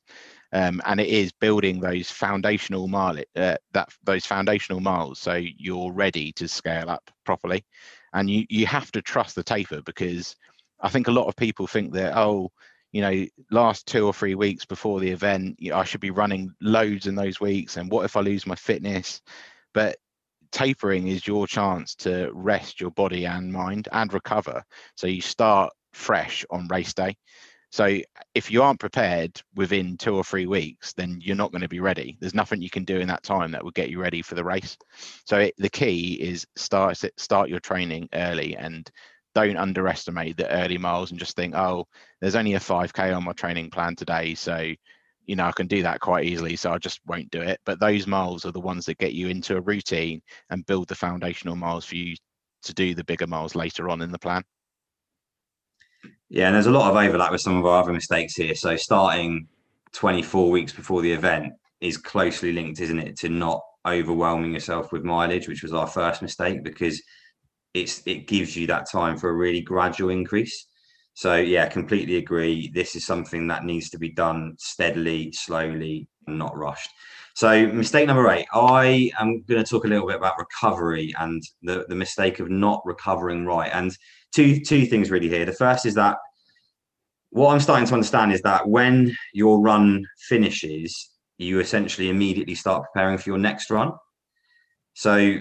um, 0.52 0.80
and 0.86 1.00
it 1.00 1.08
is 1.08 1.32
building 1.32 1.80
those 1.80 2.10
foundational 2.10 2.88
mile 2.88 3.18
uh, 3.36 3.56
that 3.72 3.88
those 4.04 4.26
foundational 4.26 4.80
miles 4.80 5.18
so 5.18 5.34
you're 5.34 5.92
ready 5.92 6.32
to 6.32 6.48
scale 6.48 6.88
up 6.88 7.10
properly. 7.24 7.64
And 8.12 8.30
you 8.30 8.46
you 8.48 8.66
have 8.66 8.90
to 8.92 9.02
trust 9.02 9.34
the 9.34 9.42
taper 9.42 9.82
because 9.82 10.36
i 10.80 10.88
think 10.88 11.08
a 11.08 11.12
lot 11.12 11.26
of 11.26 11.36
people 11.36 11.66
think 11.66 11.92
that 11.92 12.16
oh 12.16 12.50
you 12.92 13.02
know 13.02 13.26
last 13.50 13.86
two 13.86 14.06
or 14.06 14.14
three 14.14 14.34
weeks 14.34 14.64
before 14.64 15.00
the 15.00 15.10
event 15.10 15.56
you 15.58 15.70
know, 15.70 15.76
i 15.76 15.84
should 15.84 16.00
be 16.00 16.10
running 16.10 16.50
loads 16.62 17.06
in 17.06 17.14
those 17.14 17.40
weeks 17.40 17.76
and 17.76 17.90
what 17.90 18.04
if 18.04 18.16
i 18.16 18.20
lose 18.20 18.46
my 18.46 18.54
fitness? 18.54 19.20
But 19.74 19.96
tapering 20.52 21.08
is 21.08 21.26
your 21.26 21.46
chance 21.46 21.94
to 21.96 22.30
rest 22.32 22.80
your 22.80 22.90
body 22.92 23.26
and 23.26 23.52
mind 23.52 23.88
and 23.92 24.12
recover. 24.12 24.62
So 24.96 25.06
you 25.06 25.20
start 25.20 25.72
fresh 25.92 26.44
on 26.50 26.68
race 26.68 26.94
day 26.94 27.16
so 27.70 27.84
uh, 27.84 28.00
if 28.34 28.50
you 28.50 28.62
aren't 28.62 28.80
prepared 28.80 29.40
within 29.54 29.96
two 29.96 30.14
or 30.14 30.24
three 30.24 30.46
weeks, 30.46 30.92
then 30.92 31.18
you're 31.20 31.36
not 31.36 31.52
going 31.52 31.62
to 31.62 31.68
be 31.68 31.80
ready. 31.80 32.16
There's 32.20 32.34
nothing 32.34 32.62
you 32.62 32.70
can 32.70 32.84
do 32.84 32.98
in 32.98 33.08
that 33.08 33.22
time 33.22 33.52
that 33.52 33.64
will 33.64 33.72
get 33.72 33.90
you 33.90 34.00
ready 34.00 34.22
for 34.22 34.34
the 34.34 34.44
race. 34.44 34.76
So 35.24 35.38
it, 35.38 35.54
the 35.58 35.68
key 35.68 36.14
is 36.14 36.46
start 36.56 37.02
start 37.16 37.48
your 37.48 37.60
training 37.60 38.08
early 38.12 38.56
and 38.56 38.88
don't 39.34 39.58
underestimate 39.58 40.36
the 40.36 40.50
early 40.50 40.78
miles 40.78 41.10
and 41.10 41.20
just 41.20 41.36
think, 41.36 41.54
oh, 41.54 41.86
there's 42.20 42.36
only 42.36 42.54
a 42.54 42.60
5k 42.60 43.14
on 43.14 43.24
my 43.24 43.32
training 43.32 43.70
plan 43.70 43.94
today, 43.94 44.34
so 44.34 44.72
you 45.26 45.36
know 45.36 45.44
I 45.44 45.52
can 45.52 45.66
do 45.66 45.82
that 45.82 46.00
quite 46.00 46.24
easily. 46.24 46.56
So 46.56 46.72
I 46.72 46.78
just 46.78 47.00
won't 47.06 47.30
do 47.30 47.42
it. 47.42 47.60
But 47.66 47.80
those 47.80 48.06
miles 48.06 48.46
are 48.46 48.52
the 48.52 48.60
ones 48.60 48.86
that 48.86 48.98
get 48.98 49.12
you 49.12 49.28
into 49.28 49.56
a 49.56 49.60
routine 49.60 50.22
and 50.50 50.64
build 50.64 50.88
the 50.88 50.94
foundational 50.94 51.56
miles 51.56 51.84
for 51.84 51.96
you 51.96 52.16
to 52.62 52.74
do 52.74 52.94
the 52.94 53.04
bigger 53.04 53.26
miles 53.26 53.54
later 53.54 53.88
on 53.90 54.02
in 54.02 54.12
the 54.12 54.18
plan. 54.18 54.42
Yeah, 56.28 56.46
and 56.46 56.54
there's 56.54 56.66
a 56.66 56.72
lot 56.72 56.90
of 56.90 56.96
overlap 56.96 57.30
with 57.30 57.40
some 57.40 57.56
of 57.56 57.66
our 57.66 57.82
other 57.82 57.92
mistakes 57.92 58.34
here. 58.34 58.54
So 58.54 58.76
starting 58.76 59.46
24 59.92 60.50
weeks 60.50 60.72
before 60.72 61.02
the 61.02 61.12
event 61.12 61.52
is 61.80 61.96
closely 61.96 62.52
linked, 62.52 62.80
isn't 62.80 62.98
it, 62.98 63.16
to 63.18 63.28
not 63.28 63.62
overwhelming 63.86 64.52
yourself 64.52 64.90
with 64.90 65.04
mileage, 65.04 65.46
which 65.46 65.62
was 65.62 65.72
our 65.72 65.86
first 65.86 66.22
mistake 66.22 66.64
because 66.64 67.00
it's 67.74 68.02
it 68.06 68.26
gives 68.26 68.56
you 68.56 68.66
that 68.66 68.90
time 68.90 69.16
for 69.16 69.30
a 69.30 69.34
really 69.34 69.60
gradual 69.60 70.10
increase. 70.10 70.66
So 71.14 71.36
yeah, 71.36 71.68
completely 71.68 72.16
agree. 72.16 72.70
This 72.74 72.96
is 72.96 73.06
something 73.06 73.46
that 73.46 73.64
needs 73.64 73.90
to 73.90 73.98
be 73.98 74.10
done 74.10 74.54
steadily, 74.58 75.32
slowly, 75.32 76.08
not 76.26 76.56
rushed. 76.56 76.90
So 77.34 77.66
mistake 77.66 78.06
number 78.06 78.30
eight, 78.30 78.46
I 78.54 79.10
am 79.20 79.42
going 79.42 79.62
to 79.62 79.70
talk 79.70 79.84
a 79.84 79.88
little 79.88 80.06
bit 80.06 80.16
about 80.16 80.38
recovery 80.38 81.14
and 81.18 81.42
the, 81.62 81.84
the 81.88 81.94
mistake 81.94 82.40
of 82.40 82.50
not 82.50 82.80
recovering 82.86 83.44
right. 83.44 83.70
And 83.72 83.96
two 84.32 84.60
two 84.60 84.86
things 84.86 85.10
really 85.10 85.28
here. 85.28 85.44
The 85.44 85.52
first 85.52 85.84
is 85.84 85.94
that 85.94 86.16
what 87.30 87.52
I'm 87.52 87.60
starting 87.60 87.86
to 87.88 87.94
understand 87.94 88.32
is 88.32 88.40
that 88.42 88.66
when 88.66 89.14
your 89.34 89.60
run 89.60 90.06
finishes, 90.28 91.10
you 91.36 91.60
essentially 91.60 92.08
immediately 92.08 92.54
start 92.54 92.84
preparing 92.84 93.18
for 93.18 93.28
your 93.28 93.38
next 93.38 93.70
run. 93.70 93.92
So 94.94 95.40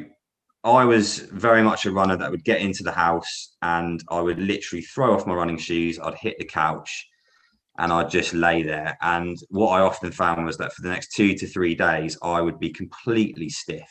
I 0.66 0.84
was 0.84 1.20
very 1.20 1.64
much 1.64 1.86
a 1.86 1.92
runner 1.92 2.18
that 2.18 2.30
would 2.30 2.44
get 2.44 2.60
into 2.60 2.84
the 2.84 2.92
house 2.92 3.56
and 3.62 4.04
I 4.10 4.20
would 4.20 4.40
literally 4.40 4.82
throw 4.82 5.14
off 5.14 5.28
my 5.28 5.34
running 5.34 5.58
shoes. 5.58 5.98
I'd 5.98 6.16
hit 6.16 6.38
the 6.40 6.46
couch 6.46 7.08
and 7.78 7.92
I'd 7.92 8.10
just 8.10 8.34
lay 8.34 8.64
there. 8.64 8.98
And 9.02 9.38
what 9.50 9.70
I 9.70 9.82
often 9.82 10.12
found 10.12 10.46
was 10.46 10.58
that 10.58 10.74
for 10.74 10.82
the 10.82 10.90
next 10.90 11.12
two 11.14 11.36
to 11.36 11.48
three 11.48 11.76
days, 11.76 12.18
I 12.22 12.42
would 12.42 12.60
be 12.60 12.70
completely 12.70 13.50
stiff. 13.50 13.90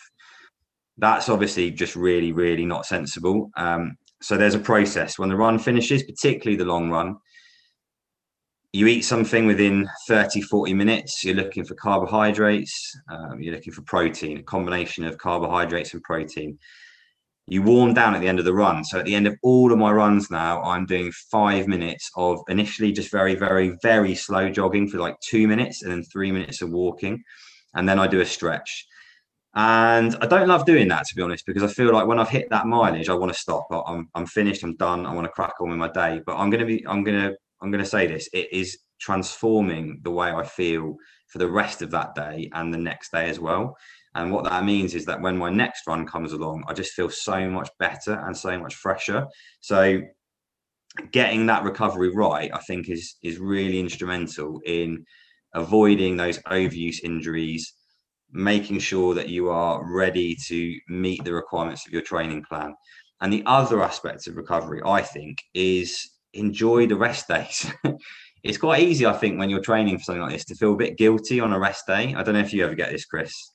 That's 0.96 1.28
obviously 1.28 1.70
just 1.70 1.96
really, 1.96 2.32
really 2.32 2.64
not 2.64 2.86
sensible. 2.86 3.50
Um, 3.56 3.96
so 4.22 4.36
there's 4.36 4.54
a 4.54 4.60
process 4.60 5.18
when 5.18 5.28
the 5.28 5.36
run 5.36 5.58
finishes, 5.58 6.02
particularly 6.02 6.56
the 6.56 6.64
long 6.64 6.90
run. 6.90 7.16
You 8.72 8.86
eat 8.86 9.02
something 9.02 9.46
within 9.46 9.88
30, 10.08 10.40
40 10.40 10.74
minutes. 10.74 11.22
You're 11.22 11.34
looking 11.34 11.64
for 11.64 11.74
carbohydrates, 11.74 12.92
um, 13.10 13.40
you're 13.40 13.54
looking 13.54 13.72
for 13.72 13.82
protein, 13.82 14.38
a 14.38 14.42
combination 14.42 15.04
of 15.04 15.18
carbohydrates 15.18 15.94
and 15.94 16.02
protein 16.02 16.58
you 17.46 17.62
warm 17.62 17.92
down 17.92 18.14
at 18.14 18.20
the 18.20 18.28
end 18.28 18.38
of 18.38 18.44
the 18.44 18.54
run. 18.54 18.84
So 18.84 18.98
at 18.98 19.04
the 19.04 19.14
end 19.14 19.26
of 19.26 19.36
all 19.42 19.70
of 19.72 19.78
my 19.78 19.92
runs 19.92 20.30
now, 20.30 20.62
I'm 20.62 20.86
doing 20.86 21.12
five 21.30 21.68
minutes 21.68 22.10
of 22.16 22.40
initially 22.48 22.92
just 22.92 23.10
very, 23.10 23.34
very, 23.34 23.76
very 23.82 24.14
slow 24.14 24.48
jogging 24.50 24.88
for 24.88 24.98
like 24.98 25.20
two 25.20 25.46
minutes 25.46 25.82
and 25.82 25.92
then 25.92 26.02
three 26.04 26.32
minutes 26.32 26.62
of 26.62 26.70
walking. 26.70 27.22
And 27.74 27.88
then 27.88 27.98
I 27.98 28.06
do 28.06 28.20
a 28.20 28.26
stretch. 28.26 28.86
And 29.54 30.16
I 30.20 30.26
don't 30.26 30.48
love 30.48 30.64
doing 30.64 30.88
that 30.88 31.04
to 31.06 31.14
be 31.14 31.22
honest, 31.22 31.44
because 31.46 31.62
I 31.62 31.68
feel 31.68 31.92
like 31.92 32.06
when 32.06 32.18
I've 32.18 32.30
hit 32.30 32.48
that 32.50 32.66
mileage, 32.66 33.08
I 33.08 33.14
want 33.14 33.32
to 33.32 33.38
stop. 33.38 33.66
I'm, 33.70 34.08
I'm 34.14 34.26
finished, 34.26 34.64
I'm 34.64 34.76
done, 34.76 35.06
I 35.06 35.14
want 35.14 35.26
to 35.26 35.32
crack 35.32 35.54
on 35.60 35.68
with 35.68 35.78
my 35.78 35.88
day. 35.88 36.22
But 36.24 36.36
I'm 36.36 36.50
gonna 36.50 36.66
be, 36.66 36.84
I'm 36.88 37.04
gonna, 37.04 37.32
I'm 37.62 37.70
gonna 37.70 37.84
say 37.84 38.06
this. 38.06 38.28
It 38.32 38.52
is 38.52 38.78
transforming 39.00 40.00
the 40.02 40.10
way 40.10 40.30
I 40.30 40.44
feel 40.44 40.96
for 41.28 41.38
the 41.38 41.50
rest 41.50 41.82
of 41.82 41.90
that 41.90 42.14
day 42.14 42.48
and 42.52 42.72
the 42.72 42.78
next 42.78 43.12
day 43.12 43.28
as 43.28 43.38
well. 43.38 43.76
And 44.14 44.30
what 44.30 44.44
that 44.44 44.64
means 44.64 44.94
is 44.94 45.04
that 45.06 45.20
when 45.20 45.36
my 45.36 45.50
next 45.50 45.86
run 45.86 46.06
comes 46.06 46.32
along, 46.32 46.64
I 46.68 46.72
just 46.72 46.92
feel 46.92 47.10
so 47.10 47.48
much 47.50 47.68
better 47.78 48.14
and 48.26 48.36
so 48.36 48.58
much 48.58 48.76
fresher. 48.76 49.26
So 49.60 50.02
getting 51.10 51.46
that 51.46 51.64
recovery 51.64 52.14
right, 52.14 52.50
I 52.52 52.58
think 52.60 52.88
is 52.88 53.16
is 53.22 53.38
really 53.38 53.80
instrumental 53.80 54.60
in 54.64 55.04
avoiding 55.54 56.16
those 56.16 56.38
overuse 56.40 57.02
injuries, 57.02 57.72
making 58.30 58.78
sure 58.78 59.14
that 59.14 59.28
you 59.28 59.50
are 59.50 59.84
ready 59.92 60.36
to 60.46 60.78
meet 60.88 61.24
the 61.24 61.32
requirements 61.32 61.86
of 61.86 61.92
your 61.92 62.02
training 62.02 62.44
plan. 62.44 62.74
And 63.20 63.32
the 63.32 63.44
other 63.46 63.82
aspect 63.82 64.26
of 64.26 64.36
recovery, 64.36 64.82
I 64.84 65.02
think, 65.02 65.38
is 65.54 66.10
enjoy 66.34 66.86
the 66.86 66.96
rest 66.96 67.28
days. 67.28 67.72
it's 68.42 68.58
quite 68.58 68.82
easy, 68.82 69.06
I 69.06 69.12
think, 69.12 69.38
when 69.38 69.50
you're 69.50 69.60
training 69.60 69.98
for 69.98 70.04
something 70.04 70.22
like 70.22 70.32
this 70.32 70.44
to 70.46 70.56
feel 70.56 70.74
a 70.74 70.76
bit 70.76 70.98
guilty 70.98 71.40
on 71.40 71.52
a 71.52 71.58
rest 71.58 71.86
day. 71.86 72.14
I 72.14 72.22
don't 72.22 72.34
know 72.34 72.40
if 72.40 72.52
you 72.52 72.64
ever 72.64 72.74
get 72.74 72.90
this, 72.90 73.04
Chris. 73.06 73.53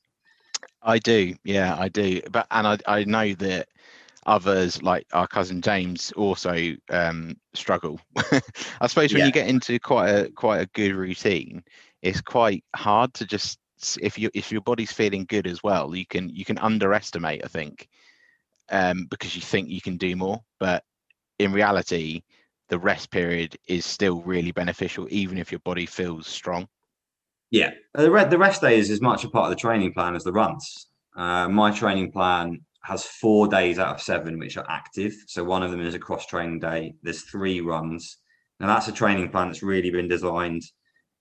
I 0.82 1.00
do, 1.00 1.36
yeah, 1.44 1.76
I 1.78 1.90
do. 1.90 2.22
But 2.32 2.48
and 2.52 2.68
I 2.68 2.78
I 2.88 3.04
know 3.04 3.34
that 3.36 3.68
others 4.26 4.82
like 4.84 5.08
our 5.14 5.28
cousin 5.28 5.62
James 5.62 6.12
also 6.16 6.76
um, 6.90 7.36
struggle. 7.54 8.00
I 8.82 8.88
suppose 8.88 9.12
when 9.12 9.22
yeah. 9.22 9.26
you 9.26 9.32
get 9.32 9.48
into 9.48 9.80
quite 9.80 10.10
a 10.10 10.30
quite 10.32 10.62
a 10.62 10.70
good 10.74 10.94
routine, 10.94 11.64
it's 12.02 12.22
quite 12.22 12.64
hard 12.76 13.14
to 13.16 13.26
just 13.26 13.60
if 14.02 14.18
you 14.18 14.30
if 14.34 14.52
your 14.52 14.62
body's 14.62 14.92
feeling 14.92 15.26
good 15.26 15.48
as 15.48 15.64
well, 15.64 15.96
you 15.96 16.06
can 16.06 16.30
you 16.30 16.46
can 16.46 16.58
underestimate. 16.60 17.44
I 17.44 17.48
think 17.48 17.88
um, 18.70 19.08
because 19.10 19.36
you 19.36 19.42
think 19.42 19.70
you 19.70 19.82
can 19.82 19.98
do 19.98 20.16
more, 20.16 20.42
but 20.60 20.84
in 21.40 21.52
reality, 21.52 22.22
the 22.70 22.80
rest 22.80 23.10
period 23.12 23.58
is 23.68 23.86
still 23.86 24.22
really 24.22 24.52
beneficial, 24.52 25.08
even 25.10 25.38
if 25.38 25.52
your 25.52 25.60
body 25.60 25.86
feels 25.86 26.28
strong. 26.28 26.68
Yeah, 27.52 27.72
uh, 27.96 28.04
the, 28.04 28.28
the 28.30 28.38
rest 28.38 28.62
day 28.62 28.78
is 28.78 28.90
as 28.90 29.02
much 29.02 29.24
a 29.24 29.30
part 29.30 29.46
of 29.46 29.50
the 29.50 29.56
training 29.56 29.94
plan 29.94 30.16
as 30.16 30.24
the 30.24 30.32
runs. 30.32 30.88
Uh, 31.16 31.50
my 31.50 31.72
training 31.72 32.12
plan 32.12 32.60
has 32.84 33.06
four 33.06 33.48
days 33.48 33.80
out 33.80 33.96
of 33.96 34.02
seven 34.02 34.40
which 34.40 34.58
are 34.58 34.66
active. 34.70 35.14
So 35.28 35.44
one 35.44 35.64
of 35.64 35.72
them 35.72 35.82
is 35.82 35.96
a 35.96 36.00
cross 36.00 36.26
training 36.26 36.60
day. 36.60 36.94
There's 37.02 37.24
three 37.24 37.62
runs. 37.62 38.18
Now 38.60 38.68
that's 38.68 38.88
a 38.88 38.94
training 38.94 39.32
plan 39.32 39.48
that's 39.48 39.64
really 39.64 39.90
been 39.90 40.08
designed 40.08 40.64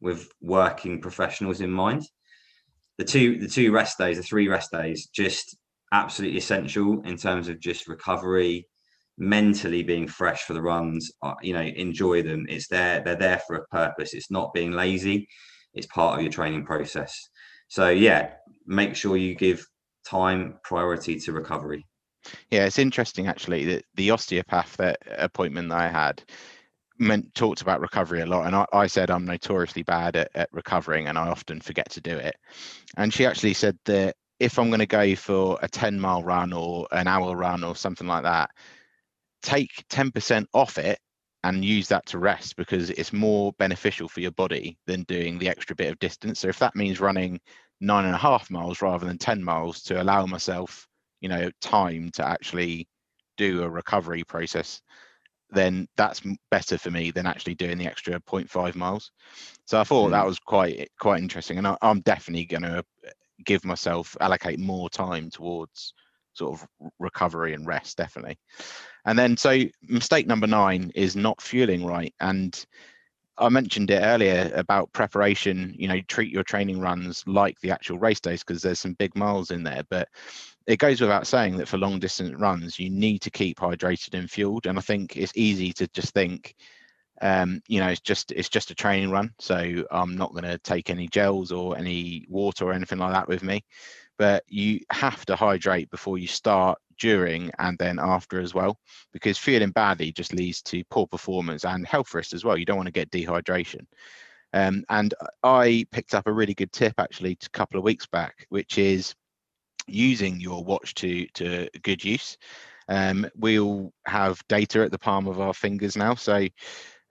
with 0.00 0.28
working 0.40 1.00
professionals 1.00 1.60
in 1.60 1.70
mind. 1.70 2.04
The 2.98 3.04
two 3.04 3.38
the 3.38 3.48
two 3.48 3.72
rest 3.72 3.96
days, 3.98 4.16
the 4.18 4.22
three 4.22 4.48
rest 4.48 4.70
days, 4.70 5.06
just 5.06 5.56
absolutely 5.92 6.38
essential 6.38 7.00
in 7.04 7.16
terms 7.16 7.48
of 7.48 7.60
just 7.60 7.88
recovery, 7.88 8.66
mentally 9.16 9.82
being 9.82 10.06
fresh 10.06 10.42
for 10.42 10.52
the 10.52 10.62
runs. 10.62 11.10
Uh, 11.22 11.34
you 11.42 11.54
know, 11.54 11.60
enjoy 11.62 12.22
them. 12.22 12.44
It's 12.48 12.68
there. 12.68 13.00
They're 13.00 13.16
there 13.16 13.40
for 13.46 13.56
a 13.56 13.66
purpose. 13.68 14.14
It's 14.14 14.30
not 14.30 14.52
being 14.52 14.72
lazy 14.72 15.28
it's 15.78 15.86
part 15.86 16.16
of 16.16 16.22
your 16.22 16.32
training 16.32 16.64
process. 16.66 17.14
So 17.68 17.88
yeah, 17.88 18.32
make 18.66 18.96
sure 18.96 19.16
you 19.16 19.34
give 19.34 19.64
time 20.06 20.58
priority 20.64 21.18
to 21.20 21.32
recovery. 21.32 21.86
Yeah, 22.50 22.66
it's 22.66 22.78
interesting 22.78 23.26
actually 23.26 23.64
that 23.66 23.84
the 23.94 24.10
osteopath 24.10 24.76
that 24.76 24.98
appointment 25.16 25.68
that 25.70 25.78
I 25.78 25.88
had 25.88 26.22
meant 26.98 27.32
talked 27.34 27.62
about 27.62 27.80
recovery 27.80 28.20
a 28.20 28.26
lot 28.26 28.46
and 28.46 28.56
I, 28.56 28.66
I 28.72 28.86
said 28.88 29.08
I'm 29.08 29.24
notoriously 29.24 29.84
bad 29.84 30.16
at, 30.16 30.30
at 30.34 30.48
recovering 30.52 31.06
and 31.06 31.16
I 31.16 31.28
often 31.28 31.60
forget 31.60 31.88
to 31.90 32.00
do 32.00 32.16
it. 32.16 32.34
And 32.96 33.14
she 33.14 33.24
actually 33.24 33.54
said 33.54 33.78
that 33.84 34.16
if 34.40 34.58
I'm 34.58 34.68
going 34.68 34.80
to 34.80 34.86
go 34.86 35.14
for 35.14 35.58
a 35.62 35.68
10 35.68 36.00
mile 36.00 36.22
run 36.22 36.52
or 36.52 36.88
an 36.90 37.06
hour 37.06 37.36
run 37.36 37.62
or 37.64 37.76
something 37.76 38.06
like 38.06 38.24
that, 38.24 38.50
take 39.42 39.70
10% 39.90 40.46
off 40.52 40.78
it 40.78 40.98
and 41.44 41.64
use 41.64 41.88
that 41.88 42.04
to 42.06 42.18
rest 42.18 42.56
because 42.56 42.90
it's 42.90 43.12
more 43.12 43.52
beneficial 43.58 44.08
for 44.08 44.20
your 44.20 44.32
body 44.32 44.76
than 44.86 45.04
doing 45.04 45.38
the 45.38 45.48
extra 45.48 45.76
bit 45.76 45.90
of 45.90 45.98
distance. 45.98 46.40
So 46.40 46.48
if 46.48 46.58
that 46.58 46.74
means 46.74 47.00
running 47.00 47.40
nine 47.80 48.06
and 48.06 48.14
a 48.14 48.18
half 48.18 48.50
miles 48.50 48.82
rather 48.82 49.06
than 49.06 49.18
10 49.18 49.42
miles 49.42 49.82
to 49.82 50.02
allow 50.02 50.26
myself, 50.26 50.86
you 51.20 51.28
know, 51.28 51.50
time 51.60 52.10
to 52.14 52.26
actually 52.26 52.88
do 53.36 53.62
a 53.62 53.70
recovery 53.70 54.24
process, 54.24 54.82
then 55.50 55.86
that's 55.96 56.22
better 56.50 56.76
for 56.76 56.90
me 56.90 57.10
than 57.10 57.26
actually 57.26 57.54
doing 57.54 57.78
the 57.78 57.86
extra 57.86 58.20
0.5 58.20 58.74
miles. 58.74 59.12
So 59.64 59.80
I 59.80 59.84
thought 59.84 60.08
mm. 60.08 60.10
that 60.10 60.26
was 60.26 60.38
quite 60.38 60.90
quite 61.00 61.22
interesting, 61.22 61.58
and 61.58 61.66
I, 61.66 61.76
I'm 61.80 62.00
definitely 62.00 62.44
going 62.44 62.62
to 62.62 62.84
give 63.44 63.64
myself 63.64 64.16
allocate 64.20 64.58
more 64.58 64.90
time 64.90 65.30
towards 65.30 65.94
sort 66.38 66.60
of 66.60 66.90
recovery 66.98 67.54
and 67.54 67.66
rest, 67.66 67.96
definitely. 67.96 68.38
And 69.04 69.18
then, 69.18 69.36
so 69.36 69.58
mistake 69.82 70.26
number 70.26 70.46
nine 70.46 70.92
is 70.94 71.16
not 71.16 71.42
fueling 71.42 71.84
right. 71.84 72.14
And 72.20 72.64
I 73.38 73.48
mentioned 73.48 73.90
it 73.90 74.02
earlier 74.02 74.50
about 74.54 74.92
preparation. 74.92 75.74
You 75.78 75.88
know, 75.88 76.00
treat 76.08 76.32
your 76.32 76.42
training 76.42 76.80
runs 76.80 77.22
like 77.26 77.58
the 77.60 77.70
actual 77.70 77.98
race 77.98 78.20
days 78.20 78.42
because 78.42 78.62
there's 78.62 78.80
some 78.80 78.94
big 78.94 79.16
miles 79.16 79.50
in 79.50 79.62
there. 79.62 79.82
But 79.88 80.08
it 80.66 80.78
goes 80.78 81.00
without 81.00 81.26
saying 81.26 81.56
that 81.56 81.68
for 81.68 81.78
long 81.78 81.98
distance 81.98 82.34
runs, 82.38 82.78
you 82.78 82.90
need 82.90 83.20
to 83.22 83.30
keep 83.30 83.58
hydrated 83.58 84.18
and 84.18 84.30
fueled. 84.30 84.66
And 84.66 84.78
I 84.78 84.82
think 84.82 85.16
it's 85.16 85.32
easy 85.34 85.72
to 85.74 85.88
just 85.88 86.12
think, 86.12 86.54
um, 87.22 87.62
you 87.68 87.80
know, 87.80 87.88
it's 87.88 88.00
just 88.00 88.32
it's 88.32 88.48
just 88.50 88.70
a 88.70 88.74
training 88.74 89.10
run, 89.10 89.32
so 89.38 89.84
I'm 89.90 90.16
not 90.16 90.32
going 90.32 90.44
to 90.44 90.58
take 90.58 90.90
any 90.90 91.08
gels 91.08 91.52
or 91.52 91.76
any 91.76 92.26
water 92.28 92.66
or 92.66 92.72
anything 92.72 92.98
like 92.98 93.12
that 93.12 93.28
with 93.28 93.42
me. 93.42 93.64
But 94.18 94.44
you 94.48 94.80
have 94.90 95.24
to 95.26 95.36
hydrate 95.36 95.90
before 95.90 96.18
you 96.18 96.26
start 96.26 96.78
during 96.98 97.50
and 97.58 97.78
then 97.78 97.98
after 97.98 98.40
as 98.40 98.54
well, 98.54 98.78
because 99.12 99.38
feeling 99.38 99.70
badly 99.70 100.12
just 100.12 100.32
leads 100.32 100.60
to 100.62 100.84
poor 100.90 101.06
performance 101.06 101.64
and 101.64 101.86
health 101.86 102.12
risks 102.14 102.34
as 102.34 102.44
well. 102.44 102.58
You 102.58 102.64
don't 102.64 102.76
want 102.76 102.88
to 102.88 102.92
get 102.92 103.10
dehydration. 103.10 103.86
Um, 104.52 104.84
and 104.88 105.14
I 105.42 105.86
picked 105.92 106.14
up 106.14 106.26
a 106.26 106.32
really 106.32 106.54
good 106.54 106.72
tip 106.72 106.94
actually 106.98 107.38
a 107.44 107.48
couple 107.50 107.78
of 107.78 107.84
weeks 107.84 108.06
back, 108.06 108.46
which 108.48 108.78
is 108.78 109.14
using 109.86 110.40
your 110.40 110.64
watch 110.64 110.94
to 110.94 111.26
to 111.34 111.68
good 111.82 112.04
use. 112.04 112.36
Um, 112.88 113.26
we 113.36 113.58
all 113.60 113.92
have 114.06 114.42
data 114.48 114.82
at 114.82 114.90
the 114.90 114.98
palm 114.98 115.26
of 115.26 115.40
our 115.40 115.52
fingers 115.52 115.96
now, 115.96 116.14
so 116.14 116.46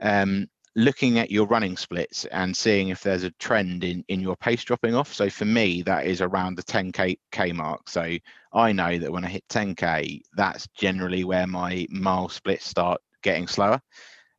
um, 0.01 0.47
looking 0.77 1.17
at 1.17 1.31
your 1.31 1.47
running 1.47 1.75
splits 1.75 2.25
and 2.25 2.55
seeing 2.55 2.89
if 2.89 3.01
there's 3.01 3.23
a 3.23 3.31
trend 3.31 3.83
in 3.83 4.05
in 4.09 4.19
your 4.19 4.35
pace 4.37 4.63
dropping 4.63 4.93
off. 4.93 5.11
So 5.11 5.27
for 5.27 5.43
me 5.43 5.81
that 5.81 6.05
is 6.05 6.21
around 6.21 6.55
the 6.55 6.63
10k 6.63 7.17
k 7.31 7.51
mark. 7.51 7.89
So 7.89 8.15
i 8.53 8.71
know 8.71 8.97
that 8.99 9.11
when 9.11 9.25
i 9.25 9.27
hit 9.27 9.43
10k 9.49 10.21
that's 10.35 10.67
generally 10.77 11.23
where 11.23 11.47
my 11.47 11.87
mile 11.89 12.29
splits 12.29 12.65
start 12.65 13.01
getting 13.23 13.47
slower. 13.47 13.81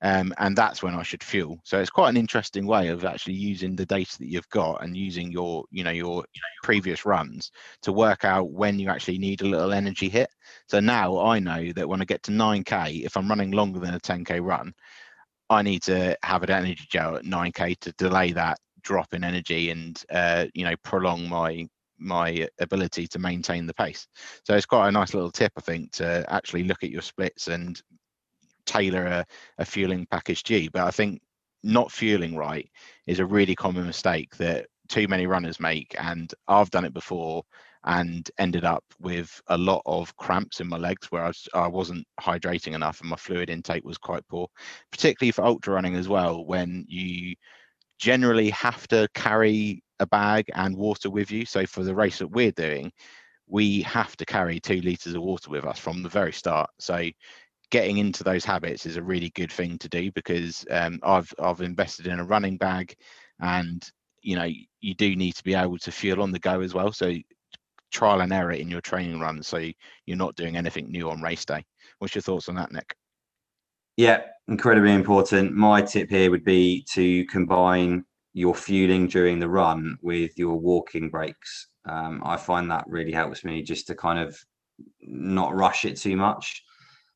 Um, 0.01 0.33
and 0.39 0.57
that's 0.57 0.81
when 0.81 0.95
i 0.95 1.03
should 1.03 1.25
fuel. 1.25 1.59
So 1.65 1.81
it's 1.81 1.91
quite 1.91 2.11
an 2.11 2.17
interesting 2.17 2.69
way 2.69 2.87
of 2.87 3.05
actually 3.05 3.35
using 3.35 3.75
the 3.75 3.87
data 3.87 4.17
that 4.21 4.31
you've 4.31 4.49
got 4.51 4.85
and 4.85 4.97
using 4.97 5.33
your 5.33 5.65
you 5.73 5.83
know 5.83 5.91
your 5.91 6.25
previous 6.63 7.05
runs 7.05 7.51
to 7.83 7.93
work 7.93 8.25
out 8.25 8.53
when 8.53 8.79
you 8.79 8.91
actually 8.91 9.19
need 9.19 9.43
a 9.43 9.49
little 9.49 9.73
energy 9.73 10.09
hit. 10.09 10.31
So 10.69 10.79
now 10.79 11.19
i 11.19 11.41
know 11.41 11.73
that 11.73 11.89
when 11.89 12.01
i 12.01 12.05
get 12.05 12.23
to 12.25 12.31
9k 12.31 13.05
if 13.05 13.17
i'm 13.17 13.29
running 13.29 13.51
longer 13.51 13.81
than 13.81 13.95
a 13.95 14.01
10k 14.01 14.41
run 14.41 14.73
I 15.51 15.63
need 15.63 15.83
to 15.85 16.17
have 16.23 16.43
an 16.43 16.51
energy 16.51 16.87
gel 16.89 17.17
at 17.17 17.25
9k 17.25 17.79
to 17.81 17.93
delay 17.93 18.33
that 18.33 18.59
drop 18.83 19.13
in 19.13 19.25
energy 19.25 19.71
and 19.71 20.03
uh, 20.11 20.47
you 20.55 20.65
know 20.65 20.75
prolong 20.83 21.29
my 21.29 21.67
my 21.99 22.49
ability 22.61 23.07
to 23.09 23.19
maintain 23.19 23.67
the 23.67 23.75
pace. 23.75 24.07
So 24.45 24.55
it's 24.55 24.67
quite 24.67 24.89
a 24.89 24.93
nice 24.93 25.15
little 25.15 25.33
tip, 25.33 25.53
I 25.57 25.61
think, 25.61 25.91
to 25.93 26.25
actually 26.33 26.65
look 26.65 26.85
at 26.85 26.91
your 26.91 27.03
splits 27.03 27.49
and 27.49 27.81
tailor 28.67 29.05
a, 29.05 29.27
a 29.59 29.65
fueling 29.65 30.07
package 30.11 30.45
G. 30.45 30.69
But 30.69 30.87
I 30.87 30.91
think 30.91 31.21
not 31.65 31.91
fueling 31.91 32.37
right 32.37 32.69
is 33.07 33.19
a 33.19 33.27
really 33.27 33.57
common 33.57 33.87
mistake 33.87 34.37
that 34.37 34.67
too 34.89 35.09
many 35.09 35.27
runners 35.27 35.61
make. 35.61 35.95
And 35.99 36.33
I've 36.47 36.71
done 36.71 36.85
it 36.85 36.95
before 36.95 37.43
and 37.85 38.31
ended 38.39 38.65
up 38.65 38.85
with 39.01 39.41
a 39.49 39.59
lot 39.59 39.83
of 39.87 40.15
cramps 40.17 40.61
in 40.61 40.69
my 40.69 40.77
legs 40.77 41.11
where 41.11 41.25
I, 41.25 41.29
was, 41.29 41.49
I 41.55 41.67
wasn't 41.69 42.07
hydrating 42.21 42.75
enough 42.75 43.01
and 43.01 43.11
my 43.11 43.17
fluid 43.17 43.51
intake 43.51 43.85
was 43.85 43.99
quite 43.99 44.27
poor, 44.29 44.49
particularly 44.91 45.33
for 45.33 45.45
ultra 45.45 45.75
running 45.75 45.95
as 45.95 46.09
well, 46.09 46.45
when 46.45 46.85
you 46.89 47.35
generally 47.99 48.51
have 48.51 48.87
to 48.89 49.09
carry 49.15 49.83
a 50.01 50.07
bag 50.07 50.47
and 50.55 50.77
water 50.77 51.11
with 51.11 51.31
you. 51.31 51.45
So 51.45 51.67
for 51.67 51.83
the 51.83 51.95
race 51.95 52.19
that 52.19 52.29
we're 52.29 52.53
doing, 52.53 52.93
we 53.47 53.83
have 53.83 54.17
to 54.17 54.27
carry 54.27 54.61
two 54.61 54.81
liters 54.81 55.15
of 55.15 55.23
water 55.23 55.51
with 55.51 55.65
us 55.65 55.79
from 55.79 56.03
the 56.03 56.09
very 56.09 56.33
start. 56.33 56.71
So 56.79 57.09
getting 57.71 57.99
into 57.99 58.25
those 58.25 58.45
habits 58.45 58.87
is 58.87 58.97
a 58.97 59.03
really 59.03 59.31
good 59.31 59.53
thing 59.53 59.79
to 59.79 59.89
do 59.89 60.11
because 60.13 60.65
um, 60.71 60.99
I've 61.03 61.33
I've 61.39 61.61
invested 61.61 62.07
in 62.07 62.21
a 62.21 62.25
running 62.25 62.57
bag, 62.57 62.95
and 63.41 63.87
you 64.23 64.37
know 64.37 64.49
you 64.81 64.95
do 64.95 65.17
need 65.17 65.35
to 65.37 65.45
be 65.45 65.55
able 65.55 65.79
to 65.79 65.93
fuel 65.93 66.23
on 66.23 66.33
the 66.33 66.39
go 66.39 66.61
as 66.61 66.75
well. 66.75 66.93
So 66.93 67.15
trial 67.91 68.21
and 68.21 68.33
error 68.33 68.53
in 68.53 68.69
your 68.69 68.81
training 68.81 69.21
run, 69.21 69.43
so 69.43 69.59
you're 70.07 70.17
not 70.17 70.37
doing 70.37 70.57
anything 70.57 70.91
new 70.91 71.11
on 71.11 71.23
race 71.23 71.45
day. 71.45 71.65
What's 71.99 72.15
your 72.15 72.23
thoughts 72.23 72.49
on 72.49 72.55
that, 72.57 72.73
Nick? 72.73 72.95
Yeah, 73.97 74.23
incredibly 74.47 74.93
important. 74.93 75.55
My 75.55 75.83
tip 75.83 76.09
here 76.09 76.31
would 76.31 76.45
be 76.45 76.87
to 76.93 77.25
combine 77.27 78.05
your 78.33 78.55
fueling 78.55 79.09
during 79.09 79.41
the 79.41 79.49
run 79.49 79.99
with 80.03 80.31
your 80.37 80.57
walking 80.57 81.11
breaks. 81.11 81.69
Um, 81.89 82.23
I 82.25 82.37
find 82.37 82.71
that 82.71 82.85
really 82.87 83.13
helps 83.13 83.45
me 83.45 83.63
just 83.63 83.87
to 83.89 83.95
kind 83.95 84.19
of 84.21 84.39
not 85.01 85.57
rush 85.57 85.85
it 85.85 85.97
too 85.97 86.17
much. 86.17 86.63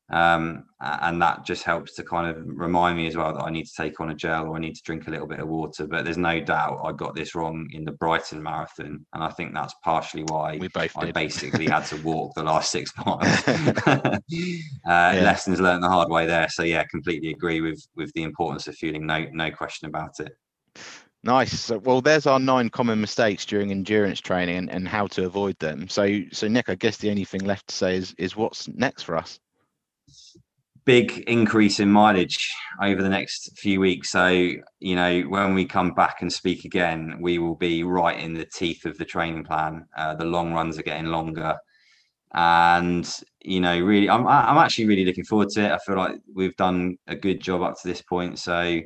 Um, 0.09 0.65
and 0.81 1.21
that 1.21 1.45
just 1.45 1.63
helps 1.63 1.95
to 1.95 2.03
kind 2.03 2.29
of 2.29 2.43
remind 2.45 2.97
me 2.97 3.07
as 3.07 3.15
well 3.15 3.33
that 3.33 3.43
I 3.43 3.49
need 3.49 3.65
to 3.65 3.73
take 3.75 4.01
on 4.01 4.11
a 4.11 4.15
gel 4.15 4.47
or 4.47 4.57
I 4.57 4.59
need 4.59 4.75
to 4.75 4.81
drink 4.83 5.07
a 5.07 5.09
little 5.09 5.27
bit 5.27 5.39
of 5.39 5.47
water. 5.47 5.87
But 5.87 6.03
there's 6.03 6.17
no 6.17 6.41
doubt 6.41 6.81
I 6.83 6.91
got 6.91 7.15
this 7.15 7.35
wrong 7.35 7.67
in 7.71 7.85
the 7.85 7.93
Brighton 7.93 8.43
Marathon, 8.43 9.05
and 9.13 9.23
I 9.23 9.29
think 9.29 9.53
that's 9.53 9.73
partially 9.83 10.23
why 10.23 10.57
we 10.57 10.67
both 10.67 10.97
I 10.97 11.11
basically 11.11 11.67
had 11.67 11.85
to 11.85 11.97
walk 11.97 12.33
the 12.35 12.43
last 12.43 12.71
six 12.71 12.91
miles. 13.05 13.23
uh, 13.47 14.19
yeah. 14.85 15.21
Lessons 15.23 15.61
learned 15.61 15.83
the 15.83 15.89
hard 15.89 16.09
way 16.09 16.25
there. 16.25 16.49
So 16.49 16.63
yeah, 16.63 16.83
completely 16.83 17.31
agree 17.31 17.61
with 17.61 17.81
with 17.95 18.11
the 18.13 18.23
importance 18.23 18.67
of 18.67 18.75
fueling. 18.75 19.07
No, 19.07 19.25
no 19.31 19.51
question 19.51 19.87
about 19.87 20.19
it. 20.19 20.33
Nice. 21.25 21.71
Well, 21.71 22.01
there's 22.01 22.27
our 22.27 22.39
nine 22.39 22.69
common 22.69 22.99
mistakes 22.99 23.45
during 23.45 23.71
endurance 23.71 24.19
training 24.19 24.57
and, 24.57 24.69
and 24.69 24.85
how 24.85 25.07
to 25.07 25.25
avoid 25.25 25.57
them. 25.59 25.87
So, 25.87 26.19
so 26.33 26.49
Nick, 26.49 26.67
I 26.67 26.75
guess 26.75 26.97
the 26.97 27.09
only 27.09 27.23
thing 27.23 27.45
left 27.45 27.69
to 27.69 27.75
say 27.75 27.95
is 27.95 28.13
is 28.17 28.35
what's 28.35 28.67
next 28.67 29.03
for 29.03 29.15
us 29.15 29.39
big 30.85 31.23
increase 31.27 31.79
in 31.79 31.89
mileage 31.89 32.51
over 32.81 33.01
the 33.01 33.09
next 33.09 33.57
few 33.57 33.79
weeks. 33.79 34.09
So, 34.09 34.27
you 34.27 34.95
know, 34.95 35.21
when 35.21 35.53
we 35.53 35.65
come 35.65 35.93
back 35.93 36.21
and 36.21 36.31
speak 36.31 36.65
again, 36.65 37.17
we 37.21 37.39
will 37.39 37.55
be 37.55 37.83
right 37.83 38.19
in 38.19 38.33
the 38.33 38.45
teeth 38.45 38.85
of 38.85 38.97
the 38.97 39.05
training 39.05 39.45
plan. 39.45 39.85
Uh, 39.95 40.15
the 40.15 40.25
long 40.25 40.53
runs 40.53 40.77
are 40.77 40.83
getting 40.83 41.07
longer. 41.07 41.55
And, 42.33 43.09
you 43.41 43.61
know, 43.61 43.79
really, 43.79 44.09
I'm, 44.09 44.27
I'm 44.27 44.57
actually 44.57 44.87
really 44.87 45.05
looking 45.05 45.23
forward 45.23 45.49
to 45.49 45.65
it. 45.65 45.71
I 45.71 45.77
feel 45.77 45.95
like 45.95 46.15
we've 46.33 46.55
done 46.57 46.97
a 47.07 47.15
good 47.15 47.39
job 47.41 47.61
up 47.61 47.79
to 47.81 47.87
this 47.87 48.01
point. 48.01 48.39
So 48.39 48.81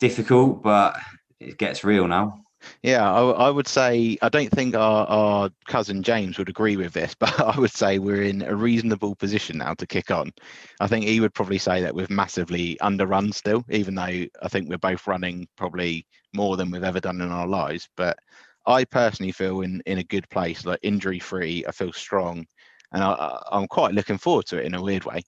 difficult, 0.00 0.62
but 0.62 0.98
it 1.38 1.58
gets 1.58 1.84
real 1.84 2.08
now. 2.08 2.42
Yeah, 2.82 3.10
I, 3.10 3.22
I, 3.30 3.50
would 3.50 3.66
say 3.66 4.16
I 4.22 4.28
don't 4.28 4.50
think 4.50 4.74
our, 4.74 5.06
our 5.06 5.50
cousin 5.66 6.02
James 6.02 6.38
would 6.38 6.48
agree 6.48 6.76
with 6.76 6.92
this, 6.92 7.14
but 7.18 7.38
I 7.40 7.58
would 7.58 7.72
say 7.72 7.98
we're 7.98 8.22
in 8.22 8.42
a 8.42 8.54
reasonable 8.54 9.14
position 9.14 9.58
now 9.58 9.74
to 9.74 9.86
kick 9.86 10.10
on. 10.10 10.32
I 10.80 10.86
think 10.86 11.04
he 11.04 11.20
would 11.20 11.34
probably 11.34 11.58
say 11.58 11.80
that 11.82 11.94
we've 11.94 12.10
massively 12.10 12.76
underrun 12.80 13.32
still, 13.32 13.64
even 13.70 13.94
though 13.94 14.02
I 14.02 14.48
think 14.48 14.68
we're 14.68 14.78
both 14.78 15.06
running 15.06 15.46
probably 15.56 16.06
more 16.34 16.56
than 16.56 16.70
we've 16.70 16.84
ever 16.84 17.00
done 17.00 17.20
in 17.20 17.30
our 17.30 17.46
lives. 17.46 17.88
But 17.96 18.18
I 18.66 18.84
personally 18.84 19.32
feel 19.32 19.62
in 19.62 19.82
in 19.86 19.98
a 19.98 20.04
good 20.04 20.28
place, 20.30 20.64
like 20.64 20.78
injury 20.82 21.18
free. 21.18 21.64
I 21.66 21.72
feel 21.72 21.92
strong, 21.92 22.46
and 22.92 23.02
I, 23.02 23.42
I'm 23.50 23.66
quite 23.66 23.94
looking 23.94 24.18
forward 24.18 24.46
to 24.46 24.58
it 24.58 24.66
in 24.66 24.74
a 24.74 24.82
weird 24.82 25.04
way. 25.04 25.22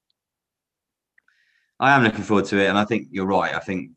I 1.80 1.94
am 1.94 2.04
looking 2.04 2.22
forward 2.22 2.46
to 2.46 2.58
it, 2.58 2.68
and 2.68 2.78
I 2.78 2.84
think 2.84 3.08
you're 3.10 3.26
right. 3.26 3.54
I 3.54 3.58
think 3.58 3.90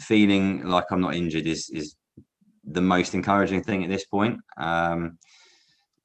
feeling 0.00 0.66
like 0.66 0.86
I'm 0.90 1.00
not 1.00 1.14
injured 1.14 1.46
is 1.46 1.70
is 1.70 1.94
the 2.70 2.80
most 2.80 3.14
encouraging 3.14 3.62
thing 3.62 3.82
at 3.84 3.90
this 3.90 4.04
point. 4.04 4.38
Um, 4.56 5.18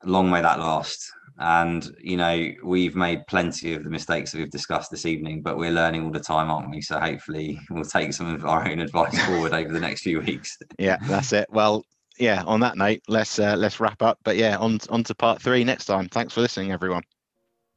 long 0.05 0.29
may 0.29 0.41
that 0.41 0.59
last. 0.59 1.11
And 1.39 1.89
you 1.99 2.17
know, 2.17 2.51
we've 2.63 2.95
made 2.95 3.25
plenty 3.27 3.73
of 3.73 3.83
the 3.83 3.89
mistakes 3.89 4.31
that 4.31 4.37
we've 4.37 4.51
discussed 4.51 4.91
this 4.91 5.05
evening, 5.05 5.41
but 5.41 5.57
we're 5.57 5.71
learning 5.71 6.03
all 6.03 6.11
the 6.11 6.19
time, 6.19 6.51
aren't 6.51 6.69
we? 6.69 6.81
So 6.81 6.99
hopefully, 6.99 7.59
we'll 7.71 7.83
take 7.83 8.13
some 8.13 8.33
of 8.33 8.45
our 8.45 8.67
own 8.67 8.79
advice 8.79 9.19
forward 9.25 9.53
over 9.53 9.73
the 9.73 9.79
next 9.79 10.01
few 10.01 10.21
weeks. 10.21 10.57
Yeah, 10.79 10.97
that's 11.03 11.33
it. 11.33 11.47
Well, 11.49 11.85
yeah. 12.19 12.43
On 12.45 12.59
that 12.59 12.77
note, 12.77 12.99
let's 13.07 13.39
uh, 13.39 13.55
let's 13.57 13.79
wrap 13.79 14.01
up. 14.01 14.19
But 14.23 14.37
yeah, 14.37 14.57
on 14.57 14.79
on 14.89 15.03
to 15.05 15.15
part 15.15 15.41
three 15.41 15.63
next 15.63 15.85
time. 15.85 16.07
Thanks 16.09 16.33
for 16.33 16.41
listening, 16.41 16.71
everyone. 16.71 17.03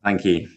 Thank 0.05 0.24
you. 0.24 0.49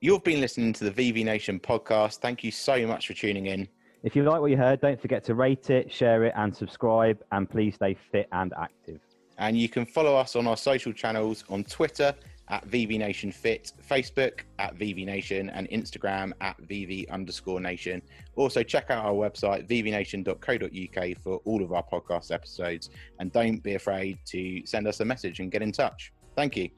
You've 0.00 0.22
been 0.22 0.40
listening 0.40 0.74
to 0.74 0.90
the 0.90 0.90
VV 0.90 1.24
Nation 1.24 1.58
podcast. 1.58 2.18
Thank 2.18 2.44
you 2.44 2.50
so 2.50 2.86
much 2.86 3.06
for 3.06 3.14
tuning 3.14 3.46
in. 3.46 3.68
If 4.04 4.14
you 4.14 4.22
like 4.22 4.42
what 4.42 4.50
you 4.50 4.58
heard, 4.58 4.82
don't 4.82 5.00
forget 5.00 5.24
to 5.24 5.34
rate 5.34 5.70
it, 5.70 5.90
share 5.90 6.24
it, 6.24 6.34
and 6.36 6.54
subscribe. 6.54 7.22
And 7.32 7.48
please 7.48 7.76
stay 7.76 7.96
fit 8.12 8.28
and 8.32 8.52
active. 8.60 9.00
And 9.38 9.56
you 9.58 9.70
can 9.70 9.86
follow 9.86 10.14
us 10.14 10.36
on 10.36 10.46
our 10.46 10.58
social 10.58 10.92
channels 10.92 11.42
on 11.48 11.64
Twitter 11.64 12.14
at 12.48 12.68
VV 12.68 12.98
Nation 12.98 13.32
Fit, 13.32 13.72
Facebook 13.88 14.40
at 14.58 14.76
VV 14.76 15.06
Nation, 15.06 15.48
and 15.48 15.66
Instagram 15.70 16.32
at 16.42 16.60
VV 16.68 17.08
underscore 17.08 17.60
Nation. 17.60 18.02
Also, 18.36 18.62
check 18.62 18.90
out 18.90 19.06
our 19.06 19.14
website, 19.14 19.66
vvnation.co.uk, 19.66 21.22
for 21.22 21.40
all 21.46 21.62
of 21.62 21.72
our 21.72 21.82
podcast 21.82 22.30
episodes. 22.30 22.90
And 23.20 23.32
don't 23.32 23.62
be 23.62 23.74
afraid 23.74 24.18
to 24.26 24.66
send 24.66 24.86
us 24.86 25.00
a 25.00 25.04
message 25.06 25.40
and 25.40 25.50
get 25.50 25.62
in 25.62 25.72
touch. 25.72 26.12
Thank 26.36 26.58
you. 26.58 26.68